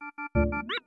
[0.00, 0.77] Música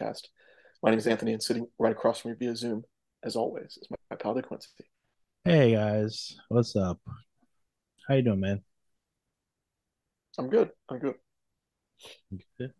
[0.00, 0.22] podcast.
[0.82, 2.84] My name is Anthony and sitting right across from me via Zoom,
[3.22, 4.66] as always, is my, my pal DeQuincy.
[5.44, 7.00] Hey guys, what's up?
[8.08, 8.62] How you doing, man?
[10.38, 10.70] I'm good.
[10.88, 11.14] I'm good.
[12.58, 12.72] Good.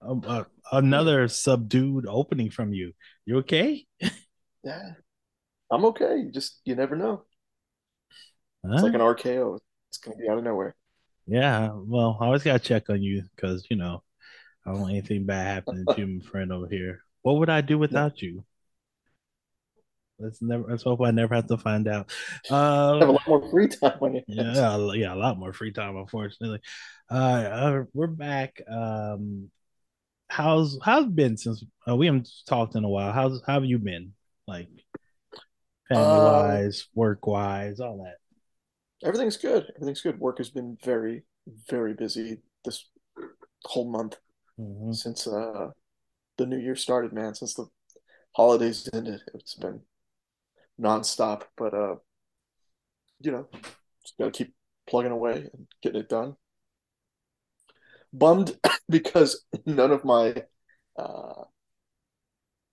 [0.00, 2.92] Um, uh, another subdued opening from you.
[3.26, 3.86] You okay?
[4.64, 4.92] Yeah.
[5.70, 6.24] I'm okay.
[6.32, 7.22] Just you never know.
[8.64, 9.58] It's like an RKO.
[9.90, 10.74] It's gonna be out of nowhere.
[11.26, 11.70] Yeah.
[11.74, 14.02] Well, I always gotta check on you because you know
[14.68, 17.02] I don't want anything bad happening to my friend over here.
[17.22, 18.44] What would I do without you?
[20.18, 20.64] Let's never.
[20.68, 22.10] Let's hope I never have to find out.
[22.44, 25.52] I have a Uh, lot more free time on yeah, a- yeah, a lot more
[25.52, 26.60] free time, unfortunately.
[27.10, 28.60] Uh, uh we're back.
[28.70, 29.50] Um,
[30.28, 33.12] how's how's been since uh, we haven't talked in a while?
[33.12, 34.12] How's how have you been?
[34.46, 34.68] Like
[35.88, 38.16] family Uh, wise, work wise, all that.
[39.06, 39.66] everything's good.
[39.76, 40.18] Everything's good.
[40.18, 41.22] Work has been very,
[41.68, 42.88] very busy this
[43.64, 44.16] whole month
[44.58, 44.94] Mhm.
[44.94, 45.70] since uh
[46.38, 47.34] the new year started, man.
[47.34, 47.68] Since the
[48.36, 49.82] holidays ended, it's been
[50.80, 51.44] nonstop.
[51.56, 51.96] But uh,
[53.20, 53.48] you know,
[54.02, 54.54] just gotta keep
[54.86, 56.36] plugging away and getting it done.
[58.12, 60.44] Bummed because none of my
[60.96, 61.44] uh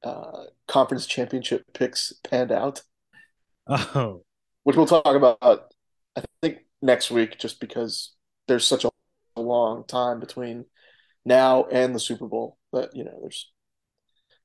[0.03, 2.81] uh conference championship picks panned out,
[3.67, 4.23] Oh,
[4.63, 8.13] which we'll talk about I think next week, just because
[8.47, 8.91] there's such a
[9.41, 10.65] long time between
[11.25, 13.51] now and the Super Bowl that, you know, there's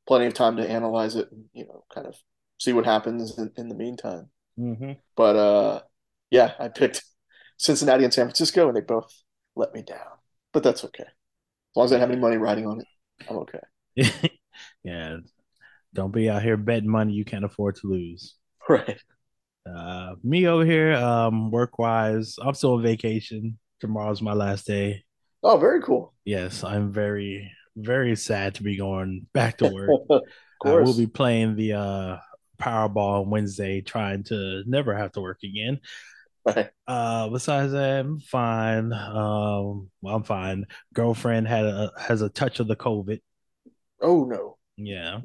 [0.07, 2.17] plenty of time to analyze it and, you know, kind of
[2.59, 4.29] see what happens in, in the meantime.
[4.57, 5.81] hmm But uh
[6.31, 7.03] yeah, I picked
[7.57, 9.13] Cincinnati and San Francisco and they both
[9.57, 10.19] let me down.
[10.53, 11.05] But that's okay.
[11.05, 12.87] As long as I have any money riding on it,
[13.29, 13.61] I'm okay.
[14.85, 15.17] yeah.
[15.95, 18.37] Don't be out here betting money you can't afford to lose.
[18.69, 19.01] Right.
[19.69, 23.59] Uh, me over here, um, work wise, I'm still on vacation.
[23.81, 25.05] Tomorrow's my last day.
[25.43, 26.13] Oh, very cool.
[26.25, 29.91] Yes, I'm very, very sad to be going back to work.
[30.63, 32.19] Of I will be playing the uh
[32.61, 35.81] Powerball on Wednesday, trying to never have to work again.
[36.87, 38.93] Uh, besides that, I'm fine.
[38.93, 40.67] Um, well, I'm fine.
[40.93, 43.21] Girlfriend had a has a touch of the COVID.
[44.01, 44.59] Oh no.
[44.77, 45.21] Yeah,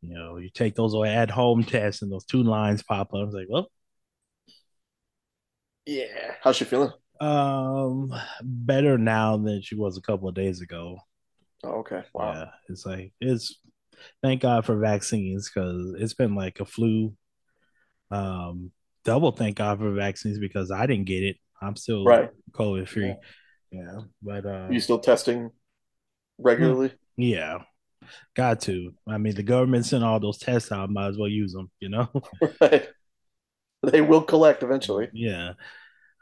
[0.00, 3.20] you know, you take those at home tests, and those two lines pop up.
[3.20, 3.70] I was like, well,
[5.86, 6.36] Yeah.
[6.42, 6.92] How's she feeling?
[7.22, 8.12] Um,
[8.42, 10.98] better now than she was a couple of days ago.
[11.64, 12.02] Oh, okay.
[12.12, 12.32] Wow.
[12.32, 13.58] Yeah, it's like it's
[14.22, 17.14] thank God for vaccines because it's been like a flu.
[18.10, 18.72] Um,
[19.04, 21.36] double thank God for vaccines because I didn't get it.
[21.60, 22.30] I'm still Right.
[22.52, 23.06] COVID free.
[23.08, 23.14] Yeah.
[23.70, 25.50] Yeah, but uh, you still testing
[26.36, 26.92] regularly?
[27.16, 27.60] yeah,
[28.34, 28.92] got to.
[29.08, 30.90] I mean, the government sent all those tests out.
[30.90, 31.70] Might as well use them.
[31.80, 32.08] You know.
[32.60, 32.88] Right.
[33.82, 35.08] They will collect eventually.
[35.14, 35.52] yeah.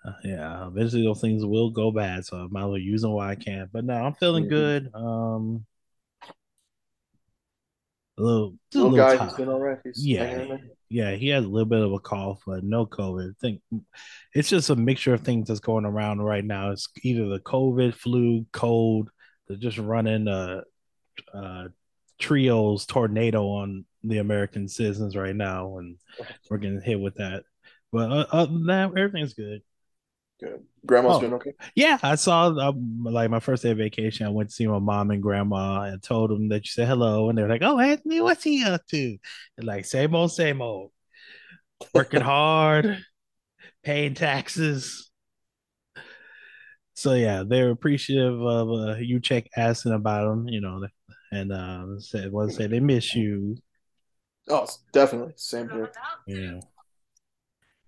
[0.05, 3.12] Uh, yeah, eventually those things will go bad, so I might as well use them
[3.12, 3.69] while I can.
[3.72, 4.91] But no, I'm feeling good.
[4.94, 5.66] Um,
[8.19, 9.78] a little, just a Little little guy, ti- he's doing all right.
[9.84, 10.60] He's Yeah, hanging in there.
[10.89, 13.31] yeah, he has a little bit of a cough, but no COVID.
[13.31, 13.62] I think
[14.34, 16.71] it's just a mixture of things that's going around right now.
[16.71, 19.10] It's either the COVID, flu, cold.
[19.49, 20.62] They're just running uh,
[21.33, 21.69] uh,
[22.19, 25.97] trios tornado on the American citizens right now, and
[26.50, 27.44] we're getting hit with that.
[27.93, 29.62] But uh, other than that, everything's good.
[30.41, 30.65] Good.
[30.87, 31.21] Grandma's Oh.
[31.21, 31.53] doing okay.
[31.75, 34.27] Yeah, I saw um, like my first day of vacation.
[34.27, 37.28] I went to see my mom and grandma and told them that you said hello,
[37.28, 39.19] and they're like, "Oh, Anthony, what's he up to?"
[39.59, 40.93] And like, same old, same old,
[41.95, 43.05] working hard,
[43.83, 45.11] paying taxes.
[46.95, 50.87] So yeah, they're appreciative of uh, you check asking about them, you know,
[51.33, 53.57] and um, said want to say they miss you,
[54.48, 55.34] Oh, definitely.
[55.37, 55.92] Same here.
[56.27, 56.60] Yeah.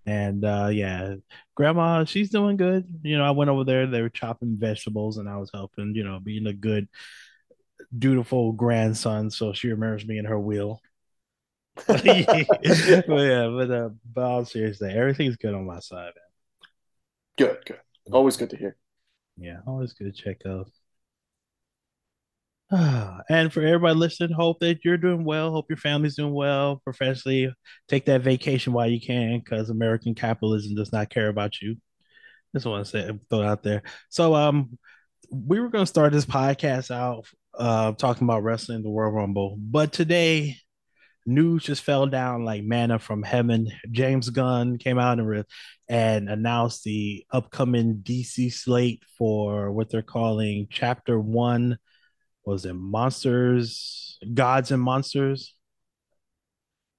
[0.05, 1.15] And uh yeah,
[1.55, 2.85] grandma, she's doing good.
[3.03, 6.03] You know, I went over there, they were chopping vegetables and I was helping, you
[6.03, 6.89] know, being a good,
[7.97, 9.31] dutiful grandson.
[9.31, 10.81] So she remembers me in her will.
[11.87, 16.69] but yeah, but uh but all seriously, everything's good on my side, Man.
[17.37, 17.79] Good, good.
[18.11, 18.77] Always good to hear.
[19.37, 20.69] Yeah, always good to check out.
[23.29, 25.51] and for everybody listening, hope that you're doing well.
[25.51, 27.53] Hope your family's doing well professionally.
[27.87, 31.75] Take that vacation while you can, because American capitalism does not care about you.
[32.55, 33.83] Just want to say throw it out there.
[34.09, 34.77] So um
[35.31, 37.25] we were going to start this podcast out
[37.57, 40.57] uh, talking about wrestling the Royal Rumble, but today
[41.25, 43.71] news just fell down like manna from heaven.
[43.91, 45.43] James Gunn came out and, re-
[45.87, 51.77] and announced the upcoming DC slate for what they're calling Chapter One.
[52.45, 55.55] Was it Monsters, Gods and Monsters?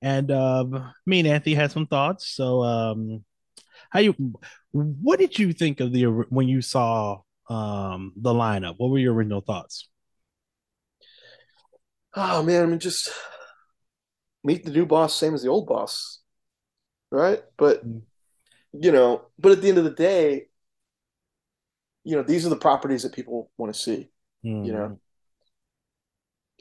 [0.01, 2.29] And um, me and Anthony had some thoughts.
[2.29, 3.25] So, um,
[3.91, 4.15] how you?
[4.73, 8.75] What did you think of the when you saw um, the lineup?
[8.79, 9.89] What were your original thoughts?
[12.15, 13.11] Oh man, I mean, just
[14.43, 16.21] meet the new boss, same as the old boss,
[17.11, 17.43] right?
[17.57, 17.83] But
[18.73, 20.47] you know, but at the end of the day,
[22.05, 24.11] you know, these are the properties that people want to see.
[24.45, 24.67] Mm.
[24.67, 24.95] You know, hmm.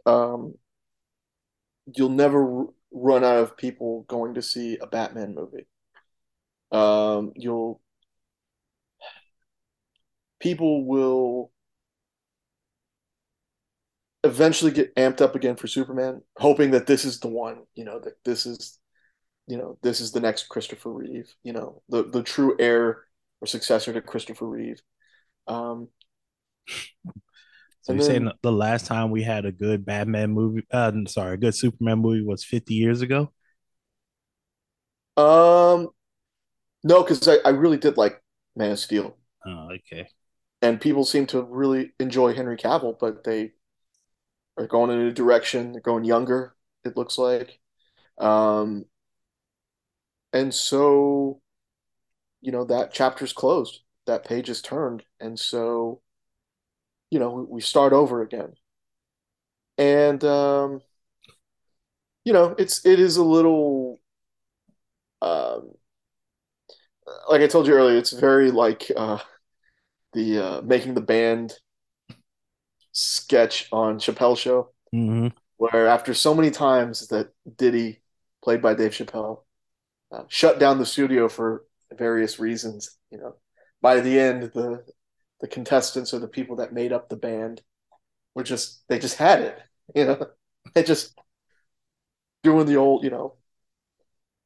[0.06, 0.56] Um,
[1.96, 5.68] you'll never run out of people going to see a Batman movie.
[6.72, 7.82] Um, you'll
[10.40, 11.52] people will
[14.24, 18.00] eventually get amped up again for Superman, hoping that this is the one, you know,
[18.00, 18.80] that this is,
[19.48, 23.04] you know, this is the next Christopher Reeve, you know, the the true heir
[23.42, 24.82] or successor to Christopher Reeve.
[25.48, 25.90] Um,
[27.84, 31.36] so you're then, saying the last time we had a good Batman movie, uh, sorry,
[31.36, 33.32] a good Superman movie was 50 years ago?
[35.18, 35.90] Um,
[36.84, 38.22] no, because I, I really did like
[38.56, 39.18] Man of Steel.
[39.46, 40.08] Oh, okay.
[40.62, 43.52] And people seem to really enjoy Henry Cavill, but they
[44.58, 45.74] are going in a direction.
[45.74, 46.56] They're going younger.
[46.86, 47.60] It looks like,
[48.18, 48.86] um,
[50.34, 51.42] and so,
[52.42, 53.82] you know, that chapter's closed.
[54.06, 56.02] That page is turned, and so,
[57.14, 58.54] you know, we start over again.
[59.78, 60.82] And um,
[62.26, 64.02] you know, it's it is a little,
[65.22, 65.74] um,
[67.30, 69.20] like I told you earlier, it's very like uh,
[70.14, 71.54] the uh, making the band
[72.94, 75.28] sketch on Chappelle Show, mm-hmm.
[75.58, 78.02] where after so many times that Diddy,
[78.44, 79.44] played by Dave Chappelle,
[80.12, 81.64] uh, shut down the studio for
[81.96, 83.36] various reasons, you know,
[83.84, 84.84] by the end the
[85.44, 87.62] the contestants or the people that made up the band
[88.34, 89.62] were just they just had it,
[89.96, 90.26] you know,
[90.74, 91.20] they just
[92.44, 93.36] doing the old, you know,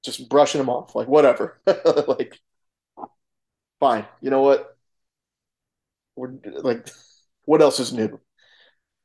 [0.04, 1.62] just brushing them off, like whatever,
[2.08, 2.40] like
[3.80, 4.76] fine, you know what,
[6.16, 6.34] we're
[6.64, 6.90] like,
[7.46, 8.20] what else is new?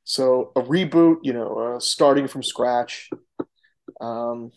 [0.05, 3.11] So a reboot, you know, uh, starting from scratch.
[4.01, 4.51] Um,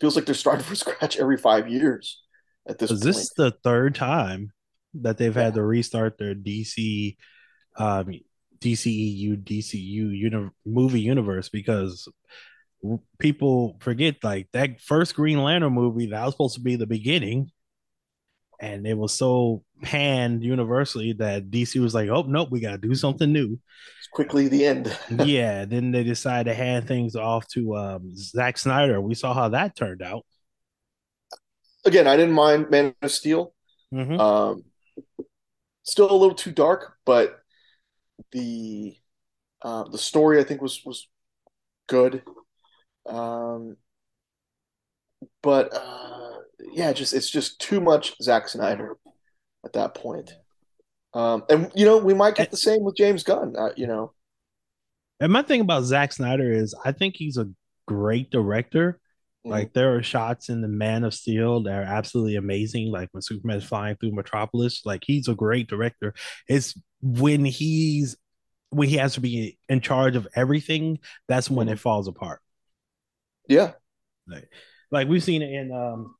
[0.00, 2.22] feels like they're starting from scratch every five years
[2.66, 2.90] at this.
[2.90, 3.14] Is point.
[3.14, 4.53] this the third time
[5.02, 7.16] that they've had to restart their DC,
[7.76, 8.12] um,
[8.58, 11.48] DCEU, DCU uni- movie universe?
[11.48, 12.08] Because
[13.18, 17.50] people forget like that first Green Lantern movie that was supposed to be the beginning
[18.60, 22.78] and it was so panned universally that DC was like, "Oh nope, we got to
[22.78, 23.58] do something new."
[23.98, 24.96] It's quickly the end.
[25.24, 29.00] yeah, then they decided to hand things off to um, Zack Snyder.
[29.00, 30.24] We saw how that turned out.
[31.84, 33.52] Again, I didn't mind Man of Steel.
[33.92, 34.18] Mm-hmm.
[34.18, 34.64] Um,
[35.82, 37.38] still a little too dark, but
[38.32, 38.96] the
[39.62, 41.08] uh, the story I think was was
[41.86, 42.22] good.
[43.06, 43.76] Um,
[45.42, 46.32] but uh,
[46.72, 48.96] yeah, just it's just too much Zack Snyder
[49.64, 50.34] at that point.
[51.12, 53.54] Um, and you know, we might get the same with James Gunn.
[53.56, 54.12] Uh, you know,
[55.20, 57.48] and my thing about Zack Snyder is I think he's a
[57.86, 59.00] great director.
[59.44, 59.50] Mm-hmm.
[59.50, 62.90] Like there are shots in the Man of Steel that are absolutely amazing.
[62.90, 66.14] Like when Superman's flying through Metropolis, like he's a great director.
[66.48, 68.16] It's when he's
[68.70, 70.98] when he has to be in charge of everything,
[71.28, 71.74] that's when mm-hmm.
[71.74, 72.40] it falls apart.
[73.48, 73.72] Yeah.
[74.26, 74.48] Like,
[74.90, 76.14] like we've seen it in um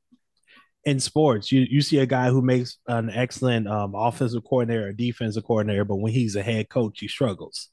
[0.85, 4.93] in sports, you you see a guy who makes an excellent um, offensive coordinator or
[4.93, 7.69] defensive coordinator, but when he's a head coach, he struggles.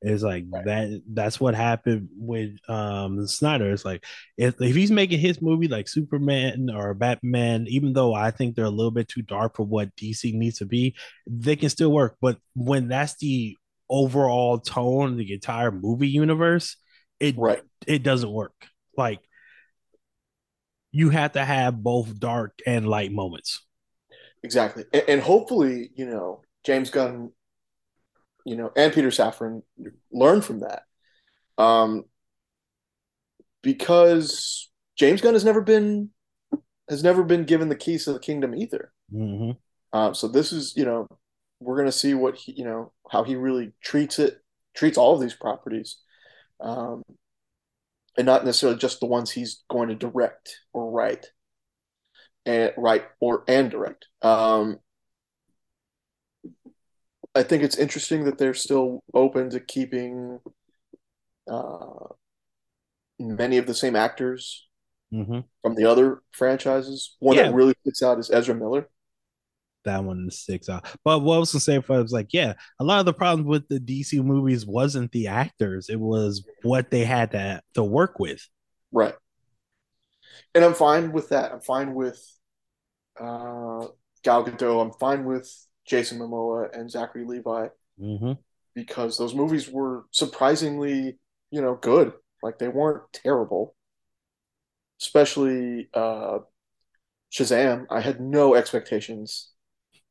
[0.00, 0.64] It's like right.
[0.64, 1.02] that.
[1.12, 3.70] That's what happened with um, Snyder.
[3.70, 4.04] It's like
[4.36, 8.64] if if he's making his movie like Superman or Batman, even though I think they're
[8.64, 10.94] a little bit too dark for what DC needs to be,
[11.26, 12.16] they can still work.
[12.20, 13.56] But when that's the
[13.90, 16.76] overall tone of the entire movie universe,
[17.18, 17.62] it right.
[17.86, 18.54] it doesn't work.
[18.96, 19.20] Like
[20.92, 23.64] you have to have both dark and light moments.
[24.42, 24.84] Exactly.
[24.92, 27.32] And, and hopefully, you know, James Gunn,
[28.48, 29.62] you know, and Peter Safran
[30.10, 30.82] learn from that.
[31.58, 32.04] Um,
[33.62, 36.10] because James Gunn has never been
[36.88, 38.92] has never been given the keys to the kingdom either.
[39.12, 39.50] Mm-hmm.
[39.92, 41.06] Um, so this is, you know,
[41.60, 44.38] we're gonna see what he, you know, how he really treats it,
[44.74, 45.98] treats all of these properties.
[46.60, 47.02] Um,
[48.16, 51.26] and not necessarily just the ones he's going to direct or write
[52.44, 54.06] and write or and direct.
[54.22, 54.78] Um,
[57.38, 60.40] I think it's interesting that they're still open to keeping
[61.48, 62.06] uh,
[63.18, 64.64] many of the same actors
[65.10, 65.40] Mm-hmm.
[65.62, 67.16] from the other franchises.
[67.18, 67.44] One Yeah.
[67.44, 68.90] that really sticks out is Ezra Miller.
[69.84, 70.84] That one sticks out.
[71.02, 73.48] But what I was gonna say for was like, yeah, a lot of the problems
[73.48, 78.18] with the DC movies wasn't the actors; it was what they had to to work
[78.18, 78.46] with.
[78.92, 79.14] Right.
[80.54, 81.52] And I'm fine with that.
[81.52, 82.20] I'm fine with
[83.18, 83.86] uh,
[84.22, 84.82] Gal Gadot.
[84.82, 85.50] I'm fine with
[85.88, 87.68] Jason Momoa and Zachary Levi
[88.00, 88.34] Mm-hmm.
[88.76, 91.18] because those movies were surprisingly,
[91.50, 92.12] you know, good.
[92.44, 93.74] Like they weren't terrible.
[95.00, 96.38] Especially uh,
[97.32, 97.86] Shazam.
[97.90, 99.50] I had no expectations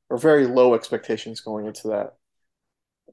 [0.10, 2.15] or very low expectations going into that.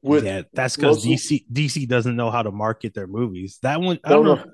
[0.05, 3.59] With yeah, that's because DC DC doesn't know how to market their movies.
[3.63, 4.35] That one, I don't no.
[4.35, 4.45] know.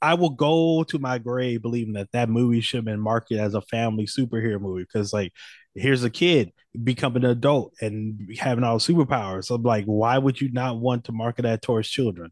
[0.00, 3.54] I will go to my grave believing that that movie should have been marketed as
[3.54, 5.32] a family superhero movie because, like,
[5.74, 9.46] here's a kid becoming an adult and having all superpowers.
[9.46, 12.30] So, I'm like, why would you not want to market that towards children?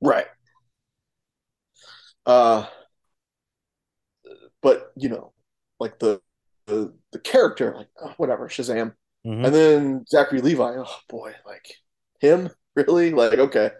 [0.00, 0.26] Right.
[2.26, 2.66] Uh,
[4.60, 5.32] but you know,
[5.78, 6.20] like the
[6.66, 9.44] the, the character, like oh, whatever, Shazam, Mhm.
[9.44, 10.76] and then Zachary Levi.
[10.78, 11.66] Oh boy, like
[12.20, 13.12] him, really?
[13.12, 13.70] Like okay,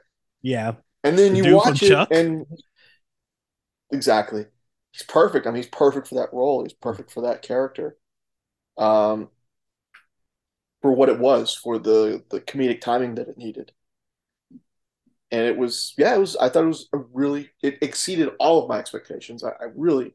[0.42, 2.10] Yeah, and then The you watch it, Chuck?
[2.10, 2.46] and
[3.92, 4.46] exactly,
[4.92, 5.46] he's perfect.
[5.46, 6.62] I mean, he's perfect for that role.
[6.62, 7.96] He's perfect for that character.
[8.78, 9.30] Um,
[10.82, 13.72] for what it was, for the the comedic timing that it needed.
[15.30, 18.62] and it was yeah it was i thought it was a really it exceeded all
[18.62, 20.14] of my expectations i, I really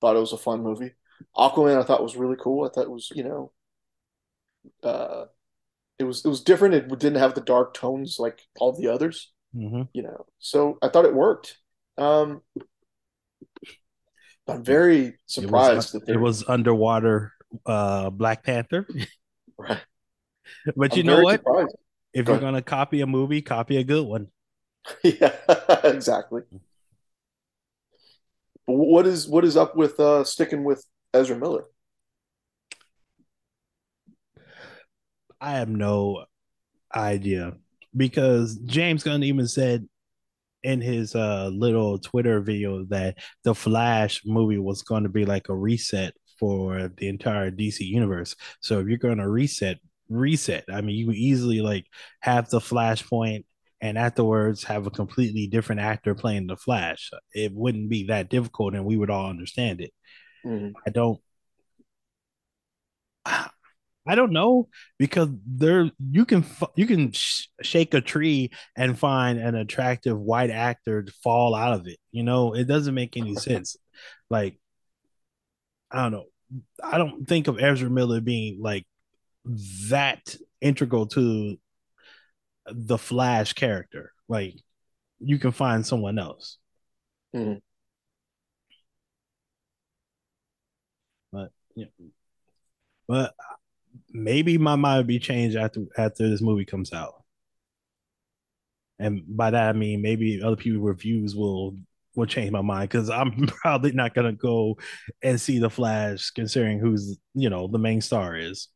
[0.00, 0.92] thought it was a fun movie
[1.36, 3.52] aquaman i thought was really cool i thought it was you know
[4.82, 5.24] uh
[5.98, 9.32] it was it was different it didn't have the dark tones like all the others
[9.54, 9.88] Mhm.
[9.92, 11.58] you know so i thought it worked
[11.98, 12.42] um
[14.48, 17.32] i'm very It surprised was, that it was underwater
[17.66, 18.86] uh Black Panther.
[19.58, 19.80] right
[20.76, 21.40] But I'm you know what?
[21.44, 21.76] surprised.
[22.14, 22.46] If Go you're ahead.
[22.46, 24.28] gonna copy a movie, copy a good one.
[25.02, 25.34] yeah
[25.84, 26.42] exactly
[28.66, 31.64] but what is what is up with uh sticking with ezra miller
[35.42, 36.26] I have no
[36.94, 37.54] idea
[37.96, 39.88] because James Gunn even said
[40.62, 45.48] in his uh little Twitter video that the Flash movie was going to be like
[45.50, 48.36] a reset for the entire DC universe.
[48.60, 50.64] So if you're going to reset, reset.
[50.72, 51.86] I mean, you would easily like
[52.20, 53.44] have the Flashpoint
[53.80, 57.10] and afterwards have a completely different actor playing the Flash.
[57.34, 59.92] It wouldn't be that difficult, and we would all understand it.
[60.46, 60.74] Mhm.
[60.86, 61.20] I don't.
[64.06, 64.68] I don't know
[64.98, 66.44] because there you can
[66.74, 71.74] you can sh- shake a tree and find an attractive white actor to fall out
[71.74, 71.98] of it.
[72.10, 73.76] You know, it doesn't make any sense.
[74.28, 74.58] Like,
[75.90, 76.24] I don't know.
[76.82, 78.86] I don't think of Ezra Miller being like
[79.88, 81.56] that integral to
[82.66, 84.12] the Flash character.
[84.28, 84.54] Like,
[85.20, 86.58] you can find someone else.
[87.34, 87.60] Mhm.
[91.32, 91.86] But yeah,
[93.08, 93.34] but
[94.12, 97.22] maybe my mind will be changed after after this movie comes out.
[98.98, 101.76] And by that I mean maybe other people's reviews will
[102.14, 104.78] will change my mind because I'm probably not gonna go
[105.22, 108.68] and see the Flash considering who's you know the main star is.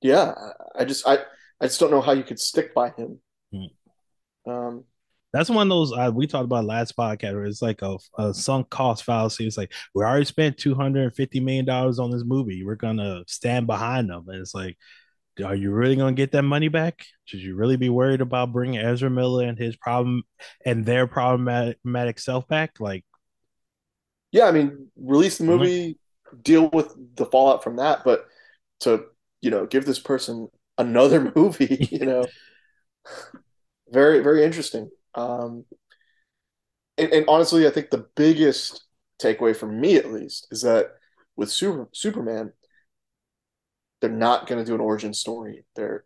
[0.00, 0.34] Yeah,
[0.76, 1.18] I just I
[1.60, 3.20] I just don't know how you could stick by him.
[3.52, 4.50] Hmm.
[4.50, 4.84] Um,
[5.32, 8.32] That's one of those uh, we talked about last podcast where it's like a, a
[8.32, 9.46] sunk cost fallacy.
[9.46, 12.64] It's like we already spent two hundred and fifty million dollars on this movie.
[12.64, 14.78] We're gonna stand behind them, and it's like,
[15.44, 17.04] are you really gonna get that money back?
[17.26, 20.22] Should you really be worried about bringing Ezra Miller and his problem
[20.64, 22.80] and their problematic self back?
[22.80, 23.04] Like,
[24.32, 25.98] yeah, I mean, release the movie,
[26.42, 28.26] deal with the fallout from that, but
[28.80, 29.04] to
[29.42, 32.24] you know give this person another movie, you know,
[33.90, 34.90] very very interesting.
[35.14, 35.64] Um,
[36.96, 38.84] and, and honestly, I think the biggest
[39.22, 40.90] takeaway for me, at least, is that
[41.36, 42.52] with Super Superman,
[44.00, 45.64] they're not going to do an origin story.
[45.76, 46.04] They're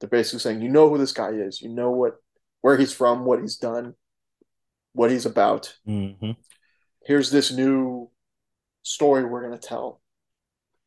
[0.00, 2.16] they're basically saying, you know who this guy is, you know what
[2.60, 3.94] where he's from, what he's done,
[4.92, 5.76] what he's about.
[5.86, 6.36] mhm.
[7.04, 8.10] Here's this new
[8.82, 10.00] story we're going to tell.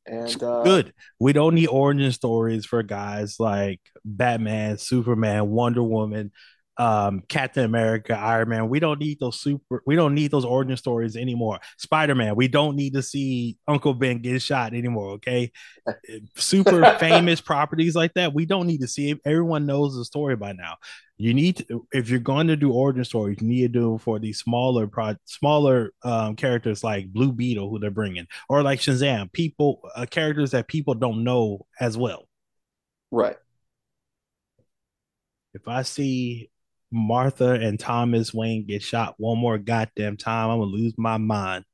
[0.06, 0.94] And uh, good.
[1.20, 6.32] We don't need origin stories for guys like Batman, Superman, Wonder Woman,
[6.78, 8.70] um, Captain America, Iron Man.
[8.70, 9.82] We don't need those super.
[9.86, 11.60] We don't need those origin stories anymore.
[11.78, 12.36] Spider Man.
[12.36, 15.12] We don't need to see Uncle Ben get shot anymore.
[15.14, 15.52] Okay,
[16.36, 18.34] super famous properties like that.
[18.34, 19.20] We don't need to see it.
[19.26, 20.76] Everyone knows the story by now.
[21.18, 24.20] You need to, if you're going to do origin stories, you need to do for
[24.20, 29.32] these smaller pro, smaller um, characters like Blue Beetle, who they're bringing, or like Shazam,
[29.32, 32.28] people uh, characters that people don't know as well.
[33.12, 33.38] Right.
[35.54, 36.50] If I see
[36.92, 41.66] Martha and Thomas Wayne get shot one more goddamn time, I'm gonna lose my mind.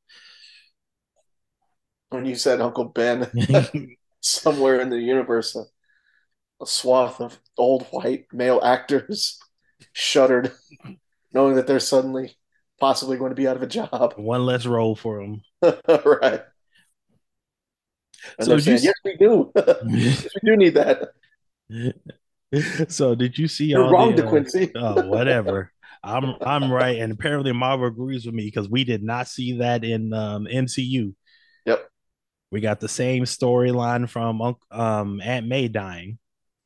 [2.10, 3.30] When you said Uncle Ben,
[4.22, 5.63] somewhere in the universe, a,
[6.62, 9.39] a swath of old white male actors
[9.94, 10.51] shuddered,
[11.34, 12.36] knowing that they're suddenly
[12.80, 14.13] possibly going to be out of a job.
[14.18, 15.41] One less role for them.
[15.62, 16.41] right.
[18.38, 19.51] And So saying, yes, we do.
[19.56, 21.13] yes, we do need that.
[22.88, 24.72] so did you see You're all wrong, the, De uh, Quincy.
[24.75, 25.72] oh, whatever.
[26.03, 29.84] I'm I'm right, and apparently Marvel agrees with me because we did not see that
[29.84, 31.13] in um, MCU.
[31.65, 31.89] Yep.
[32.50, 34.41] We got the same storyline from
[34.72, 36.17] um, Aunt May dying,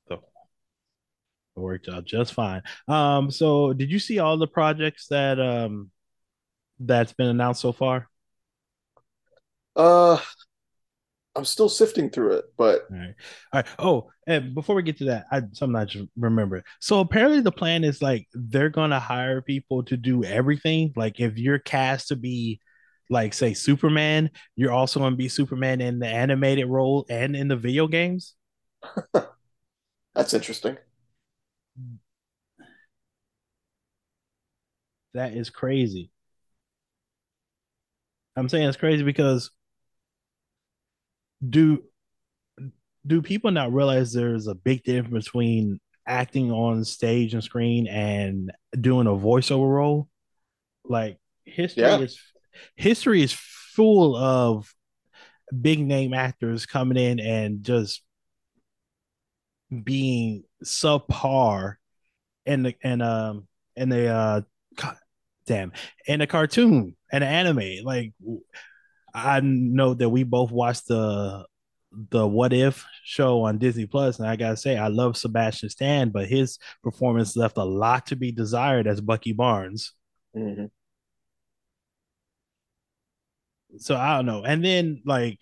[0.07, 2.63] so it worked out just fine.
[2.87, 5.91] Um, so did you see all the projects that um
[6.79, 8.09] that's been announced so far?
[9.75, 10.17] Uh,
[11.35, 13.15] I'm still sifting through it, but All right.
[13.51, 13.65] All right.
[13.79, 16.63] Oh, and before we get to that, I something I just remember.
[16.79, 20.93] So apparently the plan is like they're gonna hire people to do everything.
[20.95, 22.59] Like if you're cast to be
[23.09, 27.55] like say Superman, you're also gonna be Superman in the animated role and in the
[27.57, 28.35] video games.
[30.13, 30.77] that's interesting.
[35.13, 36.11] That is crazy.
[38.35, 39.51] I'm saying it's crazy because
[41.49, 41.83] do
[43.05, 48.51] do people not realize there's a big difference between acting on stage and screen and
[48.79, 50.07] doing a voiceover role?
[50.83, 51.99] Like history Yeah.
[51.99, 52.19] is
[52.75, 54.73] history is full of
[55.61, 58.01] big name actors coming in and just
[59.83, 61.75] being subpar
[62.45, 64.41] in the and um in the uh
[65.45, 65.71] damn
[66.07, 68.13] in a cartoon and anime like
[69.15, 71.45] i know that we both watched the
[72.11, 76.09] the what if show on disney plus and i gotta say i love sebastian stan
[76.09, 79.93] but his performance left a lot to be desired as bucky barnes.
[80.35, 80.69] Mhm.
[83.77, 84.43] so i don't know.
[84.43, 85.39] And then like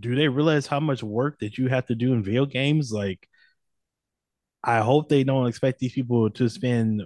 [0.00, 2.92] do they realize how much work that you have to do in video games?
[2.92, 3.28] Like
[4.64, 7.02] i hope they don't expect these people to spend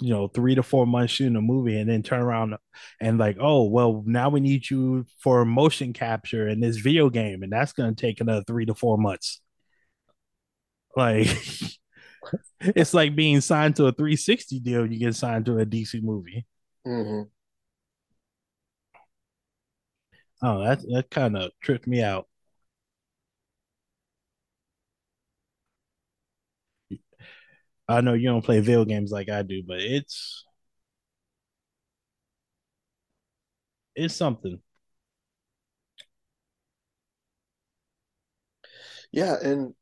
[0.00, 2.54] you know three to four months shooting a movie and then turn around
[3.00, 7.42] and like oh well now we need you for motion capture in this video game.
[7.42, 9.40] And that's going to take another three to four months.
[10.96, 11.26] Like
[12.60, 16.46] it's like being signed to a 360 deal you get signed to a dc movie.
[16.86, 17.28] Mm-hmm.
[20.42, 22.26] oh that that kind of tripped me out
[27.88, 30.44] i know you don't play video games like i do but it's
[33.98, 34.60] it's something.
[39.10, 39.74] Yeah, and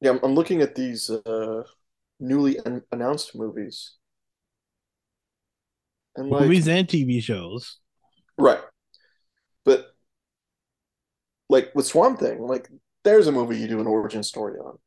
[0.00, 1.62] yeah, I'm, I'm looking at these uh,
[2.18, 3.92] newly an announced movies,
[6.16, 7.78] and like, movies and tv shows.
[8.38, 8.60] Right,
[9.64, 9.94] but
[11.48, 12.68] like with Swamp Thing, like
[13.04, 14.78] there's a movie you do an origin story on.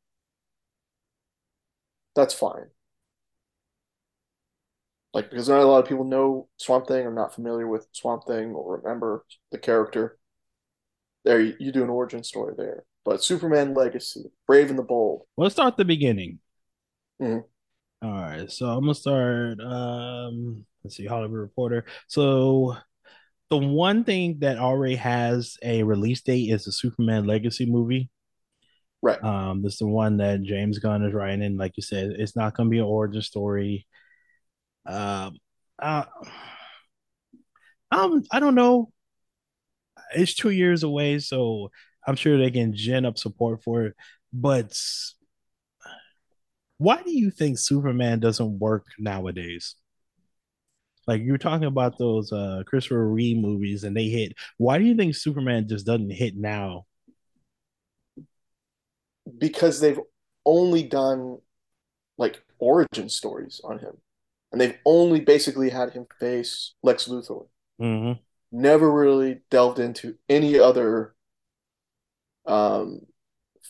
[2.18, 2.66] That's fine.
[5.14, 8.24] Like because not a lot of people know Swamp Thing, are not familiar with Swamp
[8.26, 10.18] Thing or remember the character.
[11.24, 12.82] There, you, you do an origin story there.
[13.04, 15.26] But Superman Legacy, Brave and the Bold.
[15.36, 16.40] Let's start the beginning.
[17.22, 17.44] Mhm.
[18.02, 19.60] All right, so I'm gonna start.
[19.60, 21.84] Um, let's see, Hollywood Reporter.
[22.08, 22.76] So
[23.48, 28.10] the one thing that already has a release date is the Superman Legacy movie.
[29.00, 29.22] Right.
[29.22, 31.42] Um, this is the one that James Gunn is writing.
[31.44, 33.86] And like you said, it's not gonna be an origin story.
[34.86, 35.36] Um,
[35.78, 36.04] uh,
[37.90, 38.92] um, I don't know.
[40.14, 41.70] It's two years away, so
[42.06, 43.94] I'm sure they can gin up support for it.
[44.32, 44.74] But
[46.78, 49.74] why do you think Superman doesn't work nowadays?
[51.06, 54.34] Like you were talking about those uh Christopher Reeve movies and they hit.
[54.58, 56.86] Why do you think Superman just doesn't hit now?
[59.36, 60.00] Because they've
[60.46, 61.38] only done
[62.16, 63.98] like origin stories on him.
[64.50, 67.46] And they've only basically had him face Lex Luthor.
[67.80, 68.20] Mm-hmm.
[68.50, 71.14] Never really delved into any other
[72.46, 73.02] um,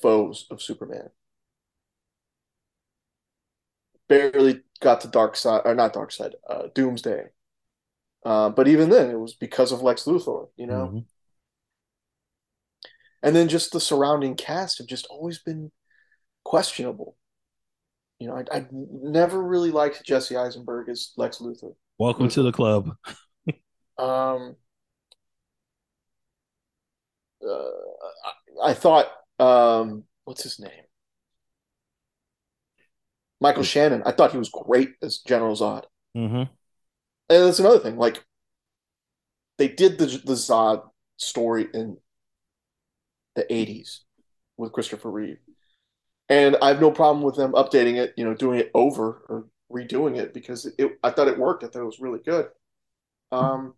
[0.00, 1.10] foes of Superman.
[4.08, 7.24] Barely got to Darkseid, or not Darkseid, uh, Doomsday.
[8.24, 10.86] Uh, but even then, it was because of Lex Luthor, you know?
[10.86, 10.98] Mm-hmm.
[13.22, 15.72] And then just the surrounding cast have just always been
[16.44, 17.16] questionable.
[18.18, 21.74] You know, I, I never really liked Jesse Eisenberg as Lex Luthor.
[21.98, 22.90] Welcome to the club.
[23.98, 24.54] Um,
[27.44, 27.48] uh,
[28.62, 29.06] I, I thought,
[29.40, 30.70] um, what's his name?
[33.40, 35.84] Michael Shannon, I thought he was great as General Zod.
[36.16, 36.36] Mm-hmm.
[36.36, 36.48] And
[37.28, 37.96] that's another thing.
[37.96, 38.24] Like
[39.58, 41.98] they did the the Zod story in
[43.38, 44.04] the 80s
[44.58, 45.38] with Christopher Reeve.
[46.28, 49.46] And I have no problem with them updating it, you know, doing it over or
[49.72, 51.64] redoing it because it, I thought it worked.
[51.64, 52.48] I thought it was really good.
[53.32, 53.74] Um,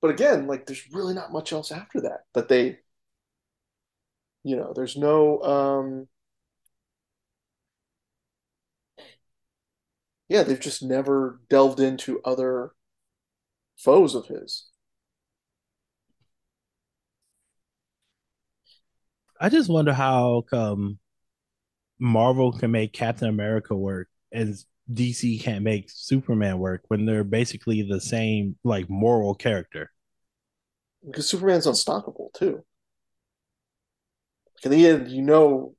[0.00, 2.78] but again, like there's really not much else after that that they,
[4.44, 6.08] you know, there's no, um,
[10.28, 12.72] yeah, they've just never delved into other
[13.76, 14.71] foes of his.
[19.42, 21.00] I just wonder how come
[21.98, 27.82] Marvel can make Captain America work as DC can't make Superman work when they're basically
[27.82, 29.90] the same like moral character.
[31.04, 32.64] Because Superman's unstoppable too.
[34.64, 35.74] in the end, you know,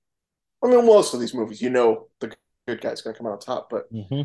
[0.62, 2.36] I mean, most of these movies, you know, the
[2.68, 3.70] good guy's going to come out on top.
[3.70, 4.24] But mm-hmm.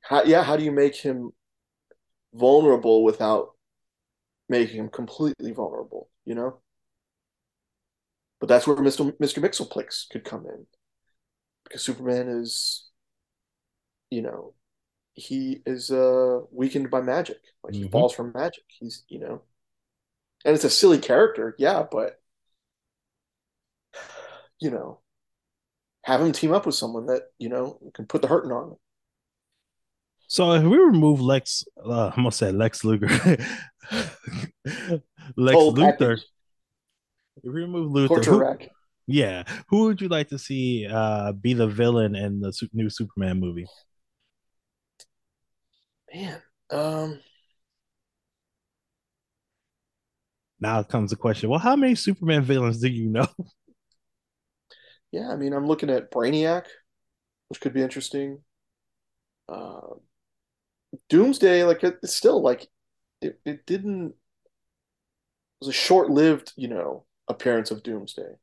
[0.00, 1.30] how, yeah, how do you make him
[2.34, 3.50] vulnerable without
[4.48, 6.10] making him completely vulnerable?
[6.24, 6.60] You know.
[8.40, 9.12] But that's where Mr.
[9.18, 9.38] Mr.
[9.38, 10.66] Mxyzptlk could come in,
[11.64, 12.88] because Superman is,
[14.10, 14.54] you know,
[15.12, 17.38] he is uh, weakened by magic.
[17.62, 17.90] Like he mm-hmm.
[17.90, 18.64] falls from magic.
[18.68, 19.42] He's you know,
[20.44, 22.20] and it's a silly character, yeah, but
[24.60, 25.00] you know,
[26.04, 28.76] have him team up with someone that you know can put the hurting on him.
[30.28, 33.08] So if we remove Lex, uh, I'm gonna say Lex Luger,
[33.90, 35.02] Lex
[35.36, 36.20] Luthor.
[37.42, 38.44] If we remove Luthor, who,
[39.06, 43.40] yeah, who would you like to see uh, be the villain in the new Superman
[43.40, 43.66] movie?
[46.12, 47.20] Man, um,
[50.60, 53.26] now comes the question: Well, how many Superman villains do you know?
[55.12, 56.66] Yeah, I mean, I'm looking at Brainiac,
[57.48, 58.42] which could be interesting.
[59.48, 59.96] Uh,
[61.08, 62.68] Doomsday, like it's still like
[63.20, 64.14] it, it didn't it
[65.60, 68.34] was a short-lived, you know, appearance of Doomsday.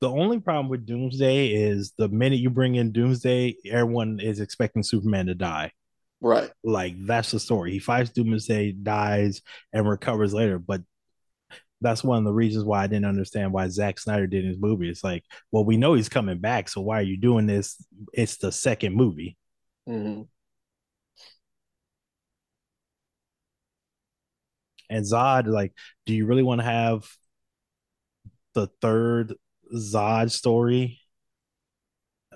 [0.00, 4.82] The only problem with Doomsday is the minute you bring in Doomsday, everyone is expecting
[4.82, 5.72] Superman to die.
[6.20, 6.50] Right.
[6.62, 7.72] Like that's the story.
[7.72, 10.58] He fights Doomsday, dies, and recovers later.
[10.58, 10.82] But
[11.80, 14.88] that's one of the reasons why I didn't understand why Zack Snyder did his movie.
[14.88, 17.76] It's like, well, we know he's coming back, so why are you doing this?
[18.12, 19.36] It's the second movie.
[19.88, 20.22] Mm-hmm.
[24.90, 25.72] And Zod, like,
[26.06, 27.08] do you really want to have
[28.54, 29.34] the third
[29.74, 31.00] Zod story?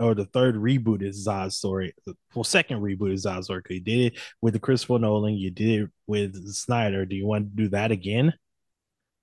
[0.01, 1.95] Or the third reboot is Zod's story.
[2.35, 3.63] Well, second reboot is Zod's story.
[3.69, 7.05] You did it with the Christopher Nolan, you did it with Snyder.
[7.05, 8.33] Do you want to do that again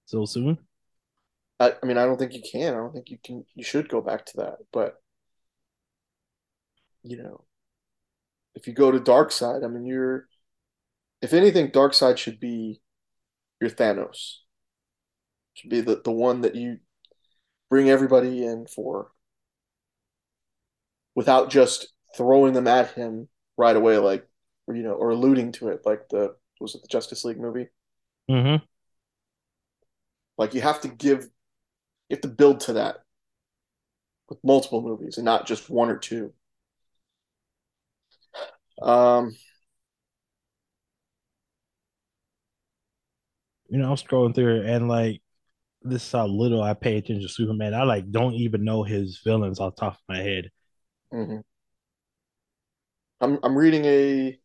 [0.05, 0.59] so soon?
[1.59, 2.73] I, I mean, I don't think you can.
[2.73, 3.45] I don't think you can.
[3.55, 4.57] You should go back to that.
[4.71, 4.95] But
[7.03, 7.45] you know,
[8.55, 10.27] if you go to Darkseid, I mean, you're
[11.21, 12.81] if anything, Darkseid should be
[13.59, 14.35] your Thanos.
[15.53, 16.77] Should be the, the one that you
[17.69, 19.11] bring everybody in for
[21.15, 24.25] without just throwing them at him right away, like
[24.67, 27.67] you know, or alluding to it, like the was it the Justice League movie?
[28.29, 28.63] Mm-hmm.
[30.37, 31.23] Like you have to give,
[32.09, 32.97] you have to build to that
[34.29, 36.33] with multiple movies and not just one or two.
[38.81, 39.35] Um,
[43.69, 45.21] you know, I'm scrolling through and like
[45.81, 47.73] this is how little I pay attention to Superman.
[47.73, 50.49] I like don't even know his villains off top of my head.
[51.13, 51.39] Mm-hmm.
[53.21, 54.39] I'm I'm reading a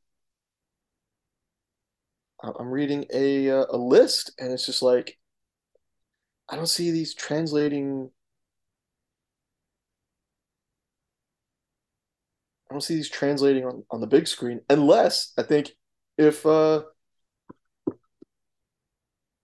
[2.43, 5.19] I'm reading a uh, a list and it's just like
[6.49, 8.11] I don't see these translating
[12.71, 15.73] I don't see these translating on, on the big screen unless I think
[16.19, 16.83] if uh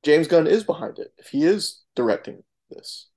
[0.03, 1.13] James Gunn is behind it.
[1.19, 3.09] If he is directing this,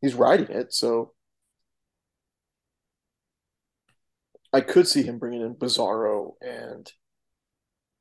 [0.00, 0.72] he's writing it.
[0.72, 1.12] So
[4.52, 6.90] I could see him bringing in Bizarro and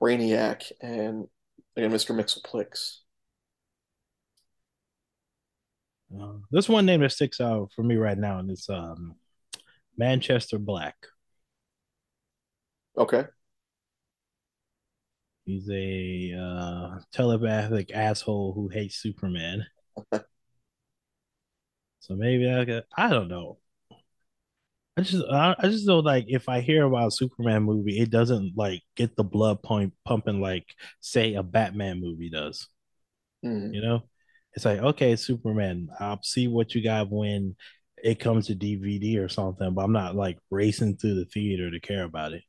[0.02, 1.28] Brainiac and
[1.76, 2.16] again Mr.
[2.16, 3.00] Mxyzptlk.
[6.20, 9.16] Uh, there's one name that sticks out for me right now, and it's um,
[9.96, 10.96] Manchester Black.
[12.98, 13.26] Okay.
[15.50, 19.66] He's a uh, telepathic asshole who hates Superman.
[20.12, 20.22] so
[22.10, 23.58] maybe I could, I don't know.
[24.96, 28.12] I just I, I just know like if I hear about a Superman movie, it
[28.12, 30.68] doesn't like get the blood point pumping like
[31.00, 32.68] say a Batman movie does.
[33.44, 33.74] Mm-hmm.
[33.74, 34.04] You know,
[34.54, 37.56] it's like okay, Superman, I'll see what you got when
[38.04, 41.80] it comes to DVD or something, but I'm not like racing through the theater to
[41.80, 42.44] care about it.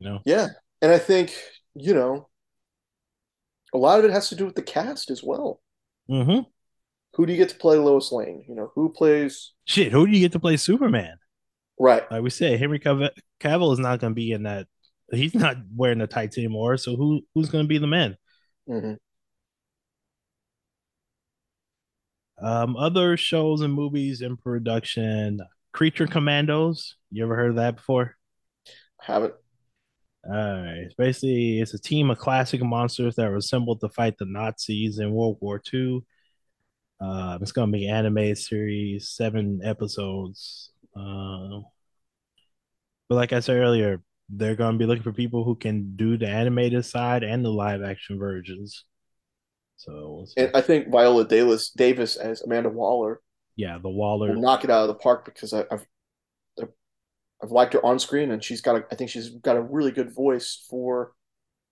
[0.00, 0.18] You know?
[0.24, 0.48] Yeah.
[0.82, 1.34] And I think,
[1.74, 2.28] you know,
[3.74, 5.60] a lot of it has to do with the cast as well.
[6.10, 6.40] Mm-hmm.
[7.14, 8.44] Who do you get to play Lois Lane?
[8.48, 11.16] You know, who plays Shit, who do you get to play Superman?
[11.78, 12.10] Right.
[12.10, 13.10] Like we said, Henry Cav-
[13.40, 14.66] Cavill is not going to be in that.
[15.10, 16.76] He's not wearing the tights anymore.
[16.76, 18.16] So who who's going to be the man?
[18.68, 18.94] Mm-hmm.
[22.44, 25.40] Um, other shows and movies in production.
[25.72, 26.96] Creature Commandos.
[27.10, 28.16] You ever heard of that before?
[29.00, 29.34] Haven't.
[30.28, 30.82] All right.
[30.84, 34.98] It's basically, it's a team of classic monsters that were assembled to fight the Nazis
[34.98, 36.00] in World War II.
[37.00, 40.70] Uh, it's going to be animated series, seven episodes.
[40.96, 41.60] Uh,
[43.08, 46.16] but like I said earlier, they're going to be looking for people who can do
[46.16, 48.84] the animated side and the live action versions.
[49.76, 53.20] So, And I think Viola Davis, Davis as Amanda Waller
[53.56, 54.28] yeah, the Waller.
[54.28, 55.86] will knock it out of the park because I, I've
[57.42, 59.90] I've liked her on screen and she's got a, I think she's got a really
[59.90, 61.12] good voice for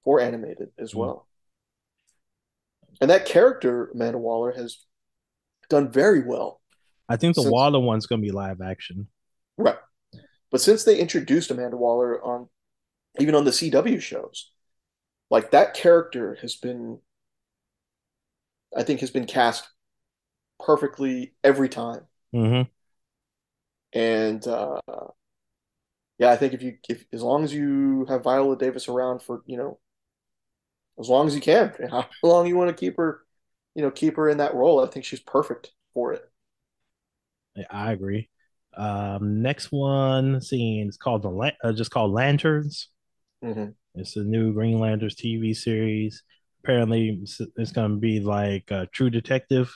[0.04, 0.96] for animated as Mm.
[0.96, 1.26] well.
[3.00, 4.84] And that character Amanda Waller has
[5.68, 6.60] done very well.
[7.08, 9.08] I think the Since- Waller one's going to be live action.
[9.56, 9.78] Right.
[10.50, 12.48] But since they introduced Amanda Waller on
[13.18, 14.50] even on the CW shows,
[15.30, 17.00] like that character has been
[18.76, 19.68] I think has been cast
[20.60, 22.02] perfectly every time.
[22.34, 22.68] Mm-hmm.
[23.98, 24.80] And uh
[26.18, 29.42] yeah, I think if you if as long as you have Viola Davis around for,
[29.46, 29.78] you know,
[30.98, 33.22] as long as you can, how long you want to keep her,
[33.74, 36.30] you know, keep her in that role, I think she's perfect for it.
[37.70, 38.28] I agree.
[38.76, 42.88] Um, next one scene is called the La- uh, just called Lanterns.
[43.42, 46.22] hmm It's a new Green Lanterns TV series.
[46.62, 49.72] Apparently, it's, it's going to be like a True Detective,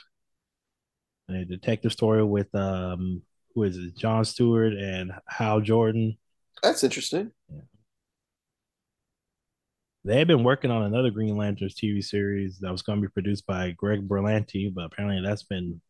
[1.29, 3.23] a detective story with um,
[3.55, 3.97] who is it?
[3.97, 6.17] John Stewart and Hal Jordan.
[6.63, 7.33] That's interesting.
[10.05, 13.13] They had been working on another Green Lanterns TV series that was going to be
[13.13, 15.81] produced by Greg Berlanti, but apparently that's been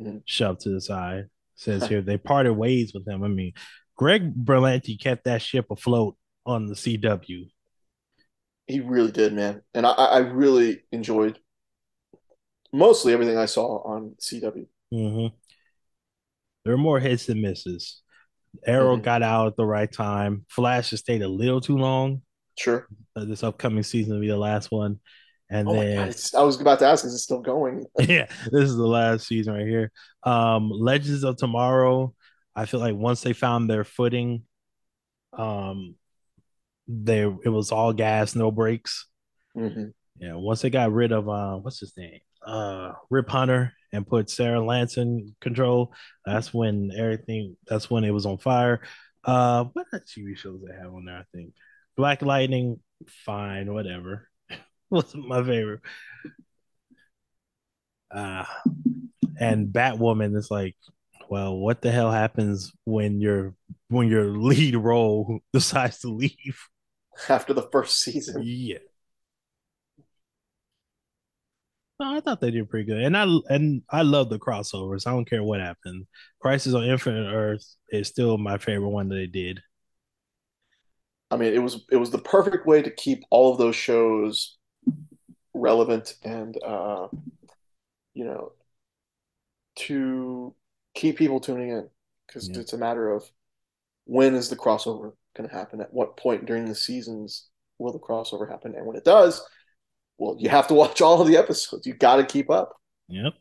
[0.00, 0.22] Mhm.
[0.24, 1.28] shoved to the side.
[1.56, 3.22] says here they parted ways with him.
[3.22, 3.52] I mean,
[3.96, 7.50] Greg Berlanti kept that ship afloat on the CW.
[8.66, 9.62] He really did, man.
[9.74, 11.38] And I, I really enjoyed
[12.72, 14.66] mostly everything I saw on CW.
[14.94, 15.36] Mm-hmm.
[16.64, 18.00] There were more hits than misses.
[18.66, 19.02] Arrow Mhm.
[19.02, 20.44] got out at the right time.
[20.48, 22.22] Flash has stayed a little too long.
[22.58, 22.86] Sure.
[23.16, 25.00] Uh, this upcoming season will be the last one.
[25.50, 27.86] And Oh then I was about to ask, is it still going?
[27.98, 29.90] yeah, this is the last season right here.
[30.22, 32.14] Um, Legends of Tomorrow.
[32.54, 34.42] I feel like once they found their footing,
[35.32, 35.94] um,
[36.88, 39.06] they it was all gas, no brakes.
[39.54, 44.06] hmm Yeah, once they got rid of uh, what's his name, uh, Rip Hunter, and
[44.06, 45.92] put Sarah Lance in control,
[46.24, 47.56] that's when everything.
[47.66, 48.82] That's when it was on fire.
[49.24, 51.16] Uh, what TV shows they have on there?
[51.16, 51.52] I think
[51.96, 54.28] Black Lightning, fine, whatever.
[54.90, 55.80] Wasn't my favorite.
[58.10, 58.44] Uh,
[59.38, 60.76] and Batwoman is like,
[61.28, 63.54] well, what the hell happens when your
[63.88, 66.58] when your lead role decides to leave?
[67.28, 68.42] After the first season.
[68.44, 68.78] Yeah.
[72.00, 75.06] No, I thought they did pretty good, and I and I love the crossovers.
[75.06, 76.06] I don't care what happened.
[76.40, 79.62] Crisis on Infinite Earth is still my favorite one that they did.
[81.30, 84.56] I mean, it was it was the perfect way to keep all of those shows
[85.54, 87.08] relevant and uh,
[88.14, 88.52] you know
[89.76, 90.54] to
[90.94, 91.88] keep people tuning in
[92.26, 92.58] because Yeah.
[92.60, 93.30] it's a matter of
[94.06, 95.80] when is the crossover going to happen?
[95.80, 98.74] At what point during the seasons will the crossover happen?
[98.74, 99.42] And when it does,
[100.20, 101.86] well, you have to watch all of the episodes.
[101.86, 102.76] You got to keep up.
[103.08, 103.32] Yep.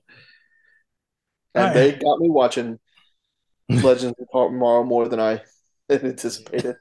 [1.54, 1.74] And Alright.
[1.74, 2.80] they got me watching
[3.70, 5.42] Legends of Tomorrow more than I
[5.90, 6.78] anticipated.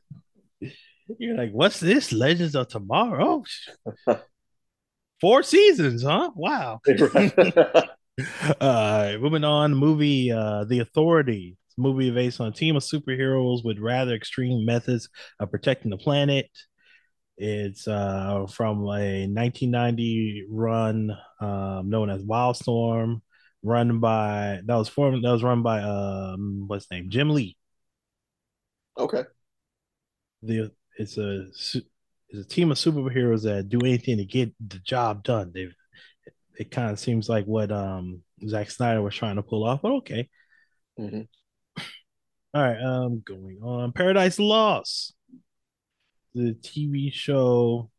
[1.18, 2.12] You're like, what's this?
[2.12, 3.42] Legends of Tomorrow.
[5.20, 6.30] Four seasons, huh?
[6.36, 6.80] Wow.
[8.60, 12.82] uh moving on movie uh the authority It's a movie based on a team of
[12.82, 15.08] superheroes with rather extreme methods
[15.38, 16.48] of protecting the planet
[17.38, 23.20] it's uh from a 1990 run um known as wildstorm
[23.62, 27.56] run by that was formed that was run by um what's his name jim lee
[28.96, 29.22] okay.
[30.42, 31.48] the it's a
[32.30, 35.52] it's a team of superheroes that do anything to get the job done.
[35.54, 35.68] They
[36.58, 39.92] it kind of seems like what um Zack Snyder was trying to pull off, but
[39.92, 40.28] okay.
[40.98, 41.28] Mhm.
[42.54, 43.92] All right, um going on.
[43.92, 45.14] Paradise Lost.
[46.34, 47.90] The TV show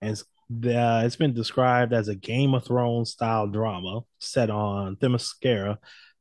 [0.00, 5.78] as the, it's been described as a Game of Thrones style drama set on Themyscira,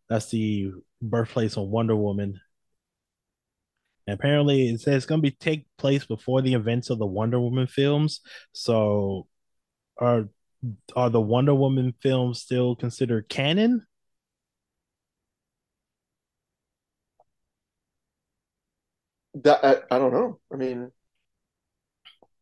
[0.10, 2.40] That's the birthplace of Wonder Woman.
[4.08, 7.06] And apparently, it says it's going to be take place before the events of the
[7.06, 8.22] Wonder Woman films.
[8.54, 9.28] So,
[9.98, 10.30] are
[10.96, 13.86] are the Wonder Woman films still considered canon?
[19.36, 20.40] That I, I don't know.
[20.52, 20.92] I mean,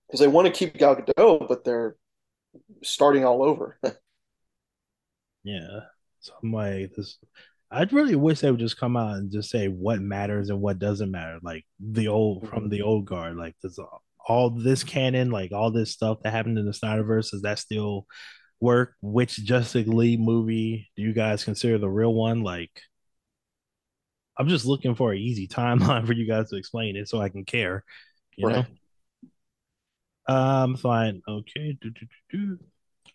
[0.09, 1.95] because they want to keep Gal Gadot, but they're
[2.83, 3.77] starting all over.
[5.43, 5.81] yeah.
[6.21, 7.19] So I'm like, this.
[7.71, 10.79] I'd really wish they would just come out and just say what matters and what
[10.79, 12.69] doesn't matter, like the old from mm-hmm.
[12.69, 13.37] the old guard.
[13.37, 13.79] Like, does
[14.27, 18.07] all this canon, like all this stuff that happened in the Snyderverse, does that still
[18.59, 18.95] work?
[19.01, 22.41] Which Justice League movie do you guys consider the real one?
[22.41, 22.71] Like,
[24.35, 27.29] I'm just looking for an easy timeline for you guys to explain it so I
[27.29, 27.83] can care.
[28.35, 28.55] You right.
[28.55, 28.65] know.
[30.29, 31.21] Um, fine.
[31.27, 31.77] Okay.
[31.81, 32.59] Do, do, do,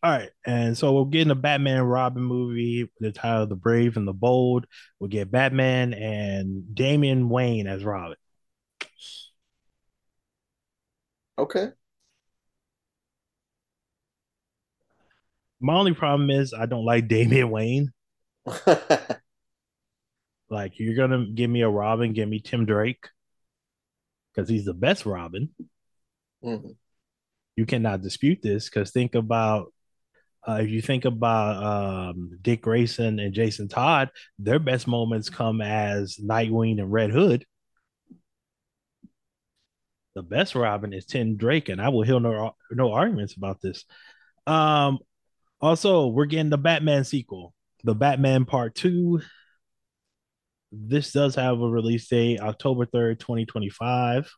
[0.03, 4.07] All right, and so we're getting a Batman Robin movie, the title "The Brave and
[4.07, 4.66] the Bold."
[4.98, 8.16] We'll get Batman and Damian Wayne as Robin.
[11.38, 11.68] Okay.
[15.61, 17.92] My only problem is I don't like Damian Wayne.
[20.50, 23.09] Like you're gonna give me a Robin, give me Tim Drake
[24.33, 25.50] because he's the best Robin.
[26.44, 26.72] Mm-hmm.
[27.56, 29.72] You cannot dispute this because think about
[30.46, 35.62] uh, if you think about um, Dick Grayson and Jason Todd, their best moments come
[35.62, 37.46] as Nightwing and Red Hood.
[40.14, 43.84] The best Robin is Tim Drake, and I will hear no no arguments about this.
[44.46, 44.98] Um,
[45.60, 49.22] also, we're getting the Batman sequel, the Batman Part Two
[50.76, 54.30] this does have a release date, October 3rd, 2025.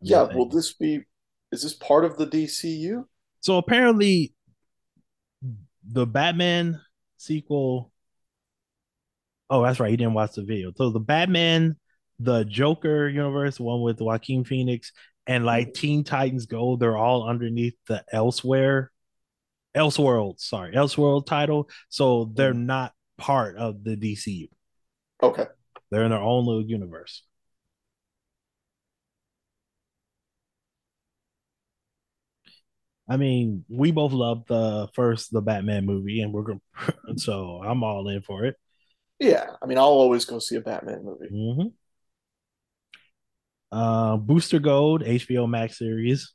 [0.00, 1.00] Yeah, will this be
[1.52, 3.04] is this part of the DCU?
[3.40, 4.34] So apparently
[5.84, 6.80] the Batman
[7.16, 7.92] sequel
[9.48, 9.90] Oh, that's right.
[9.90, 10.72] You didn't watch the video.
[10.76, 11.76] So the Batman,
[12.18, 14.92] the Joker universe, one with Joaquin Phoenix,
[15.26, 18.90] and like Teen Titans Go, they're all underneath the Elsewhere,
[19.76, 21.68] Elseworld, sorry, Elseworld title.
[21.88, 22.66] So they're mm.
[22.66, 24.48] not part of the DCU.
[25.22, 25.46] Okay.
[25.90, 27.22] They're in their own little universe.
[33.08, 36.60] I mean, we both loved the first the Batman movie, and we're going
[37.16, 38.56] so I'm all in for it.
[39.18, 41.28] Yeah, I mean, I'll always go see a Batman movie.
[41.32, 41.68] Mm-hmm.
[43.76, 46.32] Uh, Booster Gold HBO Max series.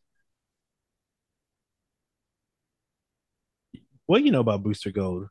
[4.06, 5.28] What do you know about Booster Gold?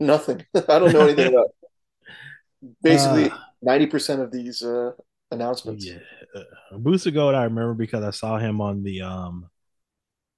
[0.00, 0.44] Nothing.
[0.54, 1.48] I don't know anything about.
[2.82, 4.92] Basically, uh, ninety uh, percent of these uh,
[5.30, 5.84] announcements.
[5.84, 5.98] Yeah,
[6.34, 7.34] uh, Booster Gold.
[7.34, 9.48] I remember because I saw him on the um,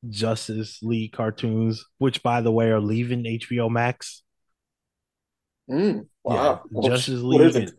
[0.09, 4.23] Justice League cartoons, which, by the way, are leaving HBO Max.
[5.71, 6.63] Mm, wow.
[6.71, 7.55] Yeah, Justice League.
[7.55, 7.73] And,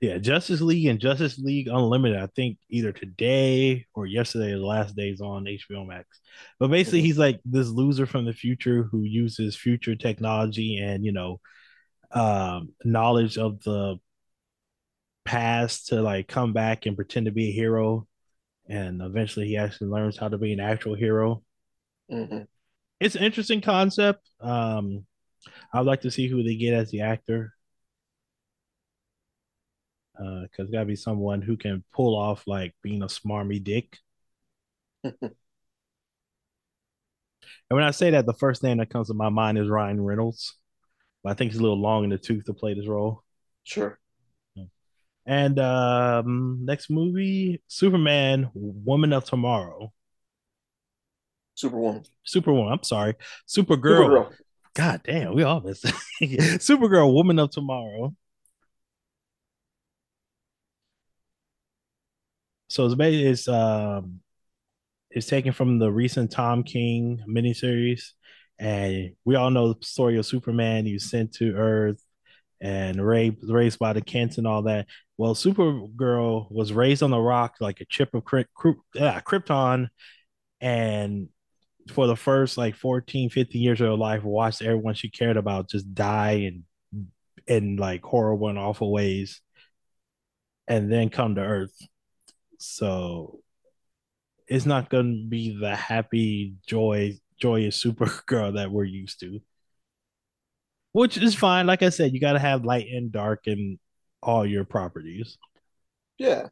[0.00, 2.18] yeah, Justice League and Justice League Unlimited.
[2.18, 6.20] I think either today or yesterday, the last days on HBO Max.
[6.58, 7.06] But basically, mm-hmm.
[7.06, 11.40] he's like this loser from the future who uses future technology and you know,
[12.10, 13.98] um, knowledge of the
[15.24, 18.06] past to like come back and pretend to be a hero.
[18.68, 21.42] And eventually, he actually learns how to be an actual hero.
[22.10, 22.42] Mm-hmm.
[23.00, 24.28] It's an interesting concept.
[24.40, 25.06] Um,
[25.72, 27.52] I'd like to see who they get as the actor.
[30.18, 33.98] Uh, cause gotta be someone who can pull off like being a smarmy dick.
[35.04, 35.14] and
[37.68, 40.54] when I say that, the first name that comes to my mind is Ryan Reynolds.
[41.22, 43.22] But I think he's a little long in the tooth to play this role.
[43.64, 43.98] Sure.
[45.26, 49.92] And um, next movie, Superman, Woman of Tomorrow.
[51.56, 52.04] Superwoman.
[52.24, 52.72] Superwoman.
[52.72, 53.14] I'm sorry.
[53.48, 54.08] Supergirl.
[54.08, 54.32] Supergirl.
[54.74, 55.84] God damn, we all missed
[56.22, 58.14] Supergirl, Woman of Tomorrow.
[62.68, 64.20] So it's basically it's um
[65.10, 68.10] it's taken from the recent Tom King miniseries,
[68.58, 70.84] and we all know the story of Superman.
[70.84, 72.02] He was sent to Earth
[72.60, 74.86] and raised raised by the Kents and all that.
[75.16, 79.88] Well, Supergirl was raised on the rock like a chip of Krypton,
[80.60, 81.28] and
[81.92, 85.70] for the first like 14, 15 years of her life, watched everyone she cared about
[85.70, 86.64] just die and
[87.46, 89.40] in like horrible and awful ways,
[90.66, 91.76] and then come to Earth.
[92.58, 93.40] So
[94.48, 99.40] it's not going to be the happy, joy, joyous Supergirl that we're used to.
[100.92, 101.66] Which is fine.
[101.66, 103.78] Like I said, you got to have light and dark in
[104.22, 105.36] all your properties.
[106.18, 106.48] Yeah.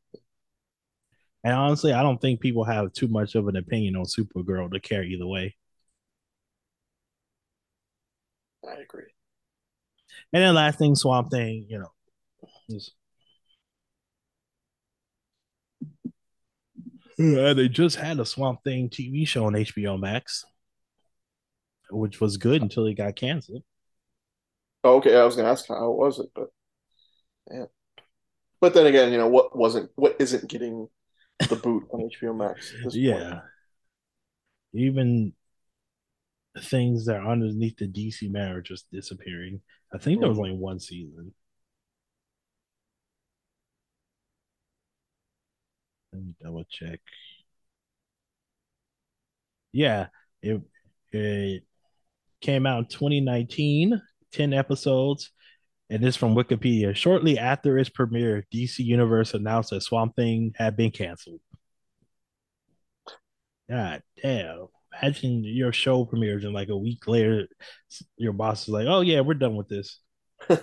[1.45, 4.80] And honestly, I don't think people have too much of an opinion on Supergirl to
[4.80, 5.55] care either way.
[8.66, 9.05] I agree.
[10.32, 11.92] And then last thing, Swamp Thing, you know,
[12.68, 12.92] is,
[17.20, 20.45] uh, they just had a Swamp Thing TV show on HBO Max,
[21.90, 23.62] which was good until it got canceled.
[24.82, 26.51] Oh, okay, I was gonna ask how was it, but
[27.51, 27.66] yeah.
[28.61, 30.88] But then again, you know what wasn't what isn't getting
[31.39, 32.72] the boot on HBO Max.
[32.91, 33.43] yeah, point.
[34.74, 35.32] even
[36.61, 39.61] things that are underneath the DC man are just disappearing.
[39.93, 40.47] I think there was mm-hmm.
[40.47, 41.35] only one season.
[46.12, 47.01] Let me double check.
[49.72, 50.07] Yeah,
[50.43, 50.61] it
[51.12, 51.64] it
[52.41, 54.01] came out in 2019,
[54.32, 55.30] 10 episodes,
[55.95, 56.95] and this from Wikipedia.
[56.97, 61.40] Shortly after its premiere, DC Universe announced that Swamp Thing had been canceled.
[63.70, 64.66] God damn.
[65.01, 67.47] Imagine your show premieres and like a week later,
[68.16, 70.01] your boss is like, oh, yeah, we're done with this.
[70.51, 70.59] All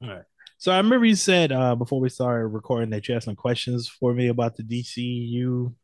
[0.00, 0.22] right.
[0.58, 3.88] So I remember you said uh, before we started recording that you had some questions
[3.88, 5.74] for me about the DCU.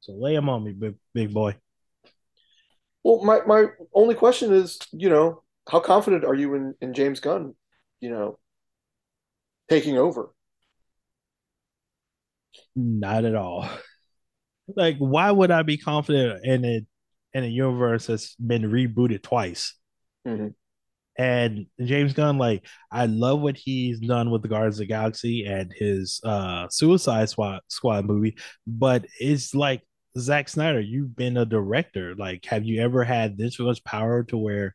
[0.00, 1.54] So lay them on me, big, big boy.
[3.08, 7.20] Well, my, my only question is, you know, how confident are you in, in James
[7.20, 7.54] Gunn,
[8.00, 8.38] you know,
[9.70, 10.34] taking over?
[12.76, 13.68] Not at all.
[14.76, 16.84] Like, why would I be confident in it
[17.32, 19.74] in a universe that's been rebooted twice?
[20.26, 20.48] Mm-hmm.
[21.16, 25.46] And James Gunn, like, I love what he's done with the Guardians of the Galaxy
[25.46, 28.36] and his uh Suicide Squad, Squad movie,
[28.66, 29.87] but it's like
[30.18, 32.14] Zack Snyder, you've been a director.
[32.14, 34.74] Like, have you ever had this much power to where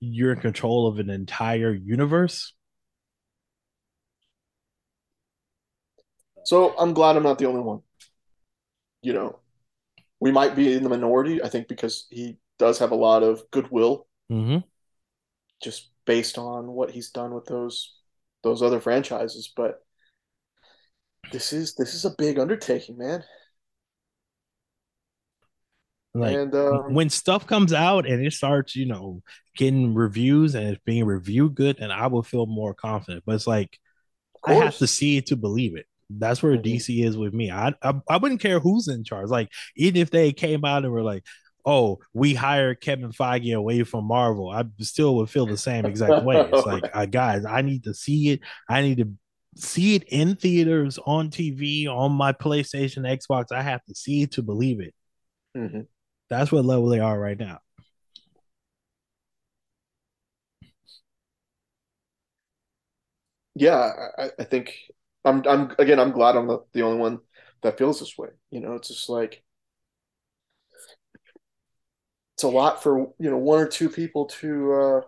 [0.00, 2.54] you're in control of an entire universe?
[6.44, 7.80] So I'm glad I'm not the only one.
[9.02, 9.40] You know,
[10.20, 13.42] we might be in the minority, I think, because he does have a lot of
[13.50, 14.06] goodwill.
[14.30, 14.58] Mm-hmm.
[15.62, 17.96] Just based on what he's done with those
[18.42, 19.52] those other franchises.
[19.54, 19.84] But
[21.32, 23.24] this is this is a big undertaking, man.
[26.18, 29.22] Like and, um, when stuff comes out and it starts, you know,
[29.56, 33.24] getting reviews and it's being reviewed good, and I will feel more confident.
[33.26, 33.78] But it's like
[34.44, 35.86] I have to see it to believe it.
[36.08, 36.76] That's where mm-hmm.
[36.76, 37.50] DC is with me.
[37.50, 39.28] I, I I wouldn't care who's in charge.
[39.28, 41.24] Like even if they came out and were like,
[41.64, 46.24] "Oh, we hired Kevin Feige away from Marvel," I still would feel the same exact
[46.24, 46.36] way.
[46.40, 48.40] It's like, guys, I need to see it.
[48.68, 49.08] I need to
[49.56, 53.52] see it in theaters, on TV, on my PlayStation, Xbox.
[53.52, 54.94] I have to see it to believe it.
[55.56, 55.80] Mm-hmm.
[56.28, 57.60] That's what level they are right now.
[63.54, 64.74] Yeah, I, I think
[65.24, 67.20] I'm I'm again I'm glad I'm the, only one
[67.62, 68.28] that feels this way.
[68.50, 69.42] You know, it's just like
[72.34, 75.00] it's a lot for you know one or two people to uh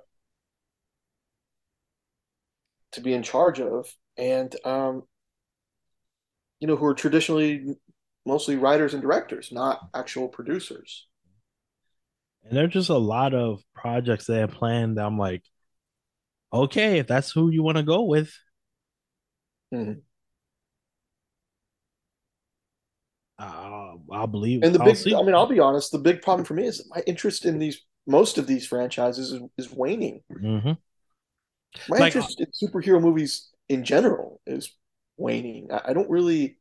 [2.93, 5.03] to be in charge of and um
[6.61, 7.77] you know who are traditionally
[8.29, 11.07] mostly writers and directors not actual producers
[12.45, 15.43] and there's just a lot of projects they have planned that i'm like
[16.53, 18.33] okay if that's who you want to go with
[19.75, 19.99] mm-hmm.
[24.11, 24.63] I'll believe.
[24.63, 25.93] And the big, I mean, I'll be honest.
[25.93, 29.43] The big problem for me is my interest in these most of these franchises is,
[29.59, 30.23] is waning.
[30.33, 30.73] Mm-hmm.
[31.89, 34.75] My like, interest in superhero movies in general is
[35.17, 35.69] waning.
[35.71, 36.58] I, I, don't really.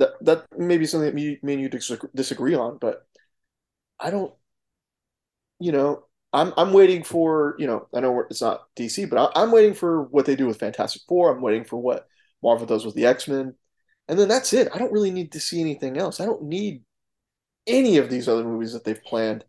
[0.00, 1.68] That that may be something that me, me and you
[2.14, 3.06] disagree on, but
[4.00, 4.34] I don't.
[5.58, 9.42] You know, I'm I'm waiting for you know I know it's not DC, but I,
[9.42, 11.30] I'm waiting for what they do with Fantastic Four.
[11.30, 12.08] I'm waiting for what
[12.42, 13.54] Marvel does with the X Men.
[14.08, 14.68] And then that's it.
[14.74, 16.18] I don't really need to see anything else.
[16.18, 16.82] I don't need
[17.66, 19.44] any of these other movies that they've planned.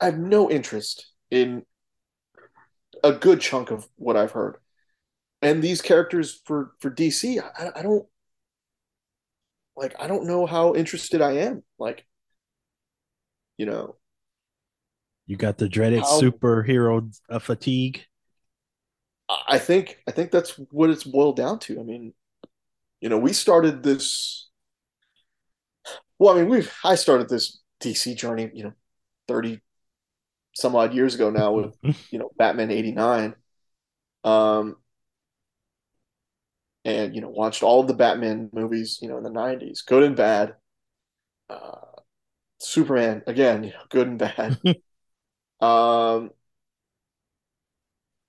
[0.00, 1.64] I have no interest in
[3.04, 4.56] a good chunk of what I've heard.
[5.42, 8.06] And these characters for for DC, I, I don't
[9.78, 9.94] like.
[9.98, 11.62] I don't know how interested I am.
[11.78, 12.04] Like,
[13.56, 13.96] you know,
[15.26, 18.04] you got the dreaded how, superhero uh, fatigue.
[19.46, 21.78] I think I think that's what it's boiled down to.
[21.78, 22.14] I mean,
[23.00, 24.48] you know, we started this.
[26.18, 28.72] Well, I mean, we've I started this DC journey, you know,
[29.26, 29.60] thirty
[30.54, 31.76] some odd years ago now with
[32.10, 33.34] you know Batman eighty nine,
[34.24, 34.76] um,
[36.88, 40.02] and you know watched all of the Batman movies, you know, in the nineties, good
[40.02, 40.56] and bad.
[41.50, 41.76] Uh,
[42.60, 44.58] Superman again, you know, good and bad.
[45.60, 46.30] um,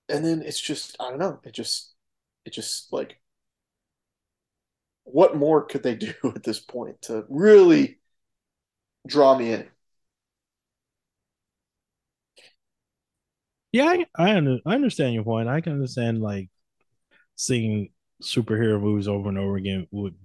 [0.10, 1.93] and then it's just I don't know, it just
[2.45, 3.20] it just like
[5.03, 7.99] what more could they do at this point to really
[9.07, 9.70] draw me in?
[13.72, 15.47] Yeah, I I, I understand your point.
[15.47, 16.49] I can understand like
[17.38, 17.91] seeing
[18.22, 20.15] superhero movies over and over again would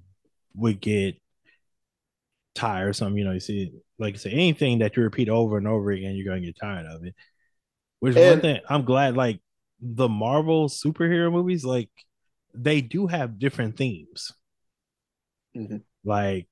[0.57, 1.17] would get
[2.55, 3.17] tiresome.
[3.19, 6.15] You know, you see, like I say, anything that you repeat over and over again,
[6.17, 7.15] you're gonna get tired of it.
[8.01, 9.41] Which one thing I'm glad, like
[9.81, 11.91] the Marvel superhero movies, like
[12.55, 14.33] they do have different themes.
[15.55, 16.49] mhm, Like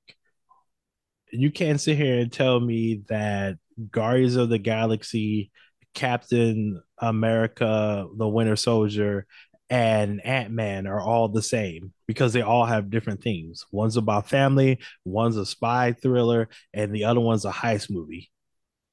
[1.31, 3.57] you can't sit here and tell me that
[3.91, 5.51] Guardians of the Galaxy,
[5.93, 9.25] Captain America, the Winter Soldier,
[9.69, 13.65] and Ant Man are all the same because they all have different themes.
[13.71, 18.31] One's about family, one's a spy thriller, and the other one's a heist movie.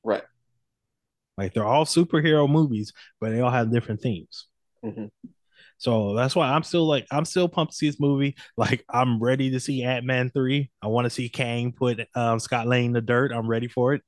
[0.04, 0.22] right.
[1.36, 4.46] Like they're all superhero movies, but they all have different themes.
[4.84, 5.10] mhm.
[5.78, 8.36] So that's why I'm still like I'm still pumped to see this movie.
[8.56, 10.70] Like I'm ready to see Ant Man three.
[10.82, 13.32] I want to see Kang put um, Scott Lang in the dirt.
[13.32, 14.02] I'm ready for it.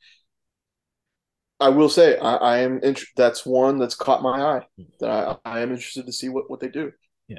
[1.63, 4.67] I will say I, I am int- that's one that's caught my eye
[5.01, 6.93] that I, I am interested to see what, what they do.
[7.29, 7.39] Yeah,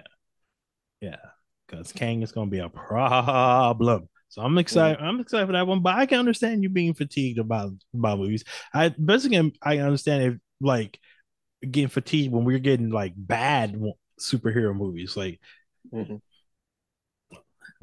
[1.01, 1.17] yeah,
[1.67, 4.09] because Kang is gonna be a problem.
[4.29, 4.97] So I'm excited.
[4.99, 5.81] I'm excited for that one.
[5.81, 8.43] But I can understand you being fatigued about about movies.
[8.73, 10.97] I basically I understand if like
[11.69, 13.79] getting fatigued when we're getting like bad
[14.19, 15.17] superhero movies.
[15.17, 15.39] Like
[15.93, 16.21] Mhm.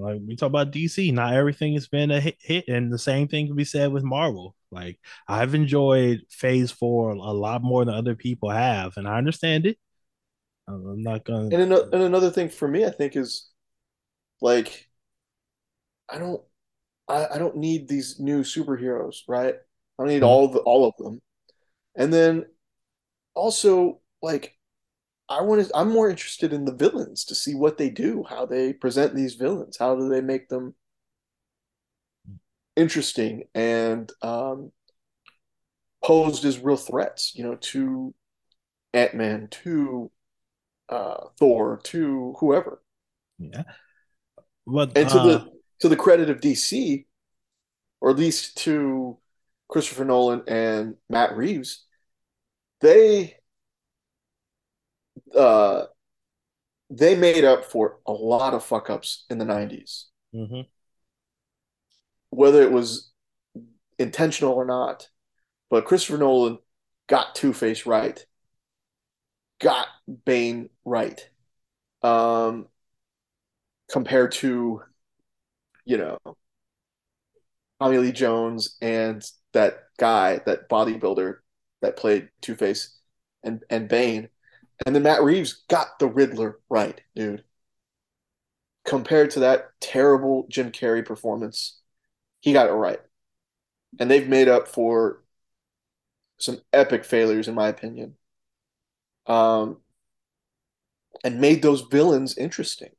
[0.01, 3.29] Like we talk about DC, not everything has been a hit, hit, and the same
[3.29, 4.55] thing can be said with Marvel.
[4.71, 4.99] Like
[5.29, 9.79] I've enjoyed Phase Four a lot more than other people have, and I understand it.
[10.69, 11.55] I'm not gonna.
[11.55, 13.51] And, and another thing for me, I think, is
[14.41, 14.89] like
[16.09, 16.43] I don't
[17.09, 19.55] I, I don't need these new superheroes, right?
[19.55, 20.27] I don't need Mhm.
[20.29, 21.21] all the all of them.
[21.97, 22.47] And then
[23.35, 24.57] also like
[25.31, 28.47] I want to I'm more interested in the villains to see what they do, how
[28.47, 30.75] they present these villains, how do they make them
[32.77, 34.73] interesting and um,
[36.03, 38.13] posed as real threats, you know, to
[38.93, 40.11] Ant-Man, to
[40.89, 42.83] uh, Thor, to whoever.
[43.39, 43.63] Yeah,
[44.67, 47.07] but And to uh, the to the credit of DC,
[48.01, 49.19] or at least to
[49.69, 51.87] Christopher Nolan and Matt Reeves,
[52.81, 53.37] they
[55.37, 55.85] uh,
[56.91, 60.67] they made up for a lot of fuck ups in the 90s, mhm.
[62.31, 63.13] whether it was
[63.99, 65.09] intentional or not.
[65.71, 66.59] But Christopher Nolan
[67.07, 68.25] got Two Face right,
[69.61, 69.87] got
[70.25, 71.29] Bane right,
[72.03, 72.67] um,
[73.91, 74.83] compared to,
[75.85, 76.19] you know,
[77.81, 81.37] Tommy Lee Jones and that guy, that bodybuilder
[81.83, 82.99] that played Two Face
[83.43, 84.29] and, and Bane.
[84.87, 87.45] And then Matt Reeves got the Riddler right, dude.
[88.85, 91.81] Compared to that terrible Jim Carrey performance,
[92.41, 93.01] he got it right.
[93.99, 95.23] And they've made up for
[96.39, 98.17] some epic failures, in my opinion,
[99.27, 99.79] um,
[101.23, 102.91] and made those villains interesting.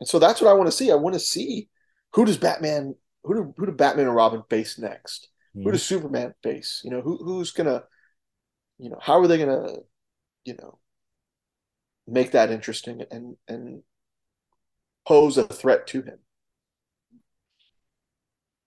[0.00, 0.90] And so that's what I want to see.
[0.90, 1.68] I want to see
[2.14, 2.94] who does Batman,
[3.24, 5.28] who do who do Batman and Robin face next?
[5.62, 5.72] Who Mhm.
[5.72, 6.80] does Superman face?
[6.84, 7.84] You know, who who's gonna,
[8.80, 9.76] you know, how are they gonna,
[10.44, 10.78] you know,
[12.06, 13.82] make that interesting and and
[15.06, 16.18] pose a threat to him?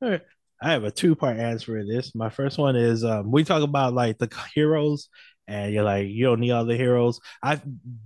[0.01, 0.22] All right.
[0.61, 2.16] I have a two part answer for this.
[2.16, 5.09] My first one is um, we talk about like the heroes,
[5.47, 7.20] and you're like you don't need all the heroes.
[7.41, 7.55] I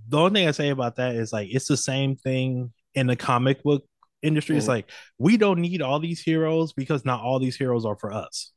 [0.08, 3.16] the only thing I say about that is like it's the same thing in the
[3.16, 3.84] comic book
[4.22, 4.56] industry.
[4.56, 4.70] It's Mhm.
[4.70, 8.52] like we don't need all these heroes because not all these heroes are for us.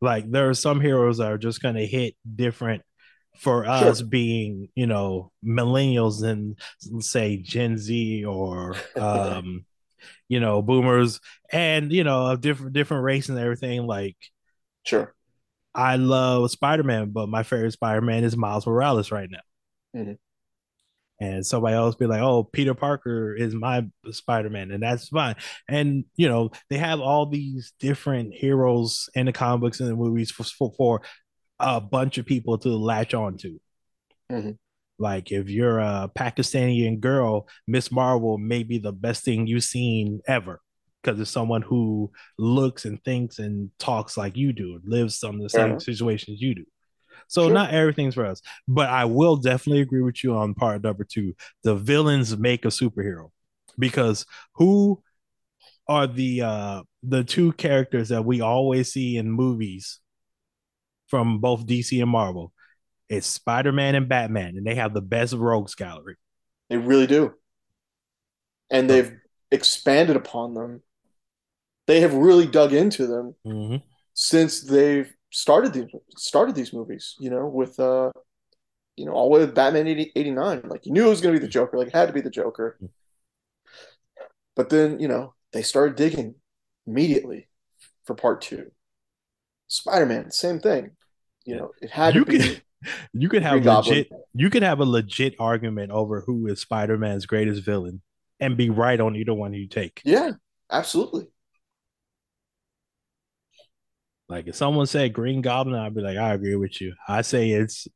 [0.00, 2.82] Like there are some heroes that are just gonna hit different
[3.38, 4.06] for us Sure.
[4.06, 6.56] being you know millennials and
[7.02, 9.64] say Gen Z or um
[10.28, 11.20] you know, boomers
[11.52, 13.86] and you know, a different different race and everything.
[13.86, 14.16] Like
[14.84, 15.14] Sure.
[15.74, 19.40] I love Spider-Man, but my favorite Spider-Man is Miles Morales right now.
[20.00, 20.18] Mhm.
[21.32, 25.36] And somebody else be like, "Oh, Peter Parker is my Spider-Man," and that's fine.
[25.68, 29.96] And you know, they have all these different heroes in the comic books and the
[29.96, 30.44] movies for,
[30.76, 31.02] for,
[31.60, 33.60] a bunch of people to latch on to.
[34.30, 34.58] Mhm.
[34.98, 40.20] Like if you're a Pakistani girl, Miss Marvel may be the best thing you've seen
[40.26, 40.60] ever
[41.02, 45.42] because it's someone who looks and thinks and talks like you do, lives some of
[45.42, 45.82] the same enough.
[45.82, 46.64] situations you do.
[47.28, 47.54] So Sure.
[47.54, 51.34] not everything's for us, but I will definitely agree with you on part number two.
[51.62, 53.30] The villains make a superhero
[53.78, 55.02] because who
[55.86, 60.00] are the uh the two characters that we always see in movies
[61.08, 62.52] from both DC and Marvel?
[63.08, 66.16] It's Spider Man and Batman, and they have the best rogues gallery.
[66.70, 67.34] They really do.
[68.70, 69.12] And they've
[69.50, 70.82] expanded upon them.
[71.86, 73.82] They have really dug into them mhm.
[74.14, 77.16] since they've started these started these movies.
[77.18, 78.12] You know, with uh,
[78.96, 80.62] you know, all the way with Batman 80, 89.
[80.66, 81.76] Like you knew it was going to be the Joker.
[81.76, 82.78] Like it had to be the Joker.
[84.56, 86.36] But then you know they started digging
[86.86, 87.48] immediately
[88.04, 88.70] for part two.
[89.66, 90.92] Spider Man, same thing.
[91.44, 92.38] You know, it had you to be.
[92.38, 92.62] Could,
[93.12, 94.10] you could have legit.
[94.32, 98.02] You could have a legit argument over who is Spider Man's greatest villain,
[98.38, 100.00] and be right on either one you take.
[100.04, 100.32] Yeah,
[100.70, 101.26] absolutely.
[104.28, 106.94] Like if someone said Green Goblin, I'd be like, I agree with you.
[107.08, 107.86] I say it's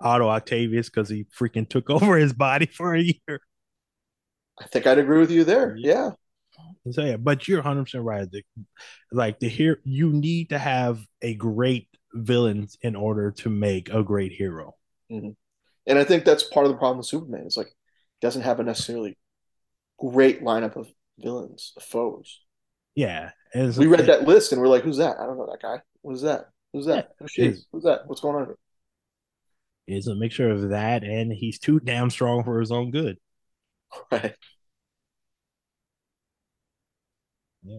[0.00, 3.40] Otto Octavius because he freaking took over his body for a year.
[4.60, 5.74] I think I'd agree with you there.
[5.76, 6.10] Yeah.
[6.90, 8.28] So yeah, but you're 100 percent right.
[9.10, 14.02] Like to hear, you need to have a great villain in order to make a
[14.02, 14.74] great hero.
[15.10, 15.30] Mm-hmm.
[15.86, 17.44] And I think that's part of the problem with Superman.
[17.46, 19.16] It's like he doesn't have a necessarily
[19.98, 22.40] great lineup of villains, of foes.
[22.94, 25.18] Yeah, we read that list and we're like, "Who's that?
[25.18, 25.80] I don't know that guy.
[26.02, 26.50] What is that?
[26.72, 27.12] Who's that?
[27.18, 27.54] Who's oh, she?
[27.72, 28.06] Who's that?
[28.06, 28.58] What's going on here?"
[29.86, 33.18] It's a mixture of that and he's too damn strong for his own good.
[34.10, 34.34] Right.
[37.62, 37.78] Yeah.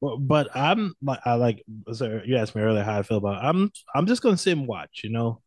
[0.00, 1.62] Well, but I'm like I like
[1.92, 3.46] so you asked me earlier how I feel about it.
[3.46, 5.42] I'm I'm just gonna sit and watch, you know.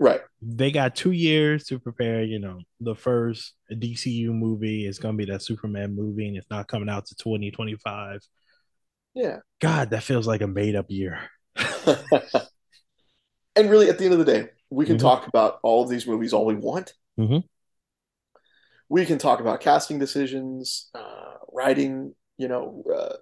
[0.00, 0.22] Right.
[0.40, 2.60] They got two years to prepare, you know.
[2.80, 7.04] The first DCU movie is gonna be that Superman movie, and it's not coming out
[7.06, 8.20] to 2025.
[9.14, 9.40] Yeah.
[9.60, 11.20] God, that feels like a made up year.
[13.54, 15.06] and really, at the end of the day, we can mm-hmm.
[15.06, 16.94] talk about all of these movies all we want.
[17.18, 17.40] Mm-hmm.
[18.88, 23.16] We can talk about casting decisions, uh, writing, you know, uh,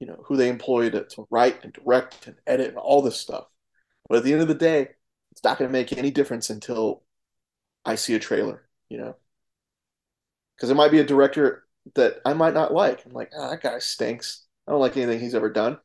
[0.00, 3.16] you know who they employed to, to write and direct and edit and all this
[3.16, 3.44] stuff.
[4.06, 4.88] But at the end of the day,
[5.40, 7.02] it's not going to make any difference until
[7.86, 9.16] I see a trailer, you know,
[10.54, 11.64] because it might be a director
[11.94, 13.06] that I might not like.
[13.06, 14.44] I'm like, ah, that guy stinks.
[14.68, 15.78] I don't like anything he's ever done.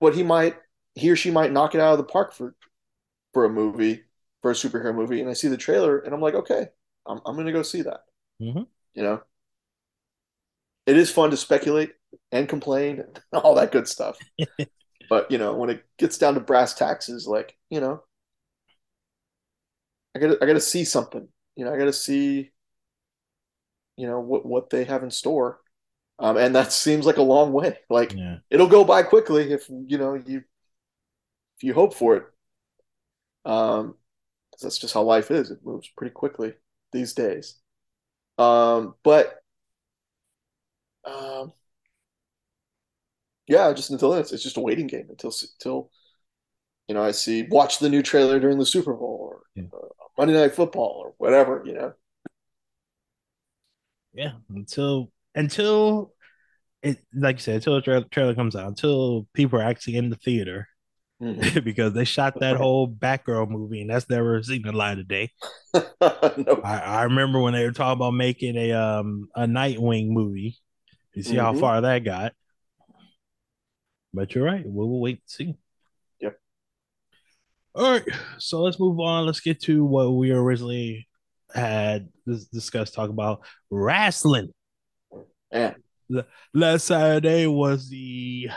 [0.00, 0.56] But he might,
[0.94, 2.54] he or she might knock it out of the park for
[3.34, 4.04] for a movie,
[4.40, 6.68] for a superhero movie, and I see the trailer and I'm like, okay,
[7.06, 8.00] I'm I'm gonna go see that.
[8.40, 8.62] Mm-hmm.
[8.94, 9.22] You know,
[10.86, 11.92] it is fun to speculate
[12.32, 13.00] and complain
[13.32, 14.18] and all that good stuff.
[15.10, 18.04] but you know, when it gets down to brass taxes, like you know,
[20.14, 21.28] I gotta I gotta see something.
[21.56, 22.50] You know, I gotta see,
[23.96, 25.60] you know, what what they have in store.
[26.18, 27.78] Um, and that seems like a long way.
[27.88, 28.38] Like yeah.
[28.50, 30.38] it'll go by quickly if you know you
[31.56, 32.24] if you hope for it.
[33.44, 33.94] Um,
[34.60, 35.50] that's just how life is.
[35.50, 36.54] It moves pretty quickly
[36.92, 37.56] these days.
[38.38, 39.38] Um, but
[41.04, 41.52] um,
[43.46, 45.90] yeah, just until then, it's, it's just a waiting game until until
[46.90, 49.68] you know I see watch the new trailer during the Super Bowl or yeah.
[49.72, 49.86] uh,
[50.18, 51.92] Monday Night Football or whatever, you know.
[54.12, 56.12] Yeah, until until
[56.82, 60.10] it like you said, until the trailer, trailer comes out, until people are actually in
[60.10, 60.66] the theater.
[61.22, 61.60] Mm-hmm.
[61.64, 65.30] because they shot that whole Batgirl movie, and that's never seen the light of day.
[65.74, 66.60] nope.
[66.64, 70.58] I, I, remember when they were talking about making a um a Nightwing movie.
[71.14, 71.40] You see mm-hmm.
[71.40, 72.32] how far that got.
[74.12, 74.64] But you're right.
[74.66, 75.54] We will wait and see.
[77.74, 78.04] All right.
[78.38, 79.26] So let's move on.
[79.26, 81.06] Let's get to what we originally
[81.54, 82.08] had
[82.52, 84.52] discussed, talk about wrestling.
[85.52, 85.74] Yeah.
[86.52, 88.50] Last Saturday was the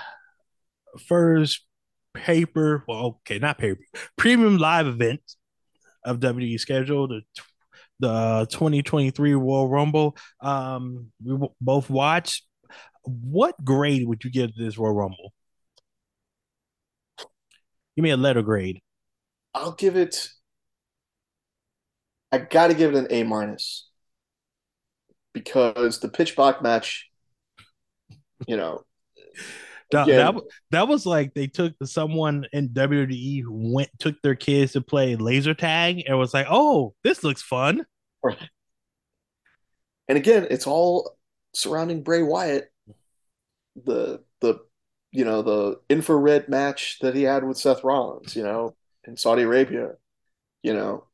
[1.07, 1.65] first
[2.13, 3.81] paper, well, okay, not paper,
[4.17, 5.21] premium live event
[6.05, 7.21] of WWE schedule, the
[7.99, 10.17] the 2023 Royal Rumble.
[10.41, 12.43] Um, we both watched.
[13.03, 15.33] What grade would you give this Royal Rumble?
[17.95, 18.81] Give me a letter grade.
[19.53, 20.29] I'll give it.
[22.31, 23.87] I got to give it an A minus
[25.33, 27.09] because the pitch black match,
[28.47, 28.83] you know,
[29.91, 30.35] that, that,
[30.71, 35.15] that was like they took someone in WWE who went took their kids to play
[35.15, 37.85] laser tag and was like, "Oh, this looks fun."
[38.23, 38.37] Right.
[40.07, 41.15] And again, it's all
[41.53, 42.71] surrounding Bray Wyatt.
[43.85, 44.61] The the
[45.11, 48.75] you know, the infrared match that he had with Seth Rollins, you know,
[49.05, 49.91] in Saudi Arabia.
[50.61, 51.05] You know,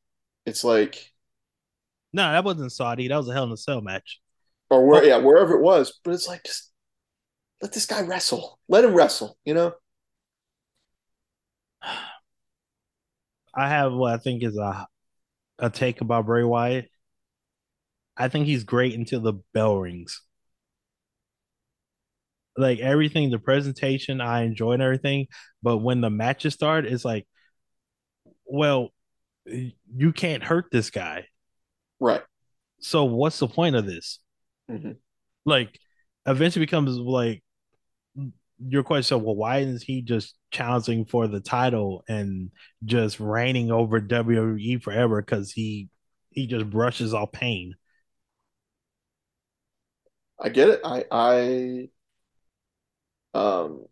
[0.46, 1.12] it's like
[2.14, 3.08] No, that wasn't Saudi.
[3.08, 4.20] That was a Hell in a Cell match.
[4.70, 5.06] Or where, oh.
[5.06, 6.00] yeah, wherever it was.
[6.04, 6.72] But it's like just
[7.62, 8.60] let this guy wrestle.
[8.68, 9.74] Let him wrestle, you know?
[13.56, 14.88] I have what I think is a
[15.58, 16.90] a take about Bray Wyatt.
[18.16, 20.22] I think he's great until the bell rings
[22.60, 25.28] like everything, the presentation, I enjoyed everything.
[25.64, 27.26] But when the matches start, it's like,
[28.50, 28.90] well,
[29.46, 31.28] you can't hurt this guy.
[32.00, 32.22] Right.
[32.80, 34.20] So what's the point of this?
[34.70, 34.92] Mm-hmm.
[35.46, 35.80] Like,
[36.26, 37.44] eventually becomes like
[38.68, 42.52] your question, well, why is he just challenging for the title and
[42.84, 45.22] just reigning over WWE forever?
[45.22, 45.90] Because he
[46.32, 47.76] he just brushes off pain.
[50.40, 50.82] I get it.
[50.84, 51.90] I I
[53.34, 53.86] um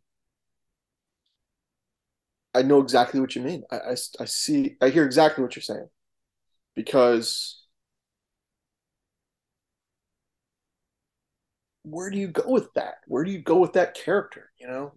[2.53, 3.63] I know exactly what you mean.
[3.71, 5.87] I, I, I see I hear exactly what you're saying
[6.75, 7.63] because
[11.83, 12.95] where do you go with that?
[13.07, 14.51] Where do you go with that character?
[14.59, 14.93] You know,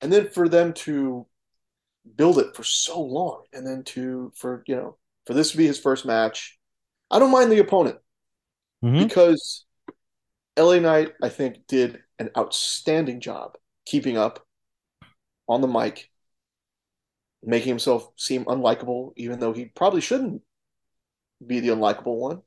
[0.00, 1.26] and then for them to
[2.16, 5.66] build it for so long, and then to for you know for this to be
[5.66, 6.58] his first match,
[7.10, 7.98] I don't mind the opponent
[8.82, 9.04] mm-hmm.
[9.04, 9.64] because
[10.56, 13.56] LA Knight I think did an outstanding job
[13.86, 14.46] keeping up
[15.50, 16.10] on the mic,
[17.42, 20.42] making himself seem unlikable, even though he probably shouldn't
[21.46, 22.42] be the unlikable one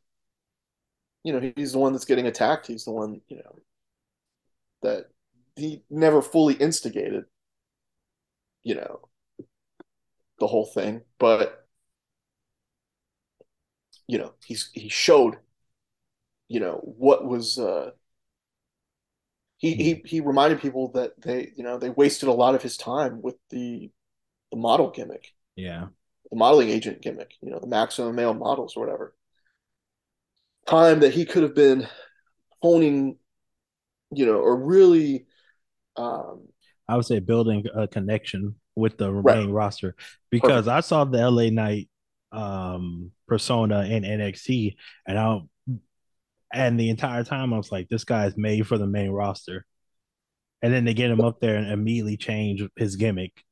[1.24, 2.68] you know, he's the one that's getting attacked.
[2.68, 3.60] He's the one, you know,
[4.82, 5.08] that
[5.56, 7.26] he never fully instigated,
[8.64, 9.00] you know,
[10.40, 11.02] the whole thing.
[11.20, 11.68] But,
[14.08, 15.38] you know, he's he showed,
[16.48, 17.92] you know, what was uh
[19.64, 22.76] he he he reminded people that they, you know, they wasted a lot of his
[22.76, 23.90] time with the
[24.52, 25.30] the model gimmick.
[25.56, 25.88] Yeah.
[26.30, 29.16] The modeling agent gimmick, you know, the maximum male models or whatever
[30.66, 31.88] time that he could have been
[32.62, 33.18] honing,
[34.12, 35.28] you know, or really.
[35.96, 36.48] Um,
[36.88, 39.66] I would say building a connection with the remaining right.
[39.66, 39.96] roster
[40.30, 40.68] because Perfect.
[40.76, 41.88] I saw the LA Knight
[42.34, 44.76] um, persona in NXT,
[45.08, 45.40] and I
[46.54, 49.66] and the entire time I was like, this guy's made for the main roster.
[50.62, 53.44] And then they get him up there and immediately change his gimmick.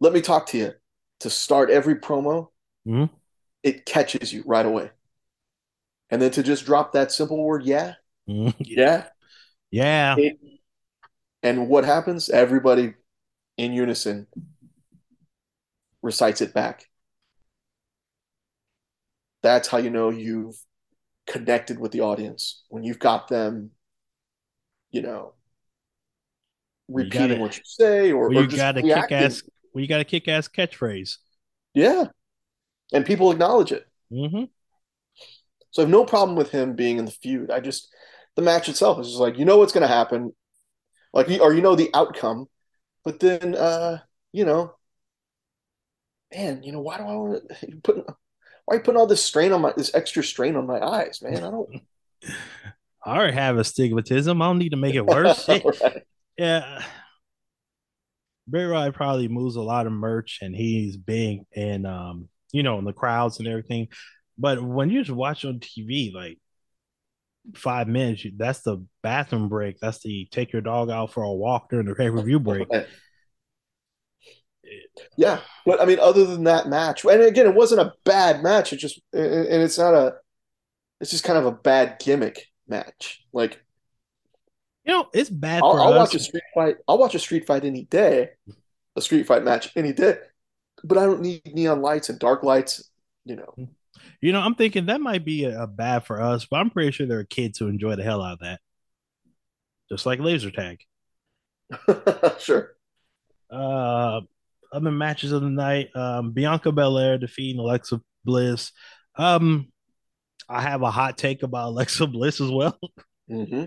[0.00, 0.72] Let me talk to you.
[1.20, 2.48] To start every promo,
[2.86, 3.04] mm-hmm.
[3.62, 4.90] it catches you right away
[6.12, 7.94] and then to just drop that simple word, yeah,
[8.26, 9.06] yeah,
[9.70, 10.14] yeah.
[10.18, 10.38] It,
[11.42, 12.28] and what happens?
[12.28, 12.92] Everybody
[13.56, 14.26] in unison
[16.02, 16.84] recites it back.
[19.42, 20.54] That's how you know you've
[21.26, 23.70] connected with the audience when you've got them,
[24.90, 25.34] you know,
[26.88, 29.42] repeating you gotta, what you say or, or you got a kick ass.
[29.72, 31.18] Well, you got a kick ass catchphrase.
[31.74, 32.06] Yeah,
[32.92, 33.86] and people acknowledge it.
[34.12, 34.44] Mm-hmm.
[35.70, 37.50] So I have no problem with him being in the feud.
[37.50, 37.88] I just
[38.36, 40.34] the match itself is just like you know what's going to happen,
[41.12, 42.46] like or you know the outcome,
[43.04, 43.98] but then uh,
[44.32, 44.74] you know,
[46.34, 48.06] man, you know why do I want to put
[48.64, 51.20] why are you putting all this strain on my this extra strain on my eyes,
[51.22, 51.36] man?
[51.36, 51.68] I don't.
[53.04, 54.40] I already have astigmatism.
[54.40, 55.48] I don't need to make it worse.
[55.48, 55.64] right.
[56.38, 56.84] Yeah.
[58.46, 62.78] Bray Wyatt probably moves a lot of merch and he's big and um, you know,
[62.78, 63.88] in the crowds and everything.
[64.38, 66.38] But when you just watch on TV, like
[67.54, 69.78] five minutes, that's the bathroom break.
[69.80, 72.68] That's the take your dog out for a walk during the pay per view break.
[75.16, 78.72] Yeah, but I mean, other than that match, and again, it wasn't a bad match.
[78.72, 80.14] It just, and it's not a,
[81.00, 83.22] it's just kind of a bad gimmick match.
[83.32, 83.62] Like,
[84.84, 85.62] you know, it's bad.
[85.62, 86.76] I'll, I'll watch a street fight.
[86.88, 88.30] I'll watch a street fight any day,
[88.96, 90.16] a street fight match any day.
[90.84, 92.90] But I don't need neon lights and dark lights.
[93.24, 93.54] You know.
[94.20, 96.92] You know, I'm thinking that might be a, a bad for us, but I'm pretty
[96.92, 98.60] sure there are kids who enjoy the hell out of that.
[99.88, 100.80] Just like laser tag.
[102.38, 102.74] sure.
[103.50, 104.22] Uh
[104.72, 108.72] other matches of the night, um, Bianca Belair defeating Alexa Bliss.
[109.16, 109.70] Um,
[110.48, 112.78] I have a hot take about Alexa Bliss as well.
[113.30, 113.64] Mm-hmm.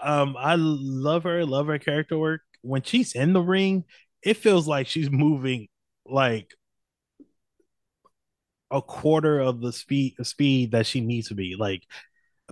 [0.00, 2.42] Um, I love her, love her character work.
[2.62, 3.84] When she's in the ring,
[4.22, 5.68] it feels like she's moving
[6.06, 6.50] like
[8.70, 11.56] a quarter of the speed speed that she needs to be.
[11.56, 11.82] Like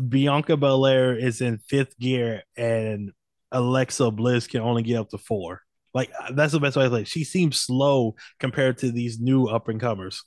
[0.08, 3.12] Bianca Belair is in fifth gear and
[3.50, 5.62] Alexa Bliss can only get up to four.
[5.94, 6.84] Like that's the best way.
[6.84, 10.24] I like she seems slow compared to these new up and comers.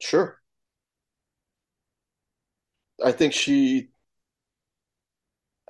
[0.00, 0.40] Sure.
[3.04, 3.90] I think she.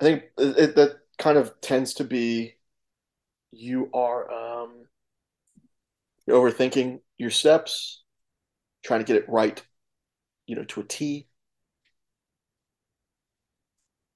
[0.01, 2.55] I think it, that kind of tends to be.
[3.51, 4.85] You are um,
[6.25, 8.03] you're overthinking your steps
[8.83, 9.61] trying to get it right,
[10.47, 11.27] you know, to a T.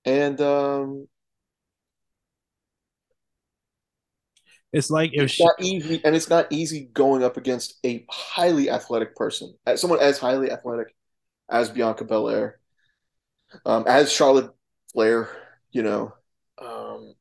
[0.05, 1.07] And um,
[4.73, 5.45] it's like if it's she...
[5.45, 9.99] not easy, and it's not easy going up against a highly athletic person, as someone
[9.99, 10.95] as highly athletic
[11.49, 12.59] as Bianca Belair,
[13.65, 14.51] um, as Charlotte
[14.91, 15.29] Flair,
[15.71, 16.13] you know.
[16.57, 17.13] Um,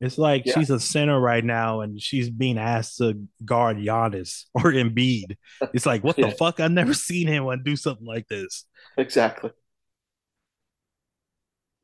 [0.00, 0.54] it's like yeah.
[0.54, 5.36] she's a center right now, and she's being asked to guard Giannis or Embiid.
[5.74, 6.30] It's like, what yeah.
[6.30, 6.60] the fuck?
[6.60, 8.64] I've never seen anyone do something like this.
[8.96, 9.50] Exactly.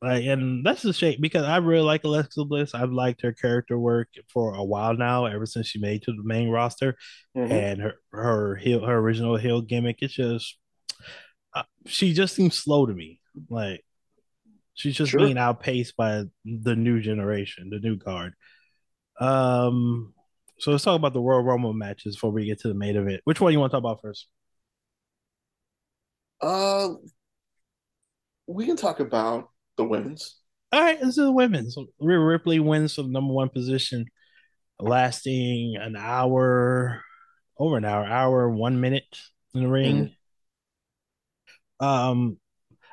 [0.01, 2.73] Like, and that's a shame because I really like Alexa Bliss.
[2.73, 6.23] I've liked her character work for a while now, ever since she made to the
[6.23, 6.95] main roster,
[7.35, 9.97] hmm and her her heel, her original heel gimmick.
[10.01, 10.57] It's just
[11.53, 13.19] uh, she just seems slow to me.
[13.49, 13.83] Like
[14.75, 18.33] she's just being outpaced by the new generation, the new guard.
[19.19, 20.13] Um,
[20.59, 23.21] so let's talk about the Royal Rumble matches before we get to the main event.
[23.25, 24.27] Which one do you want to talk about first?
[26.41, 26.95] Uh,
[28.47, 30.35] we can talk about the women's.
[30.71, 31.75] All right, this is the women's.
[31.99, 34.05] Rhea Ripley wins for the number one position,
[34.79, 37.01] lasting an hour,
[37.57, 39.17] over an hour, hour, one minute
[39.55, 40.15] in the ring.
[41.79, 41.85] Mhm.
[41.85, 42.37] Um,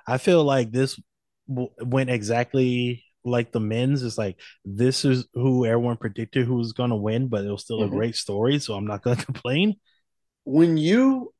[0.06, 0.98] I feel like this
[1.48, 4.02] w- went exactly like the men's.
[4.04, 7.62] It's like this is who everyone predicted who was going to win, but it was
[7.62, 7.90] still a Mhm.
[7.90, 9.74] great story, so I'm not going to complain.
[10.44, 11.34] When you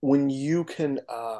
[0.00, 1.31] when you can uh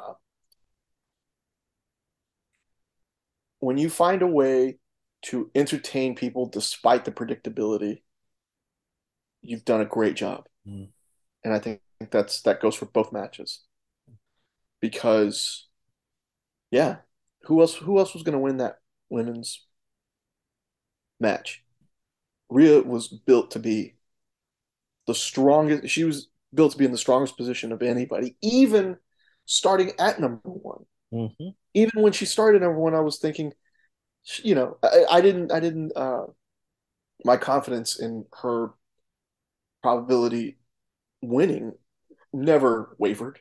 [3.63, 4.77] when you find a way
[5.23, 8.01] to entertain people despite the predictability,
[9.41, 10.45] you've done a great job.
[10.67, 10.89] Mm.
[11.43, 13.61] And I think that's that goes for both matches.
[14.81, 15.67] Because
[16.71, 16.97] yeah,
[17.43, 19.65] who else who else was going to win that women's
[21.19, 21.63] match?
[22.49, 23.95] Rhea was built to be
[25.07, 25.87] the strongest.
[25.87, 28.97] She was built to be in the strongest position of anybody, even
[29.45, 30.85] starting at number one.
[31.13, 31.49] Mm-hmm.
[31.73, 33.53] Even when she started number one, I was thinking,
[34.41, 36.25] you know, I, I didn't, I didn't, uh,
[37.23, 38.71] my confidence in her
[39.81, 40.57] probability
[41.21, 41.73] winning
[42.33, 43.39] never wavered.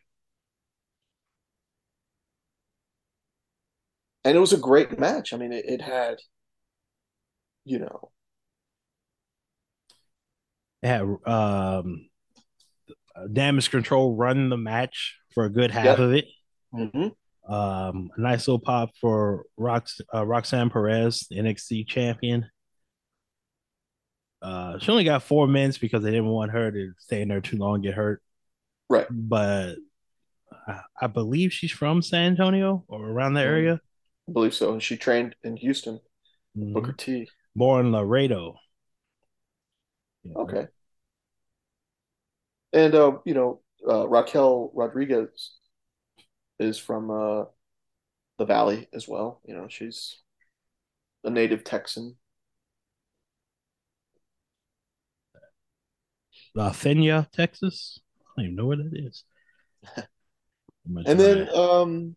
[4.25, 5.33] And it was a great match.
[5.33, 6.19] I mean, it, it had,
[7.65, 8.13] you know,
[10.83, 12.09] Yeah, um,
[13.33, 15.99] damage control run the match for a good half yep.
[15.99, 16.27] of it.
[16.75, 17.09] Mm-hmm.
[17.49, 22.47] Um, a nice little pop for Rox, uh, Roxanne Perez, NXT champion.
[24.41, 27.41] Uh, she only got four minutes because they didn't want her to stay in there
[27.41, 28.23] too long, get hurt.
[28.89, 29.07] Right.
[29.11, 29.77] But
[30.67, 33.51] I, I believe she's from San Antonio or around that Mm-hmm.
[33.51, 33.81] area.
[34.29, 34.73] I believe so.
[34.73, 36.01] And she trained in Houston,
[36.57, 36.75] Mhm.
[36.75, 37.29] Booker T.
[37.55, 38.57] Born Laredo.
[40.25, 40.33] Yeah.
[40.37, 40.69] Okay.
[42.73, 45.53] And uh, you know, uh, Raquel Rodriguez
[46.63, 47.45] is from uh,
[48.39, 49.41] the Valley as well.
[49.45, 50.19] You know, she's
[51.25, 52.17] a native Texan.
[56.55, 58.01] La Feria, Texas.
[58.21, 59.25] I don't even know where that is.
[61.07, 62.17] And then, um,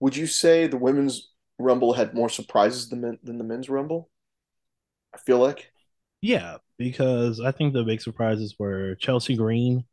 [0.00, 4.10] would you say the women's Rumble had more surprises than men, than the men's Rumble?
[5.14, 5.72] I feel like.
[6.20, 9.84] yeah, because I think the big surprises were Chelsea Green,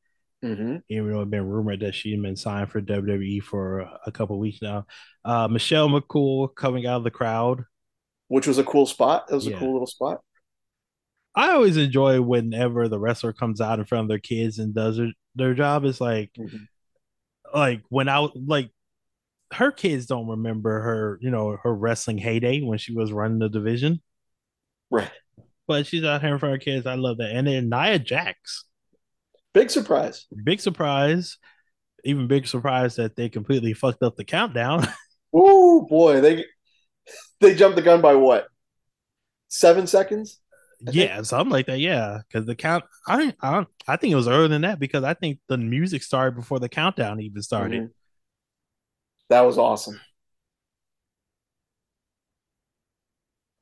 [0.45, 0.75] Mm-hmm.
[0.89, 4.11] even though it had been rumored that she had been signed for WWE for a
[4.11, 4.85] couple weeks now.
[5.23, 7.63] Uh, Michelle McCool coming out of the crowd.
[8.27, 9.25] Which was a cool spot.
[9.31, 10.21] It was a cool little spot.
[11.35, 14.97] I always enjoy whenever the wrestler comes out in front of their kids and does
[14.97, 15.83] their, their job.
[15.85, 16.67] Is like, Mhm.
[17.53, 18.71] like when I like
[19.53, 23.49] her kids don't remember her, you know, her wrestling heyday when she was running the
[23.49, 24.01] division,
[24.89, 25.11] Right.
[25.67, 26.85] but she's out here in front of her kids.
[26.85, 27.31] I love that.
[27.31, 28.64] And then Nia Jax,
[29.56, 30.26] Big surprise.
[30.43, 31.38] big surprise,
[32.03, 34.86] even big surprise that they completely fucked up the countdown.
[35.36, 36.43] Ooh, boy, they
[37.39, 38.47] they jumped the gun by what?
[39.47, 40.41] Seven seconds?
[40.82, 41.80] I think- yeah, something like that.
[41.80, 45.14] Yeah, because the count, I, I, I think it was earlier than that because I
[45.14, 47.84] think the music started before the countdown even started.
[47.84, 47.89] Mhm.
[49.30, 49.99] That was awesome.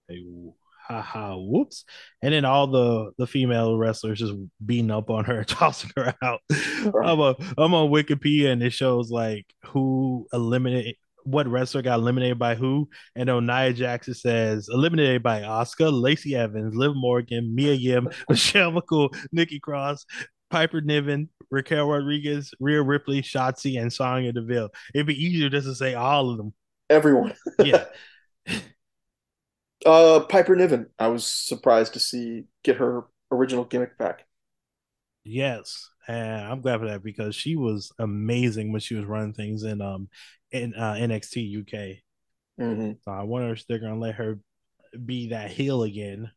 [0.08, 0.43] Hey,
[0.88, 1.86] haha, whoops.
[2.22, 4.34] And then all the the female wrestlers just
[4.66, 6.42] beating up on her, tossing her out.
[6.50, 12.38] I'm a I'm on Wikipedia and it shows like who eliminated what wrestler got eliminated
[12.38, 12.90] by who.
[13.16, 18.72] And on Nia Jackson says eliminated by Asuka, Lacey Evans, Liv Morgan, Mia Yim, Michelle
[18.72, 20.06] McCool, Nikki Cross,
[20.50, 24.70] Piper Niven, Raquel Rodriguez, Rhea Ripley, Shotzi, and Sonya Deville.
[24.94, 26.54] It'd be easier just to say all of them.
[26.90, 27.34] Everyone.
[27.64, 27.86] Yeah.
[29.86, 30.88] Uh, Piper Niven.
[30.98, 34.26] I was surprised to see get her original gimmick back.
[35.24, 39.64] Yes, and I'm glad for that because she was amazing when she was running things
[39.64, 40.10] in um
[40.52, 41.98] in uh, NXT UK.
[42.60, 42.92] Mm-hmm.
[43.04, 44.40] So I wonder if they're gonna let her
[45.06, 46.32] be that heel again,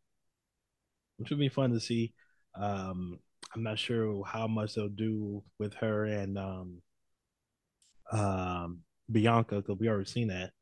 [1.17, 2.15] which would be fun to see.
[2.55, 3.19] Um,
[3.55, 6.83] I'm not sure how much they'll do with her and um
[8.13, 8.81] um
[9.11, 10.53] Bianca because we already seen that.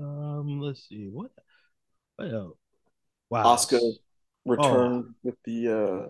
[0.00, 1.30] Um, let's see what
[2.16, 2.56] what else?
[3.28, 3.80] Wow, Asuka
[4.46, 6.08] returned with the uh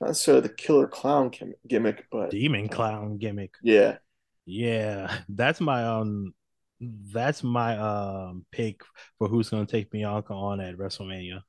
[0.00, 1.30] not necessarily the killer clown
[1.66, 3.54] gimmick, but demon clown gimmick.
[3.62, 3.98] Yeah,
[4.46, 6.34] yeah, that's my um,
[6.80, 8.82] that's my um pick
[9.18, 11.42] for who's gonna take Bianca on at WrestleMania.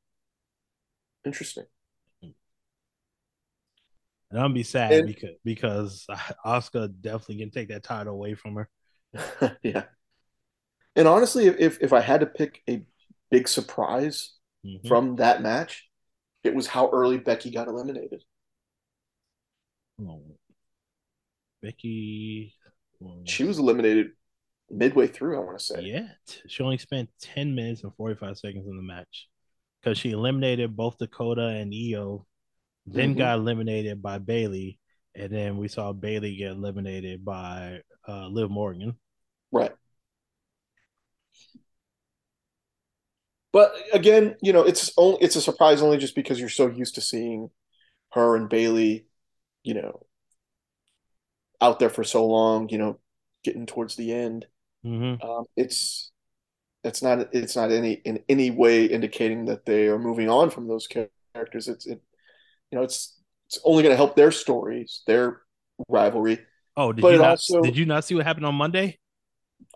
[1.25, 1.65] Interesting.
[2.21, 2.33] And
[4.39, 6.07] I'm gonna be sad and, because because
[6.45, 8.69] Asuka definitely can take that title away from her.
[9.63, 9.83] yeah.
[10.95, 12.83] And honestly, if if I had to pick a
[13.29, 14.33] big surprise
[14.65, 14.87] mm-hmm.
[14.87, 15.87] from that match,
[16.43, 18.23] it was how early Becky got eliminated.
[20.01, 20.21] Oh.
[21.61, 22.55] Becky
[23.25, 24.11] she was eliminated
[24.69, 25.81] midway through, I want to say.
[25.81, 26.07] Yeah.
[26.47, 29.27] She only spent 10 minutes and 45 seconds in the match.
[29.81, 32.25] Because she eliminated both Dakota and Io,
[32.85, 33.19] then mm-hmm.
[33.19, 34.79] got eliminated by Bayley.
[35.15, 38.95] and then we saw Bayley get eliminated by uh, Liv Morgan.
[39.51, 39.71] Right.
[43.53, 46.95] But again, you know, it's only it's a surprise only just because you're so used
[46.95, 47.49] to seeing
[48.13, 49.05] her and Bayley,
[49.63, 50.05] you know,
[51.59, 52.69] out there for so long.
[52.69, 52.99] You know,
[53.43, 54.45] getting towards the end.
[54.85, 55.25] Mm-hmm.
[55.27, 56.11] Um, it's
[56.83, 60.67] it's not it's not any in any way indicating that they are moving on from
[60.67, 61.67] those characters.
[61.67, 62.01] It's it,
[62.71, 65.41] you know, it's it's only going to help their stories, their
[65.89, 66.39] rivalry.
[66.77, 67.29] Oh, did but you not?
[67.31, 68.99] Also, did you not see what happened on Monday?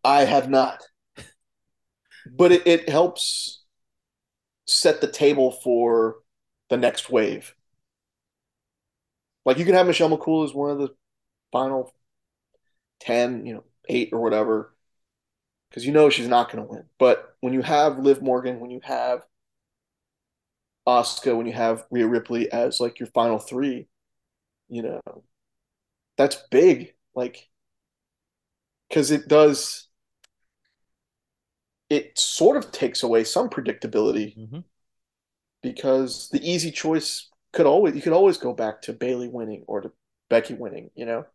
[0.04, 0.82] I have not.
[2.38, 3.65] but it, it helps
[4.66, 6.18] set the table for
[6.70, 7.56] the next wave.
[9.46, 10.96] Like you can have Michelle McCool as one of the
[11.52, 11.94] final
[13.00, 14.74] ten, you know, eight or whatever,
[15.70, 16.86] because you know she's not going to win.
[16.98, 19.24] But when you have Liv Morgan, when you have
[20.88, 23.88] Asuka, when you have Rhea Ripley as like your final three,
[24.68, 25.02] you know,
[26.18, 26.94] that's big.
[27.16, 27.48] Like,
[28.90, 29.85] because it does,
[31.90, 34.60] it sort of takes away some predictability mm-hmm.
[35.62, 39.82] because the easy choice could always, you could always go back to Bayley winning or
[39.82, 39.92] to
[40.30, 41.26] Becky winning, you know,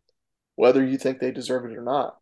[0.55, 2.17] whether you think they deserve it or not.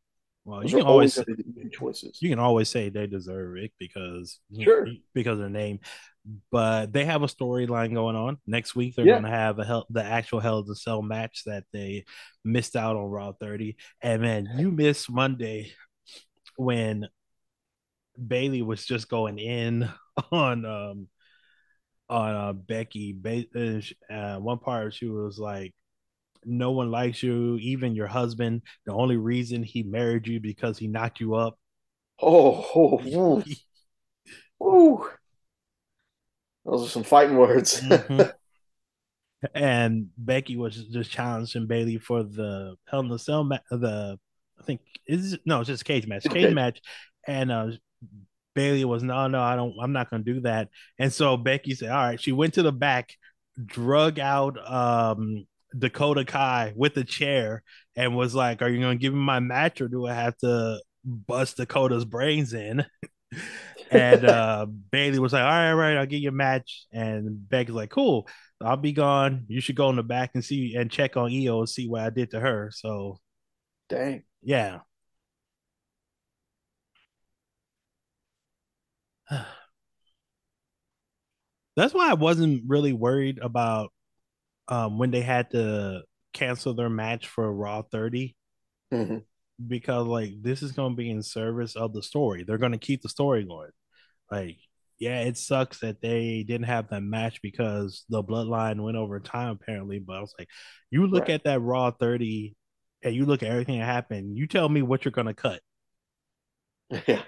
[0.46, 1.38] Well, Those you can always, always
[1.72, 2.18] choices.
[2.22, 5.80] You can always say they deserve it because sure because of their name,
[6.52, 8.96] but they have a storyline going on next week.
[8.96, 9.14] They're yeah.
[9.14, 12.06] going to have a hell, the actual Hell in a Cell match that they
[12.44, 15.74] missed out on Raw 30, and man, you missed Monday
[16.56, 17.08] when
[18.28, 19.90] Bayley was just going in
[20.32, 21.08] on um
[22.10, 23.16] on uh, Becky.
[24.10, 25.74] Uh, one part she was like,
[26.46, 28.62] no one likes you, even your husband.
[28.86, 31.58] The only reason he married you because he knocked you up.
[32.22, 33.04] Oh,
[34.62, 35.10] oh ooh.
[36.66, 37.82] Those are some fighting words.
[37.82, 38.30] mm-hmm.
[39.56, 43.62] And Becky was just challenging Bayley for the Hell in the Cell match.
[43.72, 44.20] The
[44.60, 46.82] I think is no, it's just cage match, cage match,
[47.26, 47.72] and uh,
[48.56, 50.70] Bayley was no, no, I don't, I'm not gonna do that.
[50.98, 52.22] And so Becky said, all right.
[52.22, 53.14] She went to the back,
[53.66, 55.46] drug out um
[55.78, 57.64] Dakota Kai with a chair
[57.96, 60.82] and was like, Are you gonna give me my match or do I have to
[61.04, 62.86] bust Dakota's brains in?
[63.92, 66.86] and uh Bayley was like, All right, all right, I'll get you a match.
[66.92, 68.28] And Becky's like, Cool,
[68.62, 69.46] I'll be gone.
[69.48, 72.02] You should go in the back and see and check on Io and see what
[72.02, 72.72] I did to her.
[72.74, 73.20] So
[73.90, 74.24] dang.
[74.42, 74.80] Yeah.
[81.76, 83.92] That's why I wasn't really worried about
[84.68, 86.04] um, when they had to
[86.34, 88.36] cancel their match for Raw 30
[88.94, 89.18] mm-hmm.
[89.66, 92.44] because like this is going to be in service of the story.
[92.44, 93.72] They're going to keep the story going.
[94.32, 94.58] Like,
[95.00, 99.50] yeah, it sucks that they didn't have that match because the bloodline went over time
[99.50, 100.00] apparently.
[100.00, 100.50] But I was like,
[100.92, 101.32] you look right.
[101.32, 102.56] at that Raw 30
[103.04, 104.38] and you look at everything that happened.
[104.38, 105.62] You tell me what you're going to cut.
[107.08, 107.22] Yeah.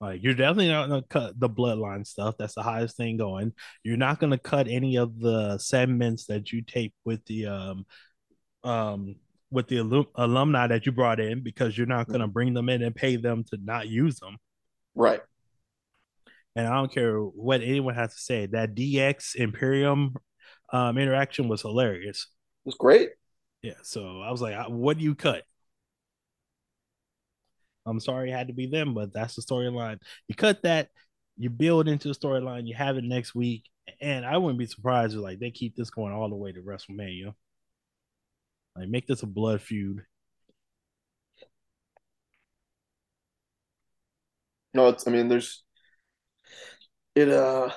[0.00, 2.36] Like you're definitely not gonna cut the bloodline stuff.
[2.38, 3.52] That's the highest thing going.
[3.82, 7.86] You're not gonna cut any of the segments that you tape with the um
[8.64, 9.16] um
[9.50, 12.82] with the alum- alumni that you brought in because you're not gonna bring them in
[12.82, 14.38] and pay them to not use them.
[14.94, 15.20] Right.
[16.56, 18.46] And I don't care what anyone has to say.
[18.46, 20.16] That DX Imperium
[20.72, 22.26] um interaction was hilarious.
[22.64, 23.10] It was great.
[23.60, 23.74] Yeah.
[23.82, 25.44] So I was like, what do you cut?
[27.90, 29.98] I'm sorry it had to be them, but that's the storyline.
[30.28, 30.88] You cut that,
[31.36, 33.64] you build into the storyline, you have it next week,
[34.00, 36.62] and I wouldn't be surprised if like they keep this going all the way to
[36.62, 37.34] WrestleMania.
[38.76, 40.02] Like make this a blood feud.
[44.74, 45.62] No, it's I mean there's
[47.14, 47.70] it uh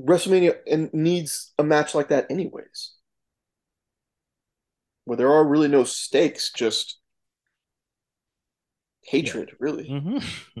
[0.00, 2.94] WrestleMania and needs a match like that anyways.
[5.04, 6.98] Where there are really no stakes, just
[9.02, 9.56] hatred, yeah.
[9.58, 9.88] really.
[9.88, 10.60] Mm-hmm.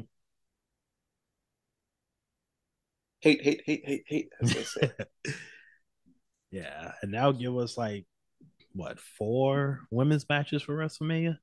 [3.20, 4.92] hate, hate, hate, hate, hate, as they say.
[6.50, 8.06] Yeah, and that'll give us like
[8.72, 11.38] what four women's matches for WrestleMania.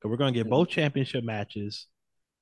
[0.00, 1.86] Cause we're gonna get both championship matches,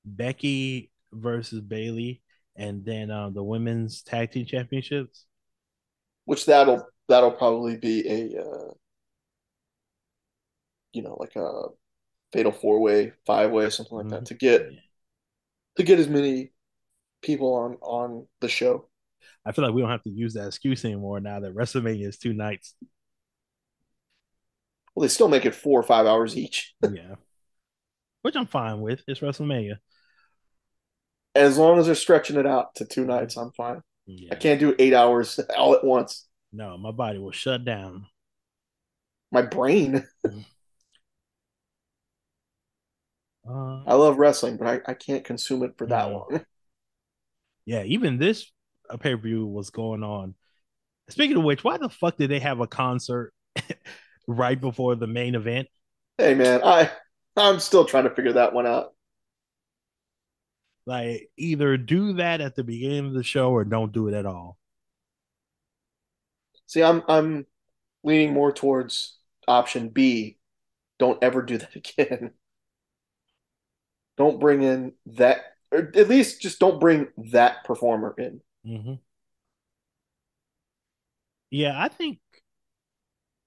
[0.04, 2.22] Becky versus Bayley,
[2.54, 5.26] and then um, the women's tag team championships.
[6.26, 8.72] Which that'll that'll probably be a uh,
[10.92, 11.62] you know like a
[12.36, 14.16] fatal four way, five way, something like mm-hmm.
[14.16, 14.68] that to get
[15.76, 16.52] to get as many
[17.22, 18.88] people on on the show.
[19.44, 22.18] I feel like we don't have to use that excuse anymore now that WrestleMania is
[22.18, 22.74] two nights.
[24.94, 26.74] Well, they still make it four or five hours each.
[26.82, 27.14] yeah,
[28.20, 29.02] which I'm fine with.
[29.08, 29.76] It's WrestleMania.
[31.34, 33.82] As long as they're stretching it out to two nights, I'm fine.
[34.04, 34.28] Yeah.
[34.32, 36.26] I can't do eight hours all at once.
[36.52, 38.06] No, my body will shut down.
[39.32, 40.06] My brain.
[43.48, 46.40] Uh, I love wrestling, but I, I can't consume it for that long.
[47.64, 48.50] Yeah, even this
[49.00, 50.34] pay per view was going on.
[51.08, 53.32] Speaking of which, why the fuck did they have a concert
[54.28, 55.68] right before the main event?
[56.18, 56.90] Hey man, I
[57.36, 58.94] I'm still trying to figure that one out.
[60.86, 64.26] Like either do that at the beginning of the show or don't do it at
[64.26, 64.56] all.
[66.66, 67.46] See, I'm I'm
[68.04, 69.18] leaning more towards
[69.48, 70.38] option B.
[70.98, 72.32] Don't ever do that again.
[74.16, 78.40] Don't bring in that or at least just don't bring that performer in.
[78.66, 78.94] Mm-hmm.
[81.50, 82.18] Yeah, I think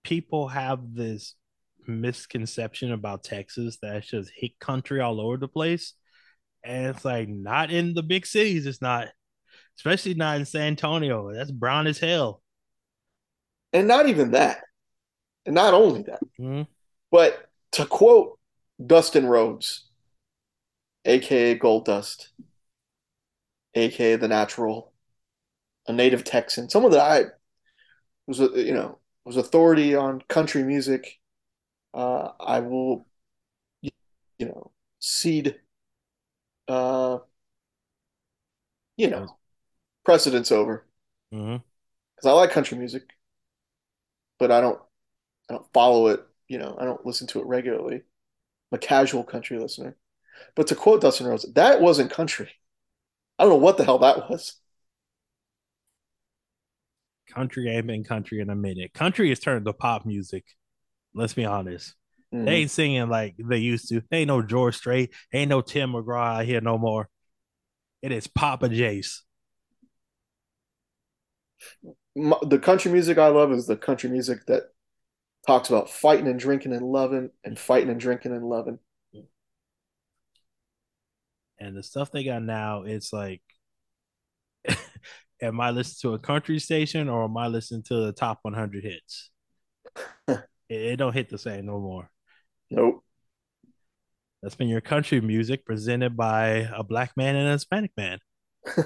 [0.04, 1.36] people have this
[1.88, 5.94] misconception about Texas that it's just hit country all over the place.
[6.64, 9.08] And it's like not in the big cities, it's not,
[9.78, 11.34] especially not in San Antonio.
[11.34, 12.42] That's brown as hell.
[13.72, 14.62] And not even that.
[15.46, 16.64] And not only that, mm-hmm.
[17.12, 18.38] but to quote
[18.86, 19.89] Dustin Rhodes,
[21.06, 22.30] aka Goldust,
[23.76, 24.94] aka the natural,
[25.88, 27.26] a native Texan, someone that I
[28.28, 31.20] was, you know, was authority on country music.
[31.94, 33.08] Uh, I will,
[33.82, 33.92] you
[34.40, 35.56] know, cede,
[36.68, 37.20] uh,
[38.98, 39.38] you know,
[40.06, 40.86] precedence over
[41.32, 42.28] because mm-hmm.
[42.28, 43.04] I like country music,
[44.38, 44.80] but I don't,
[45.50, 46.22] I don't follow it.
[46.48, 47.96] You know, I don't listen to it regularly.
[47.96, 49.96] I'm a casual country listener.
[50.56, 52.50] But to quote Dustin Rhodes, that wasn't country.
[53.38, 54.60] I don't know what the hell that was
[57.30, 58.94] country ain't been country in a minute.
[58.94, 60.44] Country is turned to pop music.
[61.14, 61.96] Let's be honest.
[62.34, 62.46] Mm-hmm.
[62.46, 64.02] They ain't singing like they used to.
[64.10, 65.14] They ain't no George Strait.
[65.34, 67.10] Ain't no Tim McGraw out here no more.
[68.02, 69.20] It is Papa Jace.
[72.16, 74.64] The country music I love is the country music that
[75.48, 78.80] talks about fighting and drinking and loving and fighting and drinking and loving.
[81.60, 83.42] And the stuff they got now, it's like
[85.42, 88.84] am I listening to a country station or am I listening to the top 100
[88.84, 89.32] hits?
[90.28, 92.10] it, it, don't hit the same no more.
[92.70, 93.04] Nope.
[94.42, 98.20] That's been your country music presented by a black man and a Hispanic man.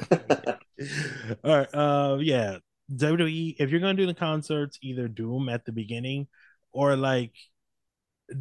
[1.43, 1.73] All right.
[1.73, 2.57] Uh, yeah.
[2.91, 6.27] WWE, if you're going to do the concerts, either do them at the beginning
[6.71, 7.33] or like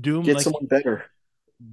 [0.00, 1.04] do them get like, someone better.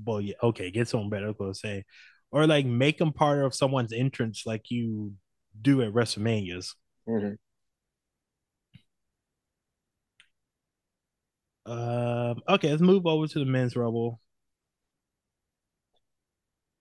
[0.05, 0.35] Well, yeah.
[0.43, 0.71] Okay.
[0.71, 1.25] Get someone better.
[1.25, 1.85] I was going to say.
[2.31, 5.13] Or like make them part of someone's entrance like you
[5.59, 6.75] do at WrestleManias.
[7.07, 7.33] Mm-hmm.
[11.71, 14.19] Um, okay, let's move over to the men's rumble.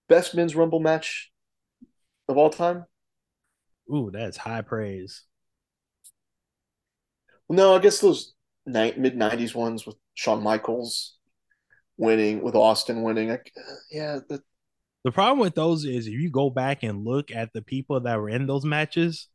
[0.09, 1.31] Best men's rumble match
[2.29, 2.87] of all time.
[3.93, 5.25] Ooh, that's high praise.
[7.51, 8.35] no, I guess those
[8.67, 11.17] mid '90s ones with Shawn Michaels
[11.97, 13.31] winning, with Austin winning.
[13.31, 13.39] I,
[13.91, 14.43] yeah, the,
[15.09, 18.21] the problem with those is if you go back and look at the people that
[18.21, 19.29] were in those matches,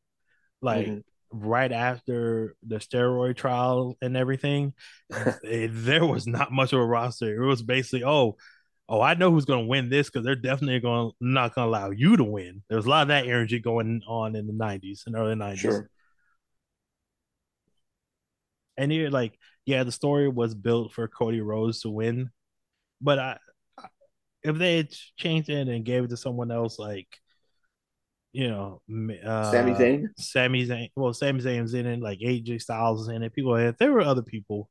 [0.62, 1.00] like mm-hmm.
[1.32, 4.74] right after the steroid trial and everything,
[5.10, 7.42] it, there was not much of a roster.
[7.42, 8.38] It was basically, oh,
[8.88, 11.70] oh, I know who's going to win this because they're definitely going not going to
[11.70, 12.62] allow you to win.
[12.70, 15.58] There was a lot of that energy going on in the '90s and early '90s.
[15.58, 15.90] Sure.
[18.78, 22.30] And you're like, yeah, the story was built for Cody Rhodes to win,
[23.02, 23.38] but I
[24.44, 27.08] if they had changed it and gave it to someone else, like
[28.34, 28.82] you know,
[29.24, 33.22] uh, Sami Zayn, Sami Zayn, well, Sami Zayn's in it, like AJ Styles is in
[33.22, 33.34] it.
[33.34, 34.70] People, had, there were other people,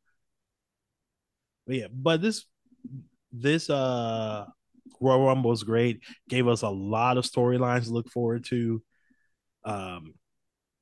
[1.67, 2.45] but yeah, but this
[3.33, 4.45] this uh
[5.01, 6.01] Royal Rumble was great.
[6.29, 8.83] Gave us a lot of storylines to look forward to.
[9.65, 10.15] Um,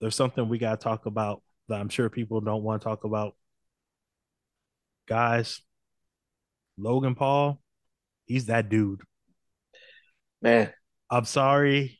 [0.01, 3.05] there's something we got to talk about that I'm sure people don't want to talk
[3.05, 3.35] about.
[5.07, 5.61] Guys,
[6.79, 7.61] Logan Paul
[8.31, 9.01] He's that dude.
[10.40, 10.73] Man,
[11.11, 11.98] I'm sorry.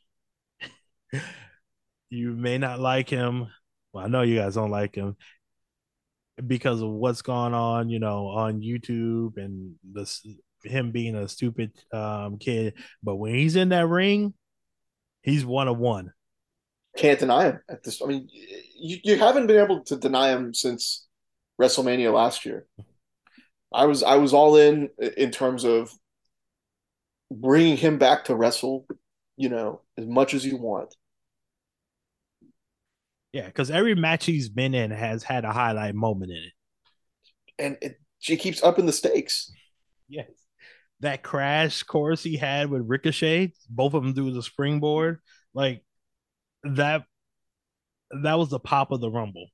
[2.09, 3.47] you may not like him.
[3.91, 5.17] Well, I know you guys don't like him.
[6.47, 10.25] because of what's going on, you know, on YouTube and this
[10.63, 12.75] him being a stupid um, kid.
[13.03, 14.33] But when he's in that ring,
[15.23, 16.13] he's one of one.
[16.95, 18.01] Can't deny him at this.
[18.01, 21.05] I mean, you, you haven't been able to deny him since
[21.59, 22.67] WrestleMania last year.
[23.73, 25.91] I was I was all in in terms of
[27.31, 28.85] bringing him back to wrestle,
[29.37, 30.93] you know, as much as you want.
[33.31, 36.53] Yeah, because every match he's been in has had a highlight moment in it.
[37.57, 39.51] And it, she keeps upping the stakes.
[40.09, 40.29] Yes.
[40.99, 45.19] That crash course he had with Ricochet, both of them do the springboard,
[45.53, 45.83] like
[46.63, 47.05] that
[48.21, 49.47] that was the pop of the rumble.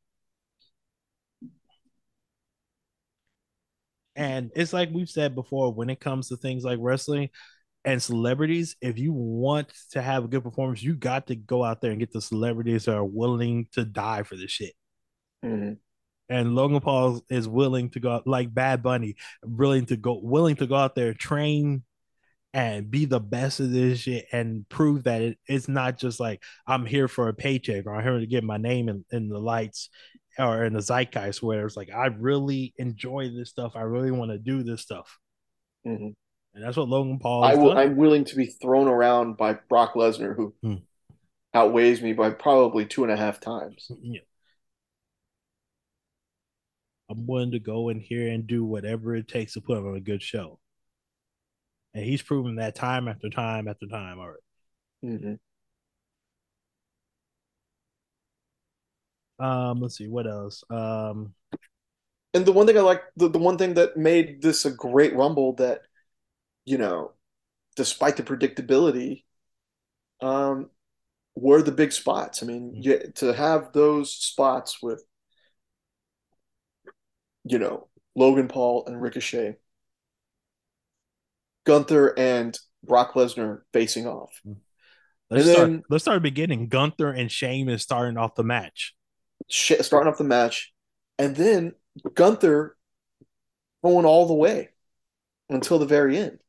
[4.16, 7.30] And it's like we've said before, when it comes to things like wrestling
[7.88, 11.80] and celebrities, if you want to have a good performance, you got to go out
[11.80, 14.74] there and get the celebrities that are willing to die for this shit.
[15.44, 15.76] Mm-hmm.
[16.28, 20.68] And Logan Paul is willing to go like Bad Bunny, willing to go willing to
[20.68, 21.84] go out there, train
[22.54, 26.44] and be the best of this shit and prove that it, it's not just like
[26.68, 29.40] I'm here for a paycheck or I'm here to get my name in, in the
[29.40, 29.90] lights
[30.38, 33.78] or in the zeitgeist where it's like I really enjoy this stuff.
[33.78, 35.18] I really want to do this stuff.
[35.88, 36.10] Mm-hmm.
[36.58, 39.94] And that's what Logan Paul I will, I'm willing to be thrown around by Brock
[39.94, 40.76] Lesnar, who hmm.
[41.54, 43.92] outweighs me by probably two and a half times.
[44.02, 44.22] Yeah.
[47.12, 50.00] I'm willing to go in here and do whatever it takes to put on a
[50.00, 50.58] good show.
[51.94, 54.42] And he's proven that time after time after time already.
[59.40, 59.46] Mm-hmm.
[59.46, 60.64] Um, let's see what else.
[60.72, 61.36] Um,
[62.34, 65.16] and the one thing I like, the, the one thing that made this a great
[65.16, 65.82] rumble that,
[66.68, 67.14] you know,
[67.76, 69.24] despite the predictability,
[70.22, 70.70] um,
[71.36, 72.44] were the big spots.
[72.44, 72.82] I mean, mm-hmm.
[72.82, 75.04] you, to have those spots with,
[77.46, 79.56] you know, Logan Paul and Ricochet,
[81.66, 84.40] Gunther and Brock Lesnar facing off.
[84.46, 84.60] Mm-hmm.
[85.30, 85.70] Let's and start.
[85.70, 86.68] Then, let's start beginning.
[86.68, 88.94] Gunther and Sheamus starting off the match
[89.50, 90.74] starting off the match,
[91.18, 91.74] and then
[92.14, 92.76] Gunther
[93.84, 94.70] going all the way
[95.50, 96.40] until the very end.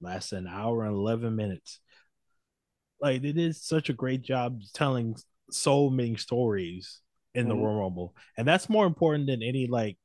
[0.00, 1.80] Lasts an hour and eleven minutes.
[3.00, 5.16] Like it is such a great job telling
[5.50, 7.00] so many stories
[7.34, 7.64] in the mm-hmm.
[7.64, 9.98] Royal Rumble, and that's more important than any like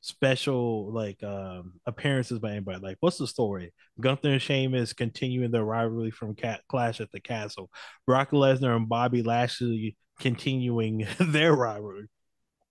[0.00, 2.78] special like um appearances by anybody.
[2.78, 3.72] Like, what's the story?
[4.00, 7.70] Gunther and Sheamus continuing their rivalry from Cat Clash at the Castle.
[8.06, 12.08] Brock Lesnar and Bobby Lashley continuing their rivalry.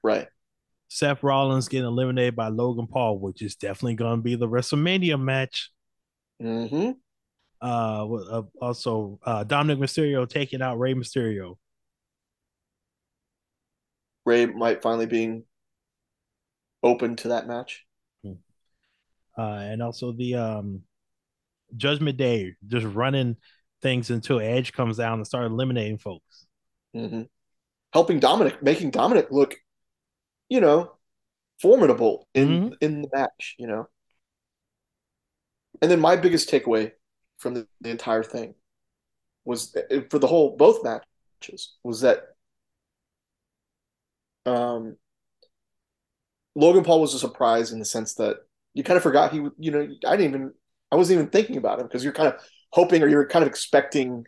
[0.04, 0.28] Right.
[0.88, 5.20] Seth Rollins getting eliminated by Logan Paul, which is definitely going to be the WrestleMania
[5.20, 5.72] match.
[6.42, 6.92] Mm-hmm.
[7.62, 11.58] Uh, uh, also, uh, Dominic Mysterio taking out Rey Mysterio.
[14.26, 15.44] Rey might finally being
[16.84, 17.86] open to that match.
[18.24, 18.34] Hmm.
[19.38, 20.82] Uh, and also the um,
[21.76, 23.38] Judgment Day just running
[23.82, 26.46] things until Edge comes down and start eliminating folks.
[26.96, 27.24] Mm-hmm
[27.96, 29.56] helping Dominic, making Dominic look,
[30.50, 30.92] you know,
[31.62, 32.74] formidable in mm-hmm.
[32.82, 33.88] in the match, you know.
[35.82, 36.92] And then my biggest takeaway
[37.38, 38.56] from the, the entire thing
[39.44, 42.24] was uh, for the whole both matches was that
[44.46, 44.96] um
[46.56, 48.38] Logan Paul was a surprise in the sense that
[48.74, 50.54] you kind of forgot he you know I didn't even
[50.92, 52.40] I wasn't even thinking about him because you're kind of
[52.72, 54.26] hoping or you're kind of expecting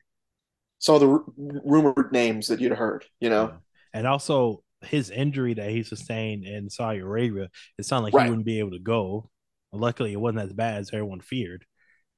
[0.79, 1.23] some of the r-
[1.65, 3.53] rumored names that you'd heard, you know.
[3.93, 8.25] And also his injury that he sustained in Saudi Arabia, it sounded like right.
[8.25, 9.29] he wouldn't be able to go.
[9.71, 11.65] Luckily, it wasn't as bad as everyone feared.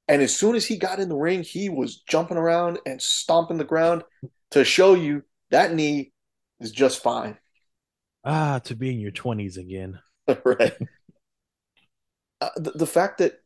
[0.07, 3.57] And as soon as he got in the ring, he was jumping around and stomping
[3.57, 4.03] the ground
[4.51, 6.11] to show you that knee
[6.59, 7.37] is just fine.
[8.23, 9.99] Ah, to be in your 20s again.
[10.43, 10.73] right.
[12.41, 13.41] Uh, the, the fact that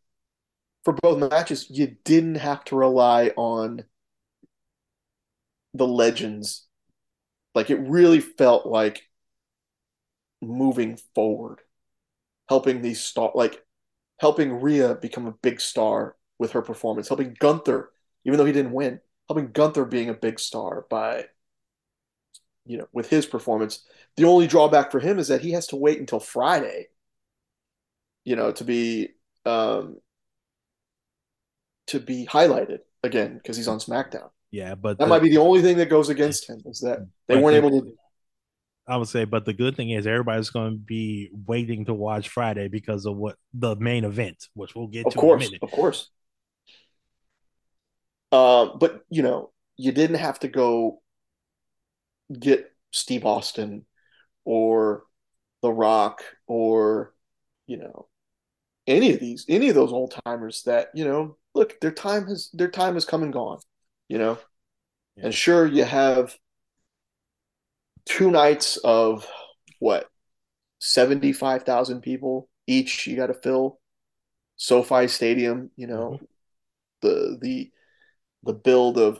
[0.83, 3.83] for both matches, you didn't have to rely on
[5.73, 6.65] the legends.
[7.55, 9.03] Like it really felt like
[10.41, 11.59] moving forward,
[12.49, 13.63] helping these star like
[14.23, 17.89] helping Rhea become a big star with her performance, helping Gunther,
[18.23, 21.25] even though he didn't win, helping Gunther being a big star by
[22.65, 23.85] you know, with his performance.
[24.15, 26.87] The only drawback for him is that he has to wait until Friday,
[28.23, 29.09] you know, to be
[29.45, 29.97] um
[31.87, 34.29] to be highlighted again because he's on SmackDown.
[34.51, 37.05] Yeah, but that the, might be the only thing that goes against him is that
[37.27, 37.93] they weren't the, able to.
[38.87, 42.29] I would say, but the good thing is everybody's going to be waiting to watch
[42.29, 45.19] Friday because of what the main event, which we'll get of to.
[45.19, 46.09] Of course, of course,
[48.31, 51.01] uh, but you know, you didn't have to go
[52.37, 53.85] get Steve Austin
[54.45, 55.03] or
[55.61, 57.13] The Rock or
[57.67, 58.07] you know
[58.87, 62.49] any of these any of those old timers that you know look their time has
[62.53, 63.59] their time has come and gone
[64.09, 64.37] you know
[65.15, 65.25] yeah.
[65.25, 66.35] and sure you have
[68.05, 69.27] two nights of
[69.79, 70.09] what
[70.79, 73.79] 75,000 people each you got to fill
[74.57, 76.25] SoFi Stadium you know mm-hmm.
[77.01, 77.71] the the
[78.43, 79.19] the build of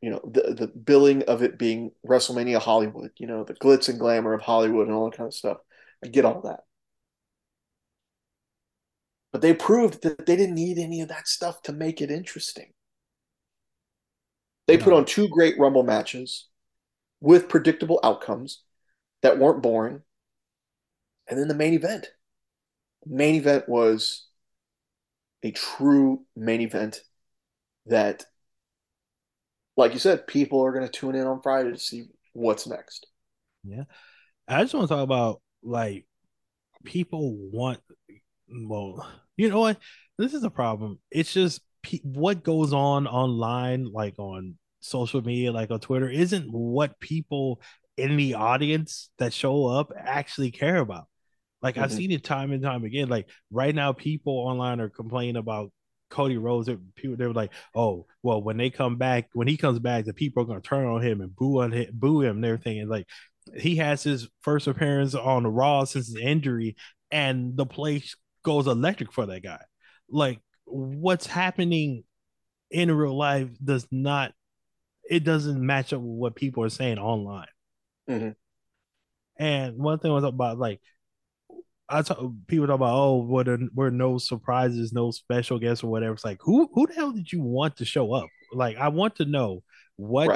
[0.00, 3.98] you know the the billing of it being WrestleMania Hollywood you know the glitz and
[3.98, 5.58] glamour of Hollywood and all that kind of stuff
[6.04, 6.60] I get all that
[9.36, 12.72] but they proved that they didn't need any of that stuff to make it interesting.
[14.66, 14.84] They no.
[14.84, 16.48] put on two great Rumble matches
[17.26, 18.62] with predictable outcomes
[19.20, 20.00] that weren't boring.
[21.28, 22.06] And then the main event.
[23.04, 24.28] Main event was
[25.42, 27.00] a true main event
[27.86, 28.24] that,
[29.76, 33.08] like you said, people are going to tune in on Friday to see what's next.
[33.64, 33.84] Yeah.
[34.46, 36.06] I just want to talk about like
[36.84, 37.80] people want,
[38.48, 39.04] well,
[39.36, 39.78] you know what?
[40.16, 41.00] This is a problem.
[41.10, 41.60] It's just
[42.04, 44.54] what goes on online, like on
[44.86, 47.60] social media, like on Twitter, isn't what people
[47.96, 51.06] in the audience that show up actually care about.
[51.62, 51.84] Like mm-hmm.
[51.84, 53.08] I've seen it time and time again.
[53.08, 55.72] Like right now, people online are complaining about
[56.10, 56.68] Cody Rhodes.
[56.94, 60.14] People they were like, "Oh, well, when they come back, when he comes back, the
[60.14, 62.90] people are gonna turn on him and boo on him, boo him and everything." And
[62.90, 63.06] like
[63.56, 66.76] he has his first appearance on the Raw since his injury,
[67.10, 69.62] and the place goes electric for that guy.
[70.08, 72.04] Like what's happening
[72.70, 74.32] in real life does not
[75.08, 77.48] it doesn't match up with what people are saying online.
[78.08, 78.30] Mm-hmm.
[79.38, 80.80] And one thing was about like
[81.88, 85.90] I talk people talk about oh what are, were no surprises, no special guests or
[85.90, 86.14] whatever.
[86.14, 88.28] It's like who who the hell did you want to show up?
[88.52, 89.62] Like I want to know
[89.96, 90.28] what's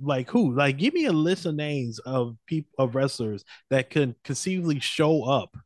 [0.00, 0.06] right.
[0.16, 4.14] like who like give me a list of names of people of wrestlers that could
[4.22, 5.56] conceivably show up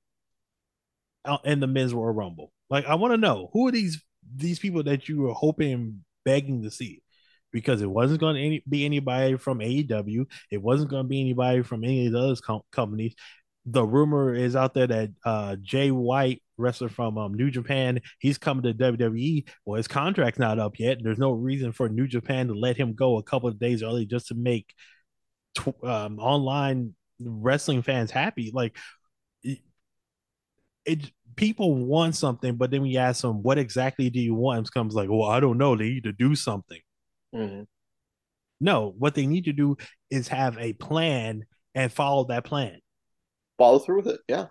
[1.45, 2.53] in the men's Royal Rumble?
[2.71, 4.03] Like, I want to know who are these
[4.35, 7.02] these people that you were hoping, begging to see?
[7.53, 10.27] Because it wasn't going to any, be anybody from AEW.
[10.51, 13.15] It wasn't going to be anybody from any of those com- companies.
[13.67, 18.39] The rumor is out there that uh, Jay White, wrestler from um, New Japan, he's
[18.39, 19.47] coming to WWE.
[19.65, 20.99] Well, his contract's not up yet.
[21.03, 24.07] There's no reason for New Japan to let him go a couple of days early
[24.07, 24.75] just to make
[25.55, 28.51] tw- um, online wrestling fans happy.
[28.53, 28.77] Like,
[30.85, 34.73] it people want something, but then we ask them, "What exactly do you want?" It
[34.73, 35.77] comes like, "Well, I don't know.
[35.77, 36.81] They need to do something."
[37.35, 37.63] Mm-hmm.
[38.61, 39.77] No, what they need to do
[40.11, 41.45] is have a plan
[41.75, 42.79] and follow that plan.
[43.59, 44.21] Follow through with it.
[44.29, 44.47] Yeah.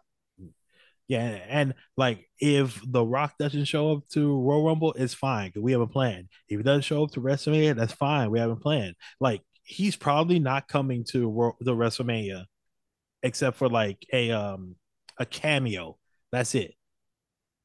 [1.07, 5.61] Yeah, and like if The Rock doesn't show up to Royal Rumble, it's fine because
[5.61, 6.29] we have a plan.
[6.47, 8.31] If he doesn't show up to WrestleMania, that's fine.
[8.31, 8.93] We have a plan.
[9.19, 12.45] Like he's probably not coming to the WrestleMania,
[13.23, 14.75] except for like a um
[15.17, 15.97] a cameo
[16.31, 16.75] that's it.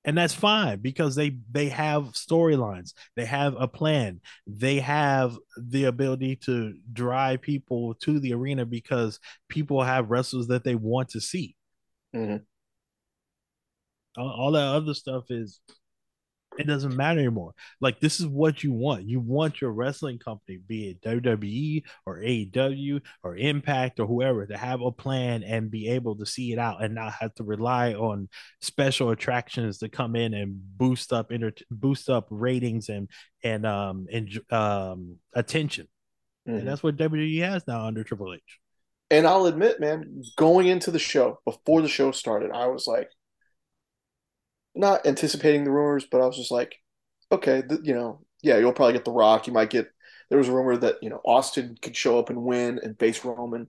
[0.07, 2.95] And that's fine because they they have storylines.
[3.17, 4.21] They have a plan.
[4.47, 9.19] They have the ability to drive people to the arena because
[9.49, 11.57] people have wrestlers that they want to see.
[12.15, 12.37] Mm-hmm.
[14.17, 15.61] All, all that other stuff is
[16.59, 17.53] it doesn't matter anymore.
[17.81, 19.09] Like this is what you want.
[19.09, 24.57] You want your wrestling company, be it WWE or AEW or Impact or whoever, to
[24.57, 27.95] have a plan and be able to see it out and not have to rely
[27.95, 28.29] on
[28.61, 33.09] special attractions to come in and boost up inter- boost up ratings and
[33.43, 35.89] and um and um attention.
[36.49, 36.59] Mm-hmm.
[36.59, 38.41] And that's what WWE has now under Triple H.
[39.11, 43.09] And I'll admit, man, going into the show before the show started, I was like,
[44.77, 46.77] not anticipating the rumors, but I was just like,
[47.33, 49.47] okay, th- you know, yeah, you'll probably get The Rock.
[49.47, 49.91] You might get.
[50.29, 53.25] There was a rumor that you know Austin could show up and win and face
[53.25, 53.69] Roman,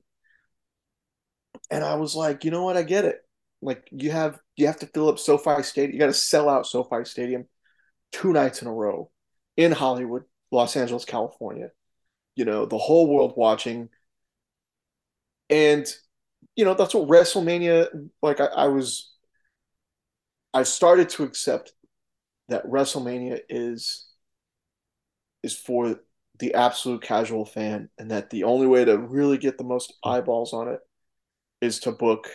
[1.69, 3.17] and I was like, you know what, I get it.
[3.61, 5.93] Like you have you have to fill up SoFi Stadium.
[5.93, 7.45] You got to sell out SoFi Stadium
[8.11, 9.09] two nights in a row
[9.55, 11.69] in Hollywood, Los Angeles, California.
[12.35, 13.89] You know, the whole world watching.
[15.49, 15.87] And,
[16.55, 17.87] you know, that's what WrestleMania,
[18.21, 19.11] like I, I was
[20.57, 21.73] I started to accept
[22.49, 24.07] that WrestleMania is
[25.43, 25.99] is for
[26.39, 30.53] the absolute casual fan, and that the only way to really get the most eyeballs
[30.53, 30.79] on it
[31.61, 32.27] is to book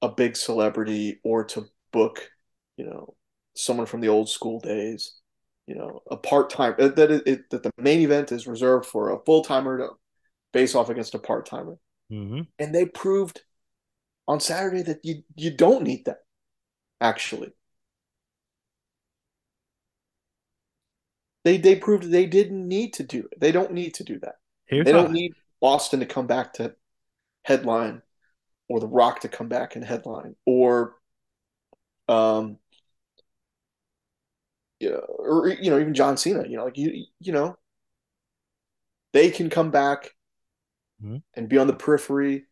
[0.00, 2.30] a big celebrity or to book,
[2.76, 3.16] you know,
[3.56, 5.16] someone from the old school days.
[5.66, 9.10] You know, a part time that it, it, that the main event is reserved for
[9.10, 9.88] a full timer to
[10.52, 11.78] face off against a part timer,
[12.12, 12.42] mm-hmm.
[12.60, 13.40] and they proved
[14.28, 16.18] on Saturday that you you don't need that
[17.00, 17.52] actually.
[21.44, 23.40] They they proved they didn't need to do it.
[23.40, 24.36] They don't need to do that.
[24.66, 26.74] Here's they don't need Austin to come back to
[27.44, 28.02] headline
[28.68, 30.96] or The Rock to come back and headline, or
[32.08, 32.58] um,
[34.80, 36.46] you know, or you know, even John Cena.
[36.46, 37.56] You know, like you, you know,
[39.12, 40.14] they can come back
[41.02, 41.18] mm-hmm.
[41.34, 42.46] and be on the periphery.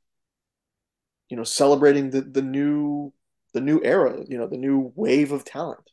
[1.28, 3.12] You know, celebrating the the new
[3.54, 4.22] the new era.
[4.28, 5.90] You know, the new wave of talent.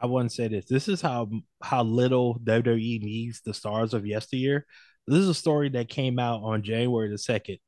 [0.00, 0.66] I wouldn't say this.
[0.66, 1.28] This is how
[1.62, 4.66] how little WWE needs the stars of yesteryear.
[5.06, 7.58] This is a story that came out on January the second.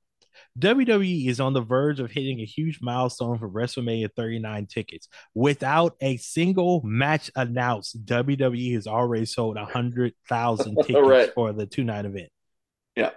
[0.59, 5.09] WWE is on the verge of hitting a huge milestone for WrestleMania 39 tickets.
[5.35, 11.33] Without a single match announced, WWE has already sold 100,000 tickets right.
[11.35, 12.31] for the two night event.
[12.97, 13.11] Yeah.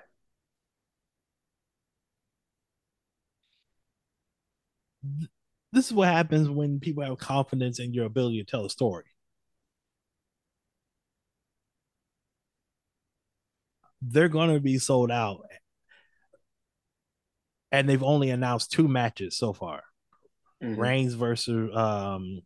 [5.73, 9.05] This is what happens when people have confidence in your ability to tell a story.
[13.99, 15.41] They're going to be sold out
[17.71, 19.81] and they've only announced two matches so far.
[20.63, 20.79] Mm-hmm.
[20.79, 22.41] Reigns versus um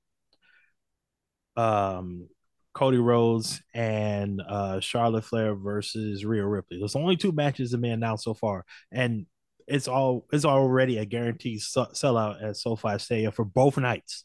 [1.57, 2.29] um
[2.73, 6.79] Cody Rhodes and uh Charlotte Flair versus Rhea Ripley.
[6.79, 9.25] There's only two matches that have been announced so far, and
[9.67, 14.23] it's all it's already a guaranteed sellout at SoFi Stadium for both nights.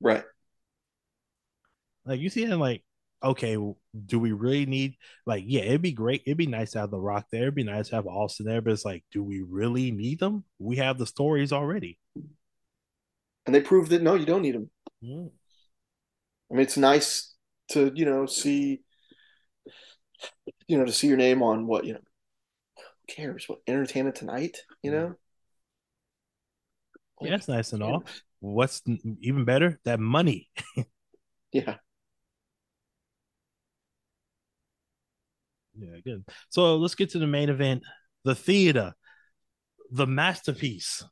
[0.00, 0.24] Right.
[2.04, 2.82] Like you see it like
[3.22, 3.56] okay,
[4.06, 4.96] do we really need
[5.26, 6.22] like yeah, it'd be great.
[6.26, 7.42] It'd be nice to have the rock there.
[7.42, 10.44] It'd be nice to have Austin there, but it's like, do we really need them?
[10.58, 11.98] We have the stories already.
[13.46, 14.70] And they proved that no, you don't need them.
[15.02, 15.30] Mm.
[16.50, 17.34] I mean, it's nice
[17.70, 18.82] to, you know, see
[20.66, 22.00] you know, to see your name on what, you know,
[23.08, 23.48] cares?
[23.48, 25.00] What entertainment tonight, you mm-hmm.
[25.00, 25.14] know?
[27.20, 28.04] Yeah, it's nice and all.
[28.40, 28.82] What's
[29.20, 29.80] even better?
[29.84, 30.48] That money.
[31.52, 31.76] yeah.
[35.76, 36.24] Yeah, good.
[36.48, 37.82] So let's get to the main event
[38.24, 38.94] the theater,
[39.90, 41.04] the masterpiece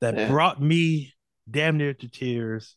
[0.00, 0.28] that yeah.
[0.28, 1.14] brought me
[1.50, 2.76] damn near to tears.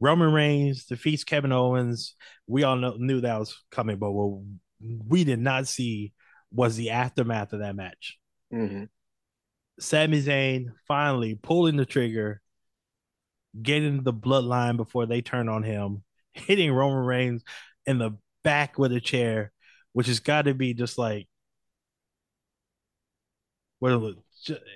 [0.00, 2.14] Roman Reigns defeats Kevin Owens.
[2.46, 4.42] We all know, knew that was coming, but what
[4.80, 6.12] we did not see
[6.52, 8.18] was the aftermath of that match.
[8.52, 8.84] Mm-hmm.
[9.78, 12.40] Sami Zayn finally pulling the trigger,
[13.60, 16.02] getting the bloodline before they turn on him,
[16.32, 17.42] hitting Roman Reigns
[17.84, 19.52] in the back with a chair,
[19.92, 21.28] which has got to be just like
[23.78, 24.14] what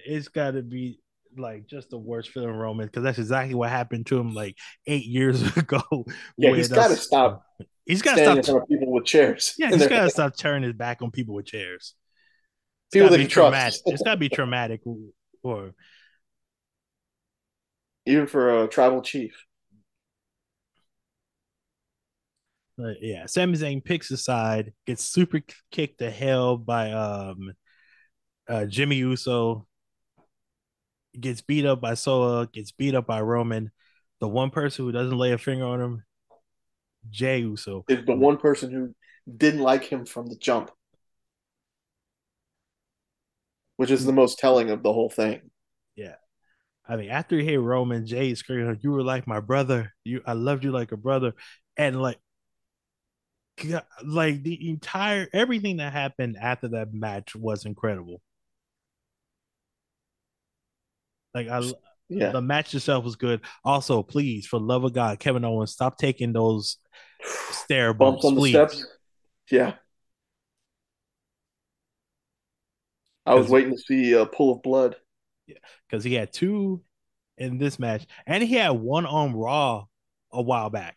[0.04, 1.00] it's got to be
[1.36, 4.56] like just the worst feeling Roman because that's exactly what happened to him like
[4.86, 5.82] eight years ago.
[6.36, 7.44] Yeah, he's got to stop.
[7.86, 9.54] He's got to stop in front of people with chairs.
[9.58, 11.94] Yeah, he's got to stop turning his back on people with chairs.
[12.86, 13.80] It's people that be traumatic.
[13.86, 14.80] it's got to be traumatic,
[15.42, 15.72] or
[18.06, 19.44] even for a tribal chief.
[22.82, 27.52] Uh, yeah, Sami Zayn picks a side, gets super kicked to hell by um
[28.48, 29.66] uh Jimmy Uso,
[31.18, 33.70] gets beat up by Solo, gets beat up by Roman.
[34.20, 36.04] The one person who doesn't lay a finger on him,
[37.08, 37.84] Jey Uso.
[37.88, 38.94] Is the one person who
[39.36, 40.70] didn't like him from the jump.
[43.76, 45.50] Which is the most telling of the whole thing.
[45.96, 46.16] Yeah.
[46.86, 49.94] I mean, after he hit Roman, Jey screaming, "You were like my brother.
[50.04, 51.34] You, I loved you like a brother."
[51.76, 52.18] And like
[54.04, 58.20] like the entire everything that happened after that match was incredible.
[61.34, 61.60] Like I
[62.10, 62.30] yeah.
[62.30, 63.40] the match itself was good.
[63.64, 66.76] Also, please, for love of God, Kevin Owens, stop taking those
[67.50, 68.52] stair bumps, bumps on please.
[68.52, 68.86] the steps.
[69.50, 69.74] Yeah.
[73.26, 74.96] I was waiting to see a pool of blood.
[75.46, 75.58] Yeah,
[75.88, 76.82] because he had two
[77.38, 79.84] in this match, and he had one on Raw
[80.32, 80.96] a while back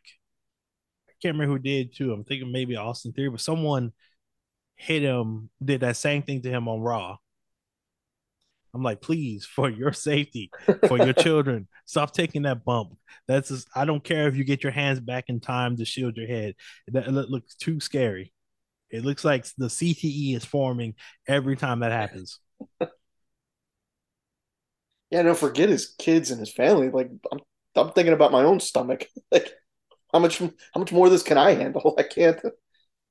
[1.10, 2.11] I can't remember who did too.
[2.11, 3.94] I'm thinking maybe Austin Theory, but someone
[4.76, 7.18] hit him, did that same thing to him on Raw.
[8.74, 10.50] I'm like, please, for your safety,
[10.88, 12.98] for your children, stop taking that bump.
[13.28, 16.18] That's just, I don't care if you get your hands back in time to shield
[16.18, 16.56] your head.
[16.88, 18.34] That looks too scary.
[18.90, 20.95] It looks like the CTE is forming
[21.28, 22.40] every time that happens.
[25.10, 26.90] yeah, don't forget his kids and his family.
[26.90, 27.40] Like I'm,
[27.76, 29.08] I'm thinking about my own stomach.
[29.32, 29.52] like
[30.12, 31.95] how much how much more of this can I handle?
[32.00, 32.40] I can't.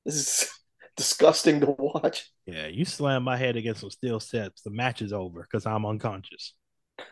[0.05, 0.49] This is
[0.95, 2.31] disgusting to watch.
[2.45, 5.85] Yeah, you slam my head against some steel steps, the match is over because I'm
[5.85, 6.53] unconscious.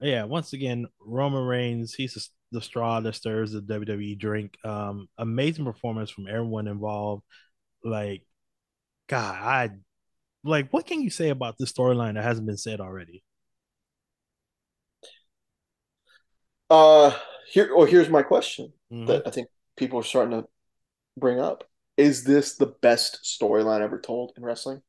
[0.00, 4.56] yeah, once again, Roman Reigns, he's the straw that stirs the WWE drink.
[4.64, 7.22] Um, amazing performance from everyone involved.
[7.84, 8.24] Like,
[9.08, 9.70] God, I
[10.42, 13.22] like what can you say about this storyline that hasn't been said already?
[16.68, 17.12] Uh,
[17.50, 19.06] here, or here's my question mm-hmm.
[19.06, 19.48] that I think
[19.80, 20.46] people are starting to
[21.16, 21.64] bring up:
[21.96, 24.82] Is this the best storyline ever told in wrestling?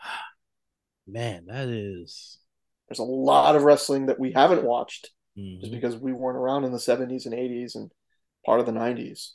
[1.06, 2.38] Man, that is.
[2.88, 5.60] There's a lot of wrestling that we haven't watched mm-hmm.
[5.60, 7.90] just because we weren't around in the 70s and 80s and
[8.44, 9.30] part of the 90s.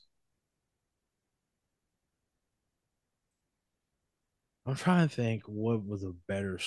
[4.66, 6.60] I'm trying to think what was a better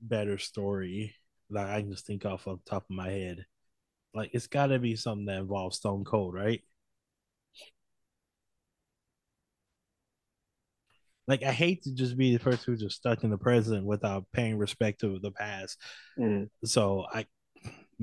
[0.00, 1.14] better story
[1.50, 3.46] that I can just think off of the top of my head.
[4.16, 6.62] Like it's got to be something that involves Stone Cold, right?
[11.28, 14.24] Like I hate to just be the person who's just stuck in the present without
[14.32, 15.78] paying respect to the past.
[16.18, 16.48] Mm.
[16.64, 17.26] So I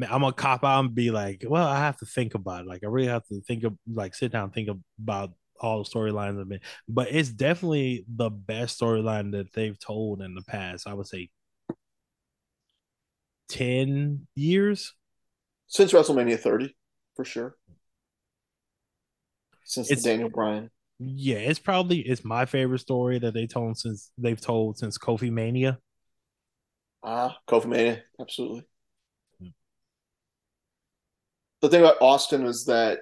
[0.10, 2.68] I'm gonna cop out and be like, well, I have to think about it.
[2.68, 4.70] Like I really have to think of like sit down and think
[5.02, 6.62] about all the storylines of it.
[6.88, 10.88] But it's definitely the best storyline that they've told in the past.
[10.88, 11.30] I would say
[13.48, 14.94] ten years
[15.74, 16.76] since WrestleMania 30,
[17.16, 17.56] for sure.
[19.64, 20.70] Since it's, Daniel Bryan.
[21.00, 25.32] Yeah, it's probably it's my favorite story that they told since they've told since Kofi
[25.32, 25.80] Mania.
[27.02, 28.66] Ah, Kofi Mania, absolutely.
[29.40, 29.48] Hmm.
[31.62, 33.00] The thing about Austin is that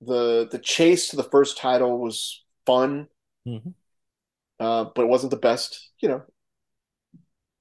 [0.00, 3.08] the the chase to the first title was fun,
[3.46, 3.70] mm-hmm.
[4.58, 5.90] uh, but it wasn't the best.
[6.00, 6.22] You know,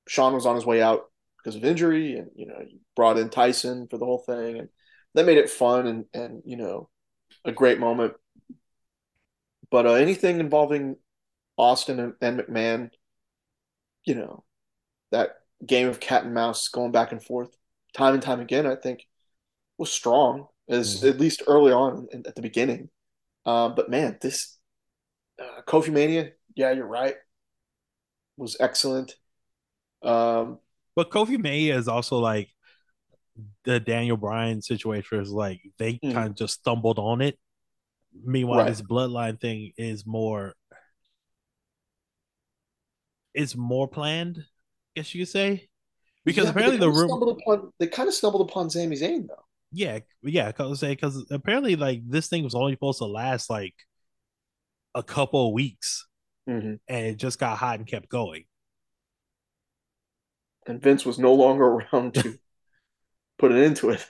[0.07, 1.09] Shawn was on his way out
[1.43, 4.69] because of injury, and you know, you brought in Tyson for the whole thing, and
[5.15, 6.89] that made it fun and and you know,
[7.45, 8.13] a great moment.
[9.69, 10.97] But uh, anything involving
[11.57, 12.89] Austin and, and McMahon,
[14.05, 14.43] you know,
[15.11, 15.31] that
[15.65, 17.55] game of cat and mouse going back and forth
[17.93, 19.05] time and time again, I think
[19.77, 21.07] was strong as mm-hmm.
[21.07, 22.89] at least early on in, at the beginning.
[23.45, 24.57] Um, but man, this
[25.41, 27.15] uh, Kofi Mania, yeah, you're right,
[28.37, 29.15] was excellent.
[30.01, 30.59] Um,
[30.95, 32.49] but Kofi May is also like
[33.63, 36.11] the Daniel Bryan situation is like they mm-hmm.
[36.11, 37.37] kind of just stumbled on it
[38.21, 38.67] Meanwhile, right.
[38.67, 40.53] this bloodline thing is more
[43.33, 45.69] it's more planned, I guess you could say.
[46.23, 49.43] Because yeah, apparently the room upon, they kind of stumbled upon Sami Zayn though.
[49.71, 53.73] Yeah, yeah, cause say because apparently like this thing was only supposed to last like
[54.93, 56.07] a couple of weeks,
[56.47, 56.75] mm-hmm.
[56.87, 58.45] and it just got hot and kept going.
[60.65, 62.37] And Vince was no longer around to
[63.37, 64.05] put it into it.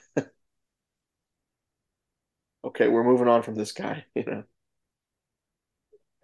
[2.66, 4.44] okay, we're moving on from this guy, you know.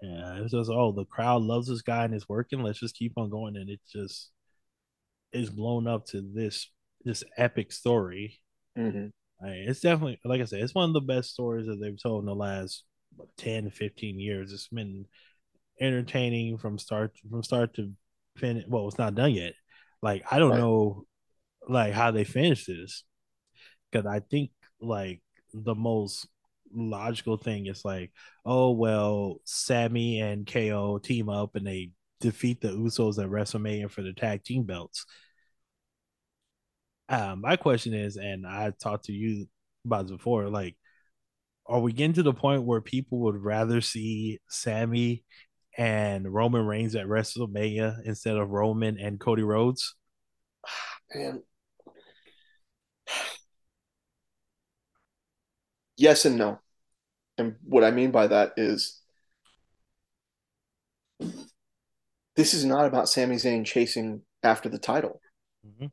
[0.01, 2.64] Yeah, it's just oh, the crowd loves this guy and it's working.
[2.64, 4.31] Let's just keep on going, and it just
[5.34, 6.72] is blown up to this
[7.03, 8.39] this epic story.
[8.77, 9.07] Mm-hmm.
[9.43, 12.01] I mean, it's definitely like I said, it's one of the best stories that they've
[12.01, 12.85] told in the last
[13.38, 14.53] 10, 15 years.
[14.53, 15.06] It's been
[15.81, 17.91] entertaining from start from start to
[18.38, 18.65] finish.
[18.68, 19.53] Well, it's not done yet.
[20.02, 20.60] Like I don't right.
[20.60, 21.06] know,
[21.68, 23.04] like how they finish this,
[23.92, 24.52] because I think
[24.82, 25.22] like
[25.54, 26.28] the most
[26.72, 28.12] logical thing is like,
[28.46, 34.02] oh well, Sami and KO team up and they defeat the Usos at WrestleMania for
[34.02, 35.06] the tag team belts.
[37.08, 39.48] Um, my question is, and I talked to you
[39.86, 40.76] about this before, like,
[41.66, 45.24] are we getting to the point where people would rather see Sami
[45.80, 49.95] and Roman Reigns at WrestleMania instead of Roman and Cody Rhodes?
[51.15, 51.41] Man,
[55.97, 56.60] yes and no.
[57.38, 58.99] And what I mean by that is
[62.35, 65.22] this is not about Sami Zayn chasing after the title.
[65.65, 65.85] Mm-hmm.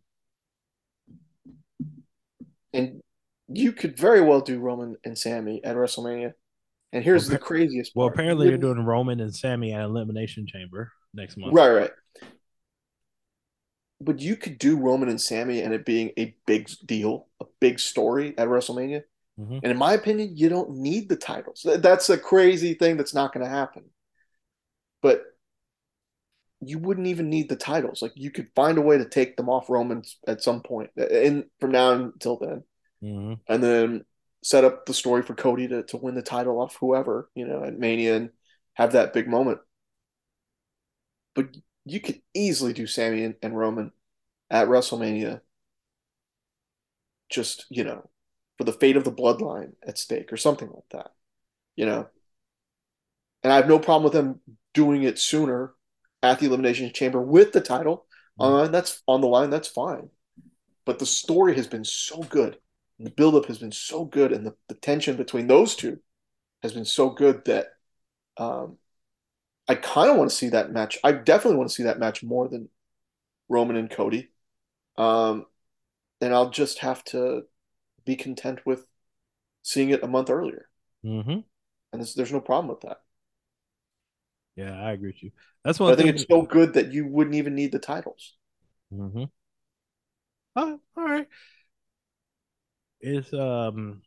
[2.72, 3.00] And
[3.46, 6.32] you could very well do Roman and Sami at WrestleMania.
[6.96, 10.92] And here's well, the craziest Well, apparently you're doing Roman and Sami at Elimination Chamber
[11.12, 11.52] next month.
[11.52, 11.90] Right, right.
[14.00, 17.80] But you could do Roman and Sami and it being a big deal, a big
[17.80, 19.02] story at WrestleMania.
[19.38, 19.58] Mm-hmm.
[19.62, 21.66] And in my opinion, you don't need the titles.
[21.66, 23.84] That's a crazy thing that's not going to happen.
[25.02, 25.22] But
[26.62, 28.00] you wouldn't even need the titles.
[28.00, 31.44] Like you could find a way to take them off Romans at some point, in
[31.60, 32.64] from now until then,
[33.02, 33.34] mm-hmm.
[33.52, 34.04] and then
[34.42, 37.64] set up the story for Cody to to win the title off whoever you know
[37.64, 38.30] at Mania and
[38.74, 39.58] have that big moment.
[41.34, 43.92] But you could easily do Sami and, and Roman
[44.50, 45.40] at WrestleMania.
[47.28, 48.08] Just you know,
[48.58, 51.12] for the fate of the bloodline at stake or something like that,
[51.74, 52.08] you know.
[53.42, 54.40] And I have no problem with them
[54.74, 55.74] doing it sooner
[56.22, 58.06] at the Elimination Chamber with the title.
[58.40, 58.54] Mm-hmm.
[58.54, 59.50] Uh, that's on the line.
[59.50, 60.10] That's fine.
[60.84, 62.58] But the story has been so good.
[62.98, 65.98] The buildup has been so good, and the, the tension between those two
[66.62, 67.68] has been so good that
[68.38, 68.78] um,
[69.68, 70.98] I kind of want to see that match.
[71.04, 72.68] I definitely want to see that match more than
[73.48, 74.30] Roman and Cody.
[74.96, 75.44] Um,
[76.20, 77.42] and I'll just have to
[78.04, 78.86] be content with
[79.62, 80.68] seeing it a month earlier.
[81.04, 81.40] Mm-hmm.
[81.92, 83.00] And there's no problem with that.
[84.54, 85.32] Yeah, I agree with you.
[85.64, 88.34] That's one I think it's so good that you wouldn't even need the titles.
[88.96, 89.34] That's I one think thing.
[89.34, 89.62] it's so
[90.32, 90.72] good that you wouldn't even need the titles.
[90.72, 90.74] Mm-hmm.
[90.76, 91.28] Oh, all right.
[93.00, 94.02] It's um,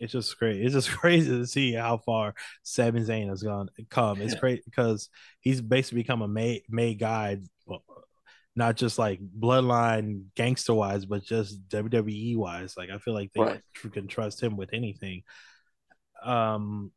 [0.00, 0.60] it's just great.
[0.60, 4.20] It's just crazy to see how far Sami Zayn has gone come.
[4.20, 5.08] It's great because
[5.40, 7.38] he's basically become a made made guy,
[8.56, 12.74] not just like bloodline gangster wise, but just WWE wise.
[12.76, 13.62] Like I feel like they Right.
[13.92, 15.22] can trust him with anything.
[16.22, 16.92] Um,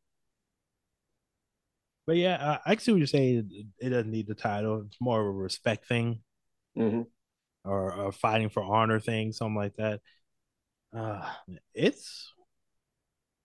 [2.06, 3.50] but yeah, I, I see what you're saying.
[3.78, 4.84] It doesn't need the title.
[4.86, 6.20] It's more of a respect thing
[6.76, 7.02] hmm
[7.64, 10.00] or a fighting for honor thing, something like that.
[10.94, 11.28] Uh,
[11.74, 12.32] it's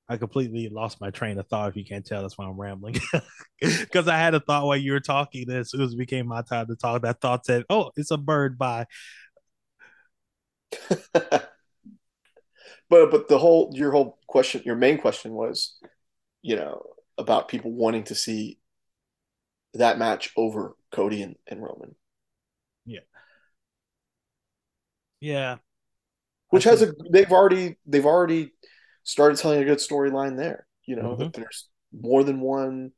[0.09, 1.69] I completely lost my train of thought.
[1.69, 2.95] If you can't tell, that's why I'm rambling.
[3.61, 5.49] Because I had a thought while you were talking.
[5.49, 8.11] And as soon as it became my time to talk, that thought said, "Oh, it's
[8.11, 8.85] a bird." By
[11.13, 11.51] but
[12.89, 15.77] but the whole your whole question, your main question was,
[16.41, 16.83] you know,
[17.17, 18.59] about people wanting to see
[19.73, 21.95] that match over Cody and, and Roman,
[22.85, 23.01] yeah,
[25.19, 25.57] yeah,
[26.53, 28.51] which has a they've already they've already
[29.01, 30.67] started telling a good storyline there.
[30.85, 32.91] You know mm-hmm, that there's more than one,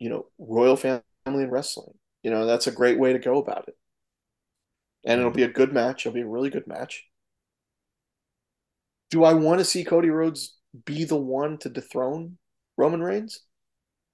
[0.00, 1.94] you know, royal family in wrestling.
[2.24, 3.76] You know that's a great way to go about it,
[5.04, 6.04] and it'll be a good match.
[6.04, 7.04] It'll be a really good match.
[9.12, 12.38] Do I want to see Cody Rhodes be the one to dethrone
[12.76, 13.40] Roman Reigns?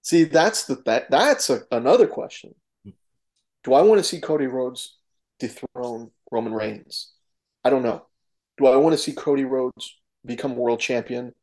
[0.02, 2.54] See, that's the that that's a, another question.
[3.64, 4.98] Do I want to see Cody Rhodes
[5.38, 7.10] dethrone Roman Reigns?
[7.64, 8.04] I don't know.
[8.56, 11.34] Do I want to see Cody Rhodes become world champion?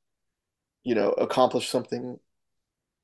[0.83, 2.19] You know, accomplish something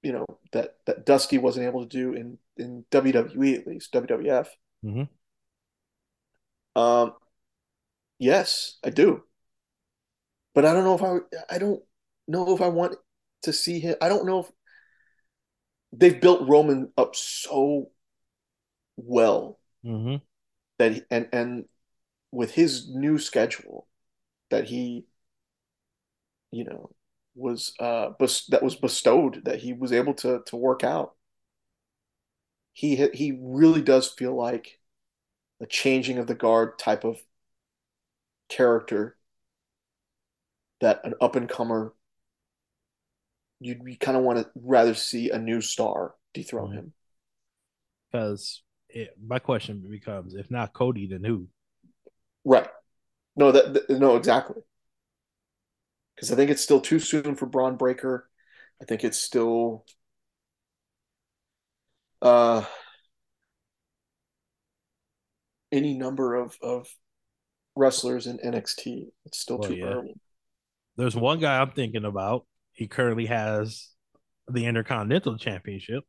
[0.01, 4.47] you know that that Dusty wasn't able to do in in WWE at least WWF.
[4.85, 5.03] mm-hmm.
[6.81, 7.13] Um,
[8.19, 9.23] yes, I do,
[10.53, 11.84] but I don't know if I I don't
[12.27, 12.95] know if I want
[13.43, 13.95] to see him.
[14.01, 14.51] I don't know if
[15.91, 17.91] they've built Roman up so
[18.95, 20.15] well Mm-hmm.
[20.79, 21.65] that he, and and
[22.31, 23.86] with his new schedule
[24.49, 25.05] that he
[26.51, 26.89] you know
[27.35, 31.13] was uh bes- that was bestowed that he was able to to work out.
[32.73, 34.79] He he really does feel like
[35.61, 37.17] a changing of the guard type of
[38.49, 39.17] character
[40.79, 41.93] that an up and comer
[43.59, 46.93] you, you kind of want to rather see a new star dethrone him.
[48.11, 48.61] Because
[49.25, 51.47] my question becomes, if not Cody, then who?
[52.45, 52.69] right
[53.38, 54.61] no that, that no exactly
[56.15, 58.30] because I think it's still too soon for Bron Breakker
[58.81, 59.85] I think it's still
[62.22, 62.64] uh
[65.72, 66.88] any number of of
[67.76, 69.14] wrestlers in NXT.
[69.26, 70.15] It's still Well, too yeah, early.
[70.97, 72.45] there's one guy I'm thinking about.
[72.73, 73.89] He currently has
[74.47, 76.03] the Intercontinental Championship.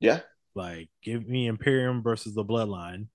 [0.00, 0.20] Yeah.
[0.54, 3.08] Like, give me Imperium versus the Bloodline.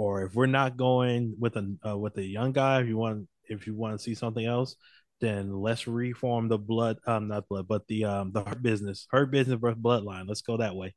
[0.00, 3.28] Or if we're not going with a uh, with a young guy, if you want
[3.44, 4.76] if you want to see something else,
[5.20, 9.06] then let's reform the blood um not blood, but the um the Hurt business.
[9.10, 10.26] Hurt business versus bloodline.
[10.28, 10.94] Let's go that way.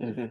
[0.00, 0.26] hmm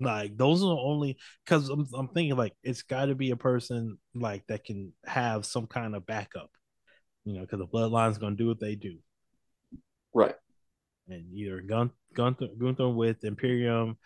[0.00, 3.36] Like those are the only because I'm I'm thinking like it's got to be a
[3.36, 6.50] person like that can have some kind of backup,
[7.26, 8.98] you know, because the bloodline's gonna do what they do,
[10.14, 10.34] Right.
[11.08, 13.98] and either Gun Gunther, Gunther with Imperium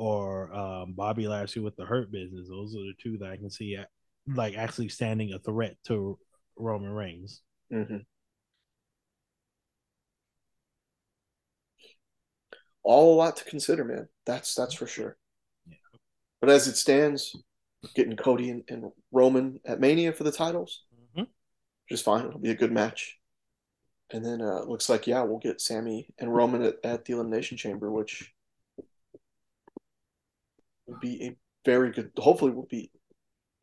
[0.00, 2.48] or um, Bobby Lashley with the Hurt Business.
[2.48, 3.90] Those are the two that I can see at,
[4.26, 6.18] like actually standing a threat to
[6.56, 7.42] Roman Reigns.
[7.70, 7.98] hmm
[12.82, 14.08] All a lot to consider, man.
[14.24, 15.18] That's that's for sure.
[15.66, 15.74] Yeah.
[16.40, 17.36] But as it stands,
[17.94, 20.82] getting Cody and, and Roman at Mania for the titles,
[21.14, 21.26] Mhm.
[21.90, 22.24] just fine.
[22.24, 23.18] It'll be a good match.
[24.12, 27.58] And then uh looks like yeah, we'll get Sami and Roman at, at the Elimination
[27.58, 28.32] Chamber, which
[30.90, 32.12] will be a very good.
[32.18, 32.90] Hopefully, will be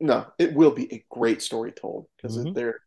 [0.00, 2.54] no, it will be a great story told because Mhm.
[2.54, 2.80] they're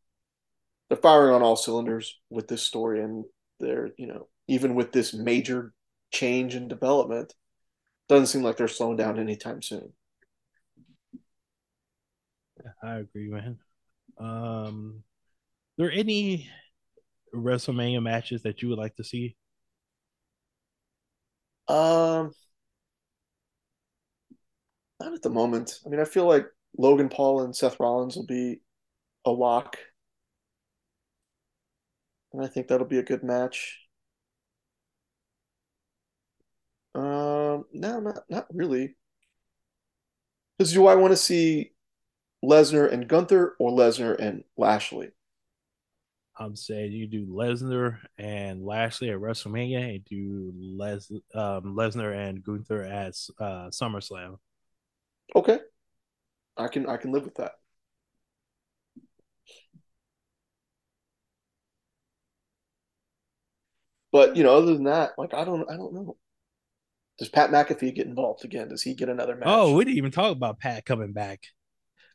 [0.89, 3.25] they're firing on all cylinders with this story, and
[3.59, 5.73] they're you know even with this major
[6.11, 7.33] change and development,
[8.09, 9.93] doesn't seem like they're slowing down anytime soon.
[12.83, 13.57] I agree, man.
[14.19, 15.03] Um,
[15.77, 16.49] there any
[17.35, 19.35] WrestleMania matches that you would like to see?
[21.67, 22.33] Um,
[25.01, 25.79] not at the moment.
[25.85, 26.45] I mean, I feel like
[26.77, 28.61] Logan Paul and Seth Rollins will be
[29.25, 29.77] a lock,
[32.33, 33.79] and I think that'll be a good match.
[36.93, 38.95] Um, no, not not really.
[40.57, 41.71] Because do I want to see
[42.43, 45.09] Lesnar and Gunther or Lesnar and Lashley?
[46.37, 52.43] I'm saying you do Lesnar and Lashley at WrestleMania, and do Les um, Lesnar and
[52.43, 54.37] Gunther at uh, SummerSlam.
[55.35, 55.59] Okay,
[56.57, 57.53] I can I can live with that.
[64.11, 66.17] But you know, other than that, like I don't I don't know.
[67.17, 68.69] Does Pat McAfee get involved again?
[68.69, 69.47] Does he get another match?
[69.47, 71.39] Oh, we didn't even talk about Pat coming back,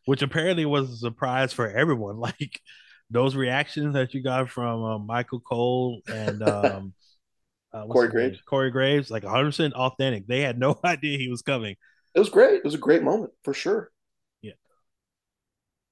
[0.04, 2.20] which apparently was a surprise for everyone.
[2.20, 2.60] Like
[3.08, 6.92] those reactions that you got from uh, Michael Cole and um,
[7.72, 10.26] uh, Corey Graves, Corey Graves, like 100 percent authentic.
[10.26, 11.76] They had no idea he was coming.
[12.16, 12.54] It was great.
[12.54, 13.92] It was a great moment for sure.
[14.40, 14.54] Yeah.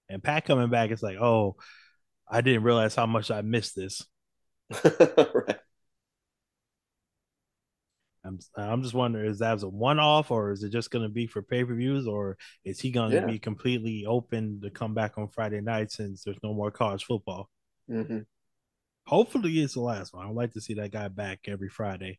[0.08, 1.56] And Pat coming back, it's like, oh,
[2.26, 4.02] I didn't realize how much I missed this.
[4.82, 5.58] right.
[8.24, 11.10] I'm I'm just wondering is that a one off or is it just going to
[11.10, 13.26] be for pay per views or is he going to yeah.
[13.26, 17.50] be completely open to come back on Friday night since there's no more college football?
[17.90, 18.20] Mm-hmm.
[19.06, 20.26] Hopefully, it's the last one.
[20.26, 22.18] I'd like to see that guy back every Friday.